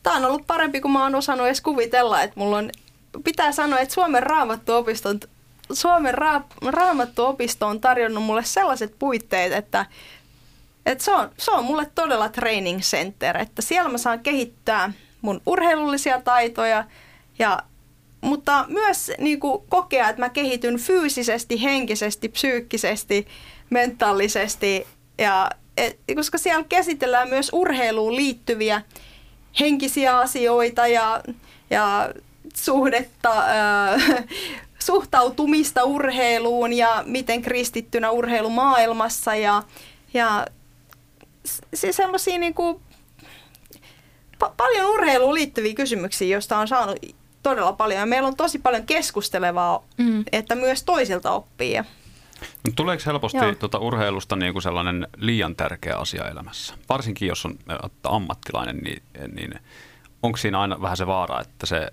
tämä 0.04 0.16
on 0.16 0.26
ollut 0.26 0.48
parempi 0.48 0.82
kuin 0.82 0.92
mä 0.92 1.04
oon 1.04 1.16
osannut 1.16 1.48
edes 1.48 1.62
kuvitella, 1.62 2.22
että 2.22 2.40
mulla 2.40 2.58
on, 2.58 2.70
pitää 3.24 3.52
sanoa, 3.52 3.80
että 3.80 3.94
Suomen 3.94 4.24
raamattuopiston 4.24 5.20
Suomen 5.74 6.16
ra- 6.16 6.70
raamattuopisto 6.70 7.68
on 7.68 7.82
tarjonnut 7.82 8.24
mulle 8.24 8.44
sellaiset 8.44 8.96
puitteet, 9.00 9.54
että, 9.54 9.86
että 10.86 11.04
se, 11.04 11.12
on, 11.12 11.30
se 11.38 11.52
on 11.52 11.64
mulle 11.64 11.92
todella 11.96 12.30
training 12.30 12.80
center, 12.80 13.38
että 13.38 13.62
siellä 13.62 13.90
mä 13.90 13.98
saan 13.98 14.20
kehittää 14.20 14.94
mun 15.22 15.42
urheilullisia 15.46 16.22
taitoja, 16.22 16.84
ja, 17.40 17.60
mutta 18.22 18.66
myös 18.68 19.12
niin 19.18 19.40
kuin, 19.40 19.64
kokea, 19.70 20.10
että 20.10 20.22
mä 20.22 20.30
kehityn 20.30 20.78
fyysisesti, 20.78 21.64
henkisesti, 21.64 22.30
psyykkisesti, 22.30 23.28
mentaalisesti, 23.70 24.88
ja, 25.18 25.50
et, 25.78 26.00
koska 26.16 26.38
siellä 26.38 26.66
käsitellään 26.70 27.30
myös 27.30 27.50
urheiluun 27.54 28.16
liittyviä 28.16 28.82
henkisiä 29.60 30.18
asioita 30.18 30.88
ja, 30.88 31.22
ja 31.70 32.10
suhdetta, 32.54 33.44
ää, 33.48 33.98
suhtautumista 34.80 35.84
urheiluun 35.84 36.74
ja 36.74 37.04
miten 37.06 37.42
kristittynä 37.42 38.12
urheilumaailmassa 38.12 39.36
ja, 39.36 39.64
ja 40.14 40.46
siis 41.74 41.96
sellaisia 41.96 42.38
niin 42.38 42.54
kuin, 42.54 42.80
pa- 44.44 44.52
paljon 44.58 44.90
urheiluun 44.90 45.34
liittyviä 45.34 45.74
kysymyksiä, 45.74 46.28
joista 46.28 46.58
on 46.58 46.68
saanut 46.68 46.98
todella 47.44 47.74
paljon. 47.74 48.00
Ja 48.00 48.06
meillä 48.06 48.28
on 48.28 48.36
tosi 48.36 48.60
paljon 48.60 48.86
keskustelevaa, 48.86 49.84
Mm. 49.98 50.24
että 50.32 50.56
myös 50.56 50.84
toisilta 50.84 51.32
oppii. 51.32 51.78
No, 51.78 52.74
tuleeko 52.76 53.04
helposti 53.06 53.38
Joo. 53.38 53.56
tuota 53.56 53.80
urheilusta 53.80 54.36
niin 54.36 54.54
kuin 54.54 54.64
sellainen 54.64 55.08
liian 55.18 55.56
tärkeä 55.56 55.96
asia 55.98 56.30
elämässä? 56.30 56.74
Varsinkin 56.90 57.28
jos 57.28 57.46
on 57.46 57.56
että 57.86 58.10
ammattilainen, 58.10 58.78
niin, 58.78 59.04
niin 59.36 59.60
onko 60.24 60.38
siinä 60.38 60.60
aina 60.60 60.82
vähän 60.82 60.98
se 60.98 61.08
vaara, 61.08 61.42
että 61.42 61.66
se 61.66 61.88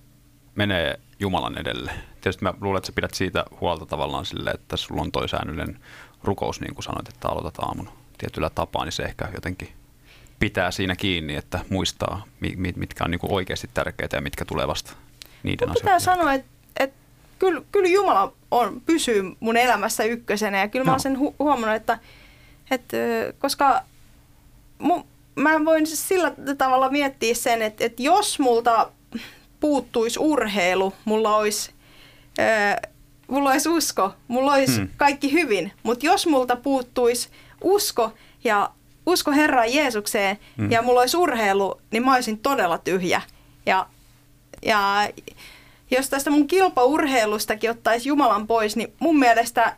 menee 0.55 1.01
Jumalan 1.21 1.59
edelle? 1.59 1.93
Tietysti 2.21 2.43
mä 2.45 2.55
luulen, 2.61 2.79
että 2.79 2.87
sä 2.87 2.93
pidät 2.93 3.15
siitä 3.15 3.45
huolta 3.61 3.87
tavallaan 3.87 4.27
sille, 4.27 4.51
että 4.51 4.77
sulla 4.77 5.03
on 5.03 5.13
toi 5.13 5.29
säännöllinen 5.29 5.79
rukous, 6.25 6.61
niin 6.61 6.75
kuin 6.75 6.85
sanoit, 6.85 7.09
että 7.09 7.29
aloitat 7.29 7.59
aamun 7.59 7.89
tietyllä 8.23 8.51
tapaa, 8.51 8.85
niin 8.85 8.93
se 8.93 9.03
ehkä 9.03 9.29
jotenkin 9.35 9.69
pitää 10.39 10.71
siinä 10.71 10.97
kiinni, 10.97 11.37
että 11.37 11.61
muistaa, 11.69 12.25
mi- 12.41 12.55
mi- 12.57 12.73
mitkä 12.77 13.05
on 13.05 13.11
niin 13.11 13.19
kuin 13.19 13.33
oikeasti 13.33 13.71
tärkeitä 13.75 14.17
ja 14.17 14.21
mitkä 14.21 14.45
tulee 14.45 14.67
vasta 14.69 14.93
niiden 15.43 15.69
Mun 15.69 15.75
pitää 15.75 15.95
asioiden. 15.95 16.19
sanoa, 16.23 16.33
että, 16.35 16.49
että 16.77 16.97
kyllä, 17.39 17.63
kyllä 17.73 17.89
Jumala 17.89 18.33
on, 18.51 18.81
pysyy 18.87 19.23
mun 19.41 19.57
elämässä 19.57 20.05
ykkösenä 20.05 20.59
ja 20.59 20.69
kyllä 20.69 20.85
mä 20.85 20.91
oon 20.91 21.01
sen 21.01 21.17
hu- 21.17 21.35
huomannut, 21.39 21.77
että, 21.77 21.99
että 22.71 22.97
koska 23.39 23.83
mu, 24.79 25.03
mä 25.37 25.65
voin 25.65 25.87
siis 25.87 26.09
sillä 26.09 26.33
tavalla 26.59 26.91
miettiä 26.91 27.35
sen, 27.35 27.63
että, 27.63 27.85
että 27.85 28.03
jos 28.03 28.39
multa 28.39 28.91
puuttuisi 29.61 30.19
urheilu, 30.19 30.93
mulla 31.05 31.37
olisi 31.37 31.73
ö, 32.39 32.89
mulla 33.29 33.51
olisi 33.51 33.69
usko, 33.69 34.15
mulla 34.29 34.53
olisi 34.53 34.77
Hmm. 34.77 34.89
kaikki 34.97 35.33
hyvin, 35.33 35.73
mutta 35.83 36.07
jos 36.07 36.27
multa 36.27 36.57
puuttuisi 36.57 37.29
usko 37.63 38.13
ja 38.45 38.71
usko 39.07 39.33
Herran 39.33 39.75
Jeesukseen 39.75 40.39
Hmm. 40.59 40.71
ja 40.71 40.83
mulla 40.83 41.01
olisi 41.01 41.17
urheilu, 41.17 41.81
niin 41.91 42.05
mä 42.05 42.15
olisin 42.15 42.39
todella 42.39 42.79
tyhjä. 42.79 43.23
Ja, 43.67 43.87
ja 44.63 45.09
jos 45.91 46.09
tästä 46.09 46.31
mun 46.31 46.47
kilpaurheilustakin 46.47 47.71
ottaisi 47.71 48.09
Jumalan 48.09 48.47
pois, 48.47 48.77
niin 48.77 48.93
mun 48.99 49.19
mielestä 49.19 49.77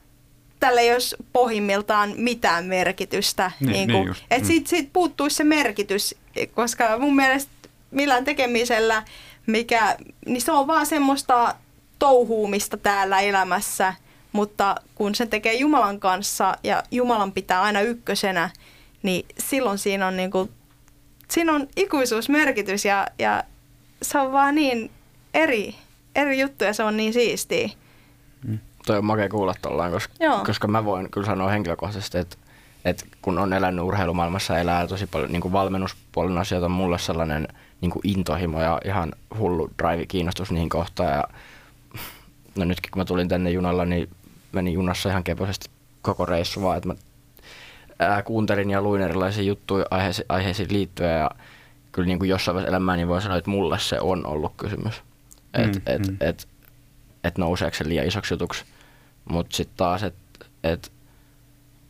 tällä 0.61 0.81
ei 0.81 0.93
olisi 0.93 1.17
pohjimmiltaan 1.33 2.13
mitään 2.17 2.65
merkitystä. 2.65 3.53
Niin, 3.61 3.73
niin 3.73 3.89
niin 3.89 3.99
kuin, 3.99 4.07
just, 4.07 4.23
että 4.31 4.45
mm. 4.45 4.47
siitä, 4.47 4.69
siitä 4.69 4.91
puuttuisi 4.93 5.37
se 5.37 5.45
merkitys, 5.45 6.15
koska 6.55 6.99
mun 6.99 7.17
mielestä 7.17 7.51
millään 7.91 8.25
tekemisellä, 8.25 9.03
mikä, 9.47 9.97
niin 10.27 10.43
se 10.43 10.53
on 10.53 10.67
vaan 10.67 10.87
semmoista 10.87 11.55
touhuumista 11.99 12.77
täällä 12.77 13.21
elämässä, 13.21 13.95
mutta 14.35 14.75
kun 14.95 15.15
se 15.15 15.27
tekee 15.27 15.55
Jumalan 15.55 16.01
kanssa 16.01 16.57
ja 16.63 16.83
Jumalan 16.91 17.33
pitää 17.33 17.63
aina 17.63 17.81
ykkösenä, 17.81 18.51
niin 19.03 19.27
silloin 19.39 19.79
siinä 19.79 20.07
on, 20.07 20.17
niinku, 20.17 20.51
siinä 21.31 21.53
on 21.53 21.69
ikuisuusmerkitys 21.77 22.85
ja, 22.85 23.07
ja 23.19 23.45
se 24.03 24.19
on 24.19 24.33
vaan 24.33 24.55
niin 24.55 24.91
eri, 25.35 25.75
eri 26.15 26.41
juttu 26.41 26.65
ja 26.65 26.73
se 26.73 26.83
on 26.83 26.97
niin 26.97 27.13
siistiä. 27.13 27.69
Toi 28.87 28.99
on 28.99 29.05
makea 29.05 29.29
kuulla 29.29 29.55
tollaan, 29.63 29.93
koska, 29.93 30.15
Joo. 30.21 30.45
koska 30.47 30.69
mä 30.69 30.85
voin 30.85 31.11
kyllä 31.11 31.27
sanoa 31.27 31.51
henkilökohtaisesti, 31.51 32.19
että, 32.19 32.37
että 32.85 33.05
kun 33.23 33.39
on 33.39 33.53
elänyt 33.53 33.85
urheilumaailmassa 33.85 34.59
elää 34.59 34.87
tosi 34.87 35.07
paljon 35.07 35.33
niin 35.33 35.43
kuin 35.43 35.53
valmennuspuolen 35.53 36.39
asioita, 36.39 36.67
on 36.67 36.73
mulle 36.73 36.99
sellainen 36.99 37.49
niin 37.81 37.91
kuin 37.91 38.09
intohimo 38.09 38.63
ja 38.63 38.81
ihan 38.85 39.13
hullu 39.39 39.71
drive 39.83 40.07
kiinnostus 40.07 40.51
niihin 40.51 40.69
kohtaan. 40.69 41.13
Ja, 41.13 41.25
no 42.57 42.65
nytkin 42.65 42.91
kun 42.91 43.01
mä 43.01 43.05
tulin 43.05 43.29
tänne 43.29 43.51
junalla, 43.51 43.85
niin 43.85 44.09
menin 44.55 44.75
junassa 44.75 45.09
ihan 45.09 45.25
kepoisesti 45.25 45.71
koko 46.03 46.27
reissu 46.27 46.63
vaan, 46.63 46.77
että 46.77 46.89
mä 46.89 46.95
ää, 47.99 48.23
kuuntelin 48.23 48.71
ja 48.71 48.83
luin 48.83 49.03
erilaisia 49.03 49.43
juttuja 49.43 49.87
aiheisiin, 49.91 50.27
aiheisiin 50.29 50.73
liittyen 50.73 51.19
ja 51.19 51.31
kyllä 51.93 52.07
niin 52.07 52.19
kuin 52.19 52.29
jossain 52.29 52.55
vaiheessa 52.55 52.77
elämää 52.77 52.97
niin 52.97 53.09
voi 53.09 53.23
sanoa, 53.23 53.39
että 53.39 53.51
mulle 53.51 53.79
se 53.79 54.01
on 54.01 54.27
ollut 54.27 54.53
kysymys. 54.57 55.03
Että 55.55 55.79
Mm, 55.79 55.95
et, 55.95 56.09
mm. 56.09 56.17
et, 56.21 56.49
et 57.25 57.39
nouseeko 57.39 57.77
se 57.77 57.89
liian 57.89 58.07
isoksi 58.07 58.35
jutuksi. 58.35 58.65
Mutta 59.25 59.57
sitten 59.57 59.77
taas, 59.77 60.03
että 60.03 60.47
et, 60.65 60.93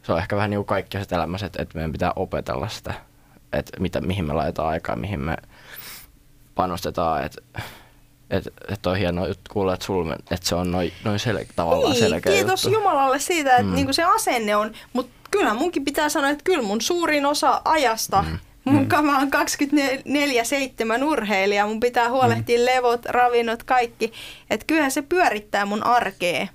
se 0.03 0.12
on 0.12 0.19
ehkä 0.19 0.37
vähän 0.37 0.51
niin 0.51 0.59
kuin 0.59 0.67
kaikki 0.67 0.97
asiat 0.97 1.12
elämässä, 1.12 1.47
että 1.47 1.62
et 1.62 1.75
meidän 1.75 1.93
pitää 1.93 2.12
opetella 2.17 2.69
sitä, 2.69 2.95
että 3.53 3.81
mitä, 3.81 4.01
mihin 4.01 4.25
me 4.25 4.33
laitetaan 4.33 4.69
aikaa, 4.69 4.97
mihin 4.97 5.21
me 5.21 5.37
panostetaan. 6.55 7.25
Että 7.25 7.43
et, 8.31 8.49
et 8.68 8.87
on 8.87 8.97
hienoa 8.97 9.29
juttu 9.29 9.51
kuulla, 9.53 9.75
että, 9.75 9.87
sul, 9.87 10.11
että 10.11 10.37
se 10.49 10.55
on 10.55 10.70
noin 10.72 10.93
noi 11.05 11.18
sel, 11.18 11.45
tavallaan 11.57 11.93
Niin, 11.93 12.01
selkeä 12.05 12.33
kiitos 12.33 12.64
juttu. 12.64 12.79
Jumalalle 12.79 13.18
siitä, 13.18 13.51
että 13.51 13.62
Mm. 13.62 13.68
mm. 13.68 13.75
niinku 13.75 13.93
se 13.93 14.03
asenne 14.05 14.57
on, 14.57 14.72
mutta 14.93 15.12
kyllä 15.31 15.55
munkin 15.55 15.85
pitää 15.85 16.09
sanoa, 16.09 16.31
että 16.31 16.45
kyllä 16.45 16.62
mun 16.62 16.81
suurin 16.81 17.27
osa 17.27 17.62
ajasta, 17.64 18.22
mm. 18.22 18.39
mun 18.64 18.89
mm. 19.01 19.05
mä 19.07 19.18
oon 19.18 19.29
24-7 21.01 21.05
urheilija, 21.05 21.66
mun 21.66 21.81
pitää 21.81 22.11
huolehtia 22.11 22.59
mm. 22.59 22.64
levot, 22.64 23.05
ravinnot, 23.07 23.62
kaikki, 23.62 24.12
että 24.51 24.66
kyllähän 24.66 24.91
se 24.91 25.03
pyörittää 25.03 25.66
mun 25.66 25.87
arkea, 25.87 26.47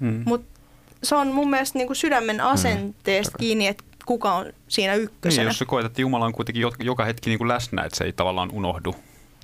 Mm. 0.00 0.22
mutta 0.26 0.60
se 1.02 1.14
on 1.14 1.28
mun 1.28 1.50
mielestä 1.50 1.78
niinku 1.78 1.94
sydämen 1.94 2.40
asenteesta 2.40 3.38
kiinni, 3.38 3.66
että 3.66 3.84
kuka 4.06 4.34
on 4.34 4.46
siinä 4.68 4.92
Niin, 4.92 5.02
ykkösenä. 5.04 5.48
jos 5.48 5.58
sä 5.58 5.64
koet, 5.64 5.86
että 5.86 6.00
Jumala 6.00 6.24
on 6.26 6.32
kuitenkin 6.32 6.60
jo- 6.62 6.72
joka 6.78 7.04
hetki 7.04 7.30
niin 7.30 7.38
kuin 7.38 7.48
läsnä, 7.48 7.82
että 7.82 7.98
se 7.98 8.04
ei 8.04 8.12
tavallaan 8.12 8.50
unohdu, 8.52 8.94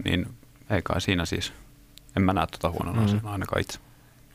niin 0.04 0.26
ei 0.70 0.80
kai 0.84 1.00
siinä 1.00 1.24
siis. 1.24 1.52
En 2.16 2.22
mä 2.22 2.32
näe 2.32 2.46
tuota 2.46 2.70
huonona 2.70 2.98
Mm. 3.00 3.04
asiana 3.06 3.32
ainakaan 3.32 3.60
itse. 3.60 3.78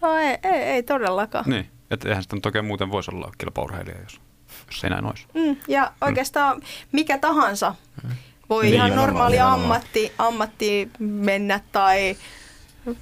No 0.02 0.14
ei, 0.18 0.38
ei, 0.44 0.62
ei 0.64 0.84
todellakaan. 0.84 1.46
Niin, 1.48 1.70
että 1.92 2.10
eihän 2.10 2.24
sitä 2.24 2.36
nyt 2.36 2.46
oikein 2.46 2.66
muuten 2.66 2.92
voisi 2.92 3.12
olla 3.14 3.32
kilpaurheilija, 3.38 3.98
jos, 4.04 4.22
jos 4.68 4.84
ei 4.84 4.90
näin 4.90 5.06
olisi. 5.06 5.26
Mm, 5.34 5.56
ja 5.68 5.92
oikeastaan 6.02 6.62
mikä 6.92 7.18
tahansa 7.18 7.76
voi 8.50 8.64
Niin, 8.64 8.74
ihan 8.76 8.90
nimenomaan, 8.90 9.14
normaali 9.14 9.40
ammatti, 9.40 10.12
ammatti 10.18 10.90
mennä 11.00 11.60
tai 11.72 12.16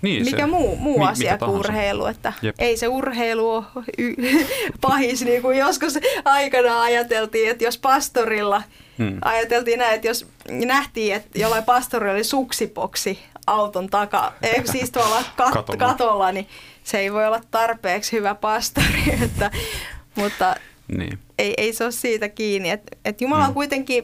Niin, 0.01 0.25
mikä 0.25 0.37
se, 0.37 0.45
muu, 0.45 0.75
muu 0.75 0.99
mi- 0.99 1.05
asia 1.07 1.37
kuin 1.37 1.49
urheilu. 1.49 2.05
Että 2.05 2.33
Jep. 2.41 2.55
ei 2.59 2.77
se 2.77 2.87
urheilu 2.87 3.49
ole 3.49 3.65
y- 3.97 4.15
pahis, 4.81 5.21
niin 5.25 5.41
kuin 5.41 5.57
joskus 5.57 5.99
aikana 6.25 6.81
ajateltiin, 6.81 7.49
että 7.51 7.63
jos 7.63 7.77
pastorilla 7.77 8.63
Hmm. 8.97 9.17
ajateltiin 9.21 9.79
näin, 9.79 9.95
että 9.95 10.07
jos 10.07 10.27
nähtiin, 10.49 11.15
että 11.15 11.39
jollain 11.39 11.63
pastorilla 11.63 12.13
oli 12.13 12.23
suksipoksi 12.23 13.19
auton 13.47 13.89
taka, 13.89 14.33
ei 14.41 14.67
siis 14.67 14.91
tuolla 14.91 15.19
kat- 15.21 15.53
Katolla. 15.53 15.77
katolla. 15.87 16.31
niin 16.31 16.47
se 16.83 16.99
ei 16.99 17.13
voi 17.13 17.27
olla 17.27 17.41
tarpeeksi 17.51 18.11
hyvä 18.11 18.35
pastori, 18.35 19.03
että, 19.23 19.51
mutta 20.15 20.55
Niin. 20.97 21.19
ei, 21.37 21.53
ei 21.57 21.73
se 21.73 21.83
ole 21.83 21.91
siitä 21.91 22.29
kiinni. 22.29 22.69
Et, 22.69 22.81
et 23.05 23.21
Jumala 23.21 23.43
on 23.43 23.49
Mm. 23.49 23.53
kuitenkin 23.53 24.03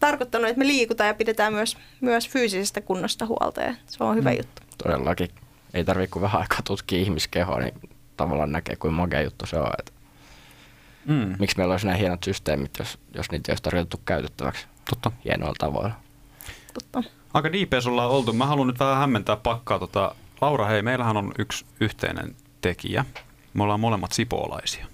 tarkoittanut, 0.00 0.48
että 0.48 0.58
me 0.58 0.66
liikutaan 0.66 1.08
ja 1.08 1.14
pidetään 1.14 1.52
myös, 1.52 1.76
myös 2.00 2.28
fyysisestä 2.28 2.80
kunnosta 2.80 3.26
huolta 3.26 3.60
ja 3.60 3.74
se 3.86 4.04
on 4.04 4.16
hyvä 4.16 4.30
Mm. 4.30 4.36
juttu. 4.36 4.62
Todellakin. 4.84 5.28
Ei 5.74 5.84
tarvitse 5.84 6.12
kuin 6.12 6.22
vähän 6.22 6.40
aikaa 6.40 6.60
tutkia 6.64 6.98
ihmiskehoa, 6.98 7.58
niin 7.58 7.74
tavallaan 8.16 8.52
näkee, 8.52 8.76
kuin 8.76 8.94
makea 8.94 9.22
juttu 9.22 9.46
se 9.46 9.56
on. 9.58 9.70
Että 9.78 9.92
Mm. 11.06 11.34
miksi 11.38 11.56
meillä 11.56 11.72
olisi 11.72 11.86
näin 11.86 11.98
hienot 11.98 12.24
systeemit, 12.24 12.70
jos, 12.78 12.98
jos 13.14 13.30
niitä 13.30 13.44
ei 13.48 13.52
olisi 13.52 13.62
tarjottu 13.62 14.00
käytettäväksi 14.04 14.66
Totta. 14.90 15.12
hienoilla 15.24 15.54
tavoilla. 15.58 15.92
Totta. 16.74 17.10
Aika 17.34 17.52
diipeä 17.52 17.80
sulla 17.80 18.06
on 18.06 18.10
oltu. 18.10 18.32
Mä 18.32 18.46
haluan 18.46 18.66
nyt 18.66 18.80
vähän 18.80 18.96
hämmentää 18.96 19.36
pakkaa. 19.36 19.78
Tota, 19.78 20.14
Laura, 20.40 20.66
hei, 20.66 20.82
meillähän 20.82 21.16
on 21.16 21.32
yksi 21.38 21.64
yhteinen 21.80 22.36
tekijä. 22.60 23.04
Me 23.54 23.62
ollaan 23.62 23.80
molemmat 23.80 24.12
sipoolaisia. 24.12 24.86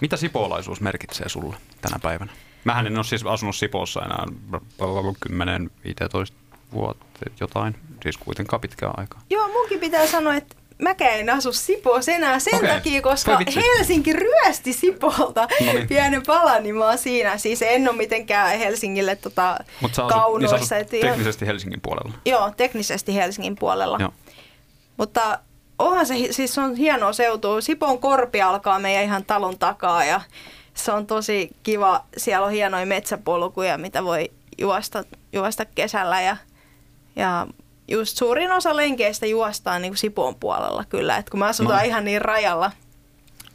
Mitä 0.00 0.16
sipoolaisuus 0.16 0.80
merkitsee 0.80 1.28
sulle 1.28 1.56
tänä 1.80 1.98
päivänä? 2.02 2.32
Mähän 2.64 2.86
en 2.86 2.96
ole 2.96 3.04
siis 3.04 3.26
asunut 3.26 3.56
Sipoossa 3.56 4.00
enää 4.02 4.26
10-15 6.30 6.32
vuotta 6.72 7.06
jotain, 7.40 7.74
siis 8.02 8.16
kuitenkaan 8.16 8.60
pitkään 8.60 8.92
aikaa. 8.96 9.20
Joo, 9.30 9.48
munkin 9.48 9.80
pitää 9.80 10.06
sanoa, 10.06 10.34
että 10.34 10.56
mäkään 10.82 11.20
en 11.20 11.30
asu 11.30 11.52
Sipoossa 11.52 12.12
enää 12.12 12.38
sen 12.38 12.54
Okei. 12.54 12.68
takia, 12.68 13.02
koska. 13.02 13.38
Helsinki 13.56 14.12
ryösti 14.12 14.72
Sipoolta 14.72 15.48
Noniin. 15.66 15.88
pienen 15.88 16.22
palan, 16.26 16.62
niin 16.62 16.76
mä 16.76 16.84
oon 16.84 16.98
siinä. 16.98 17.38
Siis 17.38 17.62
en 17.62 17.88
ole 17.88 17.96
mitenkään 17.96 18.58
Helsingille 18.58 19.16
tota, 19.16 19.56
Mutta 19.80 19.96
sä 19.96 20.02
asut, 20.04 20.14
niin 20.16 20.20
sä 20.20 20.24
kaunoissa. 20.24 20.56
asut 20.56 20.72
et 20.72 20.88
teknisesti 21.00 21.46
Helsingin 21.46 21.80
puolella. 21.80 22.12
Joo, 22.24 22.50
teknisesti 22.56 23.14
Helsingin 23.14 23.56
puolella. 23.56 23.96
Joo. 24.00 24.12
Mutta 24.96 25.38
onhan 25.78 26.06
se, 26.06 26.14
siis 26.30 26.58
on 26.58 26.76
hienoa 26.76 27.12
seutua. 27.12 27.60
Sipon 27.60 27.98
korpi 27.98 28.42
alkaa 28.42 28.78
meidän 28.78 29.04
ihan 29.04 29.24
talon 29.24 29.58
takaa 29.58 30.04
ja 30.04 30.20
se 30.74 30.92
on 30.92 31.06
tosi 31.06 31.50
kiva. 31.62 32.04
Siellä 32.16 32.46
on 32.46 32.52
hienoja 32.52 32.86
metsäpolkuja, 32.86 33.78
mitä 33.78 34.04
voi 34.04 34.30
juosta, 34.58 35.04
juosta 35.32 35.64
kesällä 35.64 36.20
ja, 36.20 36.36
ja 37.16 37.46
just 37.88 38.16
suurin 38.16 38.52
osa 38.52 38.76
lenkeistä 38.76 39.26
juostaan 39.26 39.82
niin 39.82 39.92
kuin 39.92 39.98
Sipon 39.98 40.34
puolella 40.34 40.84
kyllä. 40.88 41.16
Et 41.16 41.30
kun 41.30 41.40
me 41.40 41.46
asutaan 41.46 41.78
No. 41.78 41.84
ihan 41.84 42.04
niin 42.04 42.22
rajalla. 42.22 42.72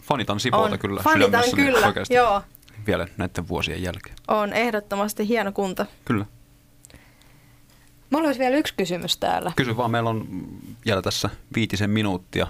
Fanitan 0.04 0.40
Sipoota 0.40 0.78
kyllä 0.78 1.02
Fanitan 1.04 1.44
kyllä, 1.56 1.88
oikeasti 1.88 2.14
joo. 2.14 2.42
vielä 2.88 3.08
näiden 3.18 3.48
vuosien 3.48 3.84
jälkeen. 3.84 4.16
On 4.28 4.54
ehdottomasti 4.54 5.28
hieno 5.28 5.52
kunta. 5.52 5.86
Kyllä. 6.06 6.26
Mulla 8.10 8.26
olisi 8.28 8.40
vielä 8.40 8.56
yksi 8.58 8.74
kysymys 8.78 9.18
täällä. 9.18 9.52
Kysy 9.56 9.78
vaan, 9.78 9.92
meillä 9.92 10.10
on 10.10 10.28
vielä 10.86 11.02
tässä 11.02 11.30
viitisen 11.56 11.90
minuuttia 11.90 12.48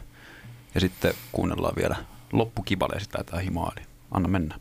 ja 0.75 0.81
sitten 0.81 1.13
kuunnellaan 1.31 1.75
vielä 1.75 1.95
loppukibale 2.34 2.93
ja 2.93 2.99
sitten 2.99 3.19
lähdetään 3.19 3.43
himaan. 3.43 3.75
Anna 4.11 4.27
mennä. 4.29 4.55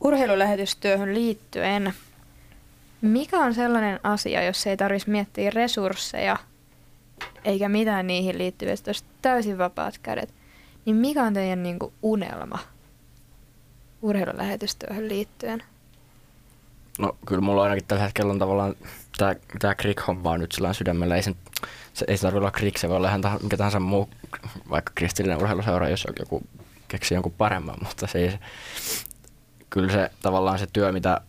Urheilulähetystyöhön 0.00 1.14
liittyen, 1.14 1.92
mikä 3.02 3.38
on 3.38 3.54
sellainen 3.54 4.00
asia, 4.02 4.42
jos 4.42 4.66
ei 4.66 4.76
tarvitsisi 4.76 5.10
miettiä 5.10 5.50
resursseja 5.50 6.36
eikä 7.44 7.68
mitään 7.68 8.06
niihin 8.06 8.38
liittyviä, 8.38 8.74
olisi 8.86 9.04
täysin 9.22 9.58
vapaat 9.58 9.98
kädet, 9.98 10.34
niin 10.84 10.96
mikä 10.96 11.22
on 11.22 11.34
teidän 11.34 11.62
niin 11.62 11.78
kuin, 11.78 11.92
unelma 12.02 12.58
urheilulähetystyöhön 14.02 15.08
liittyen? 15.08 15.62
No 16.98 17.16
kyllä 17.26 17.40
mulla 17.40 17.62
ainakin 17.62 17.84
tällä 17.88 18.02
hetkellä 18.02 18.32
on 18.32 18.38
tavallaan 18.38 18.74
tämä, 19.58 19.74
Krik-homma 19.74 20.30
on 20.30 20.40
nyt 20.40 20.52
sillä 20.52 20.72
sydämellä. 20.72 21.16
Ei 21.16 21.22
se, 21.22 21.34
se, 21.92 22.04
ei 22.08 22.16
se 22.16 22.22
tarvitse 22.22 22.38
olla 22.38 22.50
Krik, 22.50 22.78
se 22.78 22.88
voi 22.88 22.96
olla 22.96 23.08
ihan 23.08 23.24
tah- 23.24 23.42
mikä 23.42 23.56
tahansa 23.56 23.80
muu, 23.80 24.08
vaikka 24.70 24.92
kristillinen 24.94 25.38
urheiluseura, 25.38 25.88
jos 25.88 26.06
joku 26.18 26.42
keksii 26.88 27.14
jonkun 27.16 27.32
paremman, 27.32 27.76
mutta 27.82 28.06
se 28.06 28.18
ei, 28.18 28.38
kyllä 29.70 29.92
se 29.92 30.10
tavallaan 30.22 30.58
se 30.58 30.66
työ, 30.72 30.92
mitä, 30.92 31.20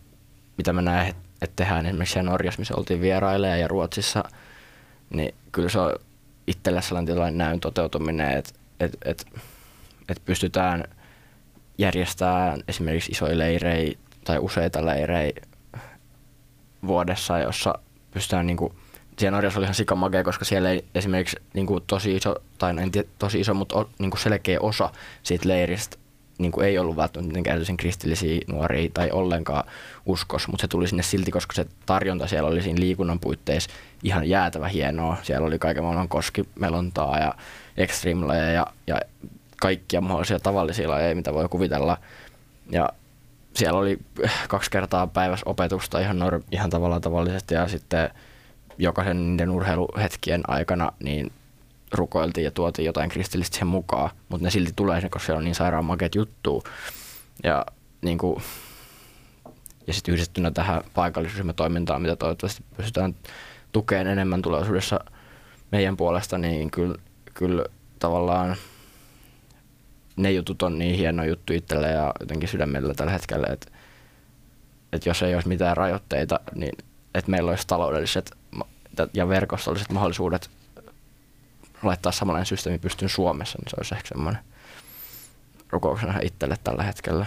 mitä 0.58 0.72
mä 0.72 0.82
näen, 0.82 1.14
että 1.44 1.52
et 1.52 1.56
tehdään 1.56 1.86
esimerkiksi 1.86 2.22
Norjassa, 2.22 2.58
missä 2.58 2.74
oltiin 2.76 3.00
vierailemaan 3.00 3.60
ja 3.60 3.68
Ruotsissa, 3.68 4.24
niin 5.10 5.34
kyllä 5.52 5.68
se 5.68 5.78
on 5.78 5.92
itselle 6.46 6.82
sellainen 6.82 7.14
tilanne 7.14 7.44
näyn 7.44 7.60
toteutuminen, 7.60 8.38
että 8.38 8.52
et, 8.80 8.96
et, 9.04 9.26
et 10.08 10.22
pystytään 10.24 10.84
järjestämään 11.78 12.60
esimerkiksi 12.68 13.12
isoja 13.12 13.38
leirejä 13.38 13.92
tai 14.24 14.38
useita 14.38 14.86
leirejä 14.86 15.32
vuodessa, 16.86 17.38
jossa 17.38 17.74
pystytään 18.10 18.46
niinku 18.46 18.74
siellä 19.18 19.36
Norjassa 19.36 19.58
oli 19.58 19.64
ihan 19.64 19.74
sikamagea, 19.74 20.24
koska 20.24 20.44
siellä 20.44 20.70
ei 20.70 20.84
esimerkiksi 20.94 21.36
niin 21.54 21.66
kuin 21.66 21.84
tosi 21.86 22.16
iso, 22.16 22.36
tai 22.58 22.74
en 22.82 22.90
tiedä 22.90 23.08
tosi 23.18 23.40
iso, 23.40 23.54
mutta 23.54 23.86
niin 23.98 24.10
kuin 24.10 24.20
selkeä 24.20 24.60
osa 24.60 24.90
siitä 25.22 25.48
leiristä 25.48 25.96
niin 26.38 26.52
kuin 26.52 26.66
ei 26.66 26.78
ollut 26.78 26.96
välttämättä 26.96 27.28
mitenkään 27.28 27.52
erityisen 27.52 27.76
kristillisiä 27.76 28.40
nuoria 28.46 28.90
tai 28.94 29.10
ollenkaan 29.10 29.64
uskos, 30.06 30.48
mutta 30.48 30.60
se 30.60 30.68
tuli 30.68 30.88
sinne 30.88 31.02
silti, 31.02 31.30
koska 31.30 31.54
se 31.54 31.66
tarjonta 31.86 32.26
siellä 32.26 32.48
oli 32.48 32.62
siinä 32.62 32.80
liikunnan 32.80 33.20
puitteissa 33.20 33.70
ihan 34.02 34.28
jäätävä 34.28 34.68
hienoa. 34.68 35.16
Siellä 35.22 35.46
oli 35.46 35.58
kaiken 35.58 35.82
maailman 35.82 36.08
koskimelontaa 36.08 37.18
ja 37.18 37.34
extreme 37.76 38.52
ja, 38.52 38.66
ja 38.86 39.00
kaikkia 39.60 40.00
mahdollisia 40.00 40.38
tavallisia 40.38 40.90
lajeja, 40.90 41.16
mitä 41.16 41.34
voi 41.34 41.48
kuvitella. 41.48 41.98
Ja 42.70 42.88
siellä 43.56 43.78
oli 43.78 43.98
kaksi 44.48 44.70
kertaa 44.70 45.06
päivässä 45.06 45.44
opetusta 45.46 46.00
ihan, 46.00 46.18
ihan 46.50 46.70
tavallaan 46.70 47.02
tavallisesti 47.02 47.54
ja 47.54 47.68
sitten 47.68 48.10
jokaisen 48.78 49.30
niiden 49.30 49.50
urheiluhetkien 49.50 50.42
aikana 50.48 50.92
niin 51.02 51.32
rukoiltiin 51.92 52.44
ja 52.44 52.50
tuotiin 52.50 52.86
jotain 52.86 53.10
kristillistä 53.10 53.54
siihen 53.54 53.66
mukaan, 53.66 54.10
mutta 54.28 54.44
ne 54.44 54.50
silti 54.50 54.72
tulee 54.76 55.00
sinne, 55.00 55.10
koska 55.10 55.26
siellä 55.26 55.38
on 55.38 55.44
niin 55.44 55.54
sairaan 55.54 55.84
makeat 55.84 56.14
juttu. 56.14 56.62
Ja, 57.44 57.66
niin 58.02 58.18
kuin, 58.18 58.42
ja 59.86 59.92
sitten 59.92 60.12
yhdistettynä 60.12 60.50
tähän 60.50 60.82
paikallisryhmätoimintaan, 60.94 62.02
mitä 62.02 62.16
toivottavasti 62.16 62.64
pystytään 62.76 63.14
tukemaan 63.72 64.06
enemmän 64.06 64.42
tulevaisuudessa 64.42 65.00
meidän 65.72 65.96
puolesta, 65.96 66.38
niin 66.38 66.70
kyllä, 66.70 66.98
kyllä 67.34 67.64
tavallaan 67.98 68.56
ne 70.16 70.32
jutut 70.32 70.62
on 70.62 70.78
niin 70.78 70.96
hieno 70.96 71.24
juttu 71.24 71.52
itselle 71.52 71.90
ja 71.90 72.12
jotenkin 72.20 72.48
sydämellä 72.48 72.94
tällä 72.94 73.12
hetkellä, 73.12 73.46
että, 73.50 73.66
että 74.92 75.08
jos 75.08 75.22
ei 75.22 75.34
olisi 75.34 75.48
mitään 75.48 75.76
rajoitteita, 75.76 76.40
niin 76.54 76.78
että 77.14 77.30
meillä 77.30 77.50
olisi 77.50 77.66
taloudelliset 77.66 78.30
ja 79.14 79.28
verkostolliset 79.28 79.90
mahdollisuudet 79.90 80.50
laittaa 81.84 82.12
samanlainen 82.12 82.46
systeemi 82.46 82.78
pystyyn 82.78 83.08
Suomessa, 83.08 83.58
niin 83.58 83.70
se 83.70 83.76
olisi 83.78 83.94
ehkä 83.94 84.08
semmoinen 84.08 84.42
rukouksena 85.70 86.18
itselle 86.22 86.56
tällä 86.64 86.82
hetkellä. 86.82 87.26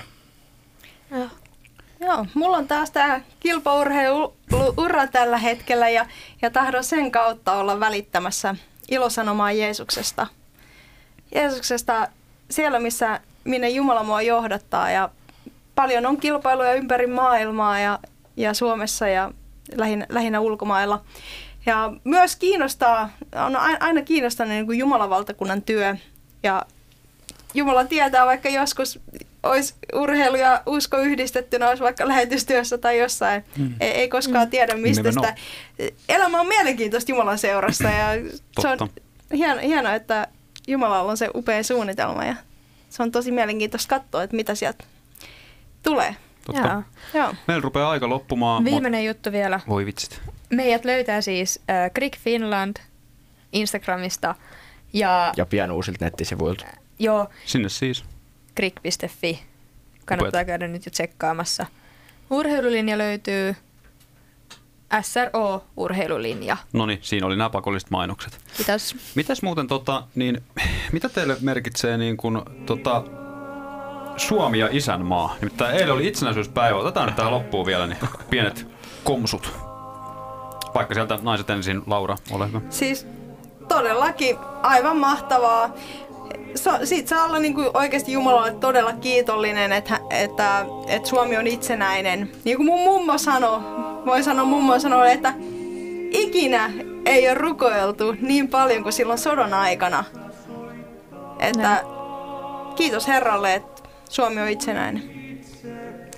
Joo, 2.00 2.26
mulla 2.34 2.58
on 2.58 2.68
taas 2.68 2.92
tämä 2.92 3.22
kilpaurheiluura 3.40 5.08
tällä 5.12 5.38
hetkellä 5.38 5.90
ja, 5.90 6.06
ja 6.42 6.50
tahdon 6.50 6.84
sen 6.84 7.12
kautta 7.12 7.54
olla 7.54 7.80
välittämässä 7.80 8.56
ilosanomaa 8.90 9.52
Jeesuksesta. 9.52 10.28
Jeesuksesta 11.36 12.08
siellä, 12.50 12.80
missä 12.80 13.20
minne 13.44 13.70
Jumala 13.70 14.04
mua 14.04 14.22
johdattaa 14.22 14.92
ja 14.92 15.10
paljon 15.76 16.06
on 16.06 16.18
kilpailuja 16.18 16.74
ympäri 16.74 17.08
maailmaa 17.08 17.80
ja, 17.80 18.00
ja 18.38 18.54
Suomessa 18.54 19.08
ja 19.08 19.32
lähinnä, 19.76 20.06
lähinnä 20.10 20.40
ulkomailla. 20.40 21.04
Ja 21.68 21.94
myös 22.04 22.36
kiinnostaa, 22.36 23.10
on 23.46 23.56
ai- 23.56 23.78
aina 23.80 24.02
kiinnostanut 24.02 24.54
niin 24.54 24.66
kuin 24.66 24.80
Jumalan 24.80 25.10
valtakunnan 25.10 25.62
työ 25.62 25.96
ja 26.44 26.66
Jumala 27.54 27.86
tietää, 27.86 28.26
vaikka 28.26 28.50
joskus 28.50 29.00
olisi 29.44 29.76
urheilu 29.94 30.36
ja 30.36 30.62
usko 30.66 30.98
yhdistettynä, 30.98 31.70
olisi 31.70 31.84
vaikka 31.84 32.08
lähetystyössä 32.08 32.78
tai 32.78 33.00
jossain. 33.00 33.44
Mm. 33.58 33.74
Ei, 33.80 33.92
ei 33.92 34.10
koskaan 34.10 34.50
tiedä, 34.50 34.76
mistä 34.76 35.04
Nimenomaan. 35.04 35.34
sitä... 35.38 35.92
Elämä 36.10 36.42
on 36.42 36.48
mielenkiintoista 36.48 37.12
Jumalan 37.12 37.38
seurassa 37.38 37.90
ja 37.90 38.08
se 38.60 38.68
on 38.68 38.90
hieno, 39.34 39.62
hienoa, 39.62 39.94
että 39.94 40.28
Jumalalla 40.68 41.12
on 41.12 41.18
se 41.18 41.30
upea 41.36 41.64
suunnitelma 41.64 42.26
ja 42.26 42.36
se 42.90 43.04
on 43.04 43.12
tosi 43.12 43.32
mielenkiintoista 43.32 44.00
katsoa, 44.00 44.24
että 44.24 44.36
mitä 44.36 44.56
sieltä 44.56 44.84
tulee. 45.84 46.16
Totta. 46.46 46.84
Joo. 47.14 47.34
Meillä 47.48 47.62
rupeaa 47.62 47.90
aika 47.90 48.10
loppumaan. 48.10 48.66
Viimeinen 48.66 49.06
juttu 49.06 49.32
vielä. 49.32 49.60
Voi 49.68 49.86
vitsit. 49.86 50.22
Meidät 50.50 50.86
löytää 50.86 51.22
siis 51.22 51.60
äh, 51.70 51.92
Krik 51.94 52.18
Finland 52.20 52.78
Instagramista 53.52 54.36
ja, 54.94 55.34
Ja 55.38 55.46
pian 55.46 55.72
uusilta 55.72 56.06
nettisivuilta. 56.06 56.66
joo, 57.00 57.28
Sinne 57.46 57.70
siis. 57.70 58.04
krik.fi. 58.56 59.44
Kannattaa 60.06 60.28
Upeat. 60.42 60.48
käydä 60.48 60.68
nyt 60.68 60.86
jo 60.86 60.92
tsekkaamassa. 60.92 61.66
Urheilulinja 62.30 62.98
löytyy 62.98 63.56
SRO 65.02 65.64
urheilulinja. 65.78 66.58
No 66.74 66.86
niin, 66.86 67.00
siinä 67.02 67.28
oli 67.28 67.36
nämä 67.36 67.50
pakolliset 67.50 67.90
mainokset. 67.90 68.40
Kiitos. 68.58 68.96
Mitäs 69.16 69.42
muuten, 69.42 69.68
tota, 69.68 70.04
niin, 70.16 70.44
mitä 70.92 71.10
teille 71.10 71.38
merkitsee 71.42 71.98
niin 71.98 72.18
kun, 72.18 72.46
tota, 72.66 73.04
Suomi 74.18 74.60
ja 74.60 74.70
isänmaa? 74.72 75.36
Nimittäin 75.42 75.76
eilen 75.76 75.94
oli 75.94 76.08
itsenäisyyspäivä. 76.08 76.78
Otetaan 76.78 77.06
nyt 77.08 77.16
tähän 77.16 77.32
loppuun 77.34 77.66
vielä 77.66 77.88
niin 77.88 78.00
pienet 78.30 78.68
komsut. 79.04 79.67
Vaikka 80.78 80.94
sieltä 80.94 81.20
naiset 81.22 81.50
ensin, 81.50 81.82
Laura, 81.88 82.18
ole 82.32 82.48
hyvä. 82.48 82.62
Siis 82.70 83.08
todellakin 83.68 84.38
aivan 84.62 84.98
mahtavaa. 84.98 85.70
So, 86.56 86.72
siitä 86.84 87.10
saa 87.10 87.26
olla 87.26 87.40
niinku 87.40 87.72
oikeasti 87.74 88.12
Jumalalle 88.12 88.54
todella 88.54 88.94
kiitollinen, 88.94 89.72
että, 89.72 90.00
että, 90.10 90.66
että 90.88 91.10
Suomi 91.10 91.38
on 91.38 91.48
itsenäinen. 91.48 92.32
Niin 92.44 92.58
kuin 92.58 92.66
mun 92.66 92.80
mummo 92.80 93.18
sanoi, 93.18 93.60
voi 94.06 94.24
sanoa 94.24 94.46
mummo 94.46 94.80
sanoi, 94.80 95.12
että 95.12 95.34
ikinä 96.12 96.72
ei 97.06 97.28
ole 97.28 97.34
rukoiltu 97.34 98.16
niin 98.22 98.48
paljon 98.48 98.84
kuin 98.84 98.94
silloin 98.94 99.20
sodan 99.20 99.54
aikana. 99.54 100.04
Että 101.40 101.84
kiitos 102.76 103.08
Herralle, 103.08 103.54
että 103.54 103.84
Suomi 104.10 104.42
on 104.42 104.50
itsenäinen. 104.50 105.04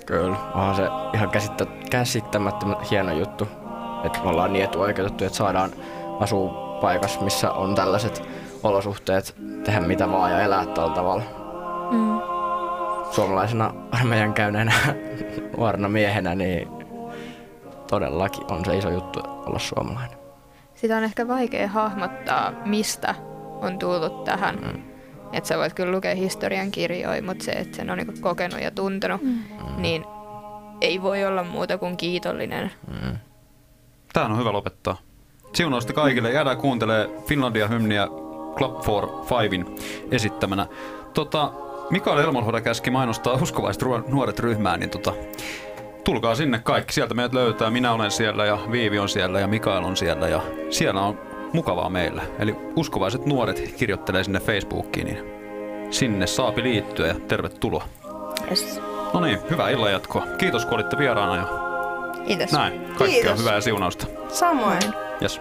Kyllä, 0.06 0.36
onhan 0.54 0.76
se 0.76 0.82
ihan 1.14 1.30
käsittä, 1.30 1.66
käsittämättömän 1.90 2.76
hieno 2.90 3.12
juttu, 3.12 3.48
että 4.04 4.18
me 4.22 4.28
ollaan 4.28 4.52
niin 4.52 4.64
etuoikeutettu, 4.64 5.24
että 5.24 5.36
saadaan 5.36 5.70
asua 6.20 6.78
paikassa, 6.80 7.20
missä 7.20 7.52
on 7.52 7.74
tällaiset 7.74 8.22
olosuhteet, 8.62 9.34
tehdä 9.64 9.80
mitä 9.80 10.12
vaan 10.12 10.30
ja 10.30 10.40
elää 10.40 10.66
tällä 10.66 10.94
tavalla. 10.94 11.22
Mm. 11.90 12.20
Suomalaisena 13.10 13.74
armeijan 13.92 14.34
käyneenä 14.34 14.72
nuorena 15.56 15.88
miehenä, 15.88 16.34
niin 16.34 16.68
todellakin 17.90 18.52
on 18.52 18.64
se 18.64 18.76
iso 18.78 18.90
juttu 18.90 19.20
olla 19.46 19.58
suomalainen. 19.58 20.18
Sitä 20.74 20.96
on 20.96 21.04
ehkä 21.04 21.28
vaikea 21.28 21.68
hahmottaa, 21.68 22.52
mistä 22.64 23.14
on 23.60 23.78
tullut 23.78 24.24
tähän. 24.24 24.56
Mm. 24.56 24.82
Että 25.32 25.48
sä 25.48 25.58
voit 25.58 25.74
kyllä 25.74 25.92
lukea 25.92 26.14
historian 26.14 26.70
kirjoja, 26.70 27.22
mutta 27.22 27.44
se, 27.44 27.50
että 27.52 27.76
sen 27.76 27.90
on 27.90 27.98
niinku 27.98 28.14
kokenut 28.20 28.60
ja 28.60 28.70
tuntenut, 28.70 29.22
mm. 29.22 29.38
niin 29.76 30.04
ei 30.80 31.02
voi 31.02 31.24
olla 31.24 31.44
muuta 31.44 31.78
kuin 31.78 31.96
kiitollinen. 31.96 32.70
Mm. 32.88 33.16
Tähän 34.12 34.32
on 34.32 34.38
hyvä 34.38 34.52
lopettaa. 34.52 34.96
Siunausta 35.52 35.92
kaikille. 35.92 36.32
Jäädään 36.32 36.56
kuuntelee 36.56 37.10
Finlandia 37.26 37.68
hymniä 37.68 38.08
Club 38.56 38.82
for 38.82 39.08
Fivein 39.24 39.76
esittämänä. 40.10 40.66
Tota, 41.14 41.52
Mikael 41.90 42.18
Elmonhoida 42.18 42.60
käski 42.60 42.90
mainostaa 42.90 43.38
uskovaiset 43.42 43.82
nuoret 44.08 44.38
ryhmää, 44.38 44.76
niin 44.76 44.90
tota, 44.90 45.12
tulkaa 46.04 46.34
sinne 46.34 46.58
kaikki. 46.58 46.92
Sieltä 46.92 47.14
meidät 47.14 47.32
löytää. 47.32 47.70
Minä 47.70 47.92
olen 47.92 48.10
siellä 48.10 48.44
ja 48.44 48.58
Viivi 48.72 48.98
on 48.98 49.08
siellä 49.08 49.40
ja 49.40 49.46
Mikael 49.48 49.84
on 49.84 49.96
siellä 49.96 50.28
ja 50.28 50.40
siellä 50.70 51.00
on 51.00 51.18
mukavaa 51.52 51.88
meillä. 51.88 52.22
Eli 52.38 52.56
uskovaiset 52.76 53.26
nuoret 53.26 53.74
kirjoittelee 53.76 54.24
sinne 54.24 54.40
Facebookiin, 54.40 55.06
niin 55.06 55.24
sinne 55.90 56.26
saapi 56.26 56.62
liittyä 56.62 57.06
ja 57.06 57.14
tervetuloa. 57.14 57.84
Yes. 58.50 58.80
No 59.14 59.20
niin, 59.20 59.38
hyvää 59.50 59.70
illanjatkoa. 59.70 60.26
Kiitos 60.38 60.64
kun 60.64 60.74
olitte 60.74 60.98
vieraana 60.98 61.36
ja 61.36 61.59
Kiitos. 62.26 62.52
näin. 62.52 62.80
Kaikkea 62.80 63.06
Kiitos. 63.06 63.38
hyvää 63.38 63.54
ja 63.54 63.60
siunausta. 63.60 64.06
Samoin. 64.28 64.82
Yes. 65.22 65.40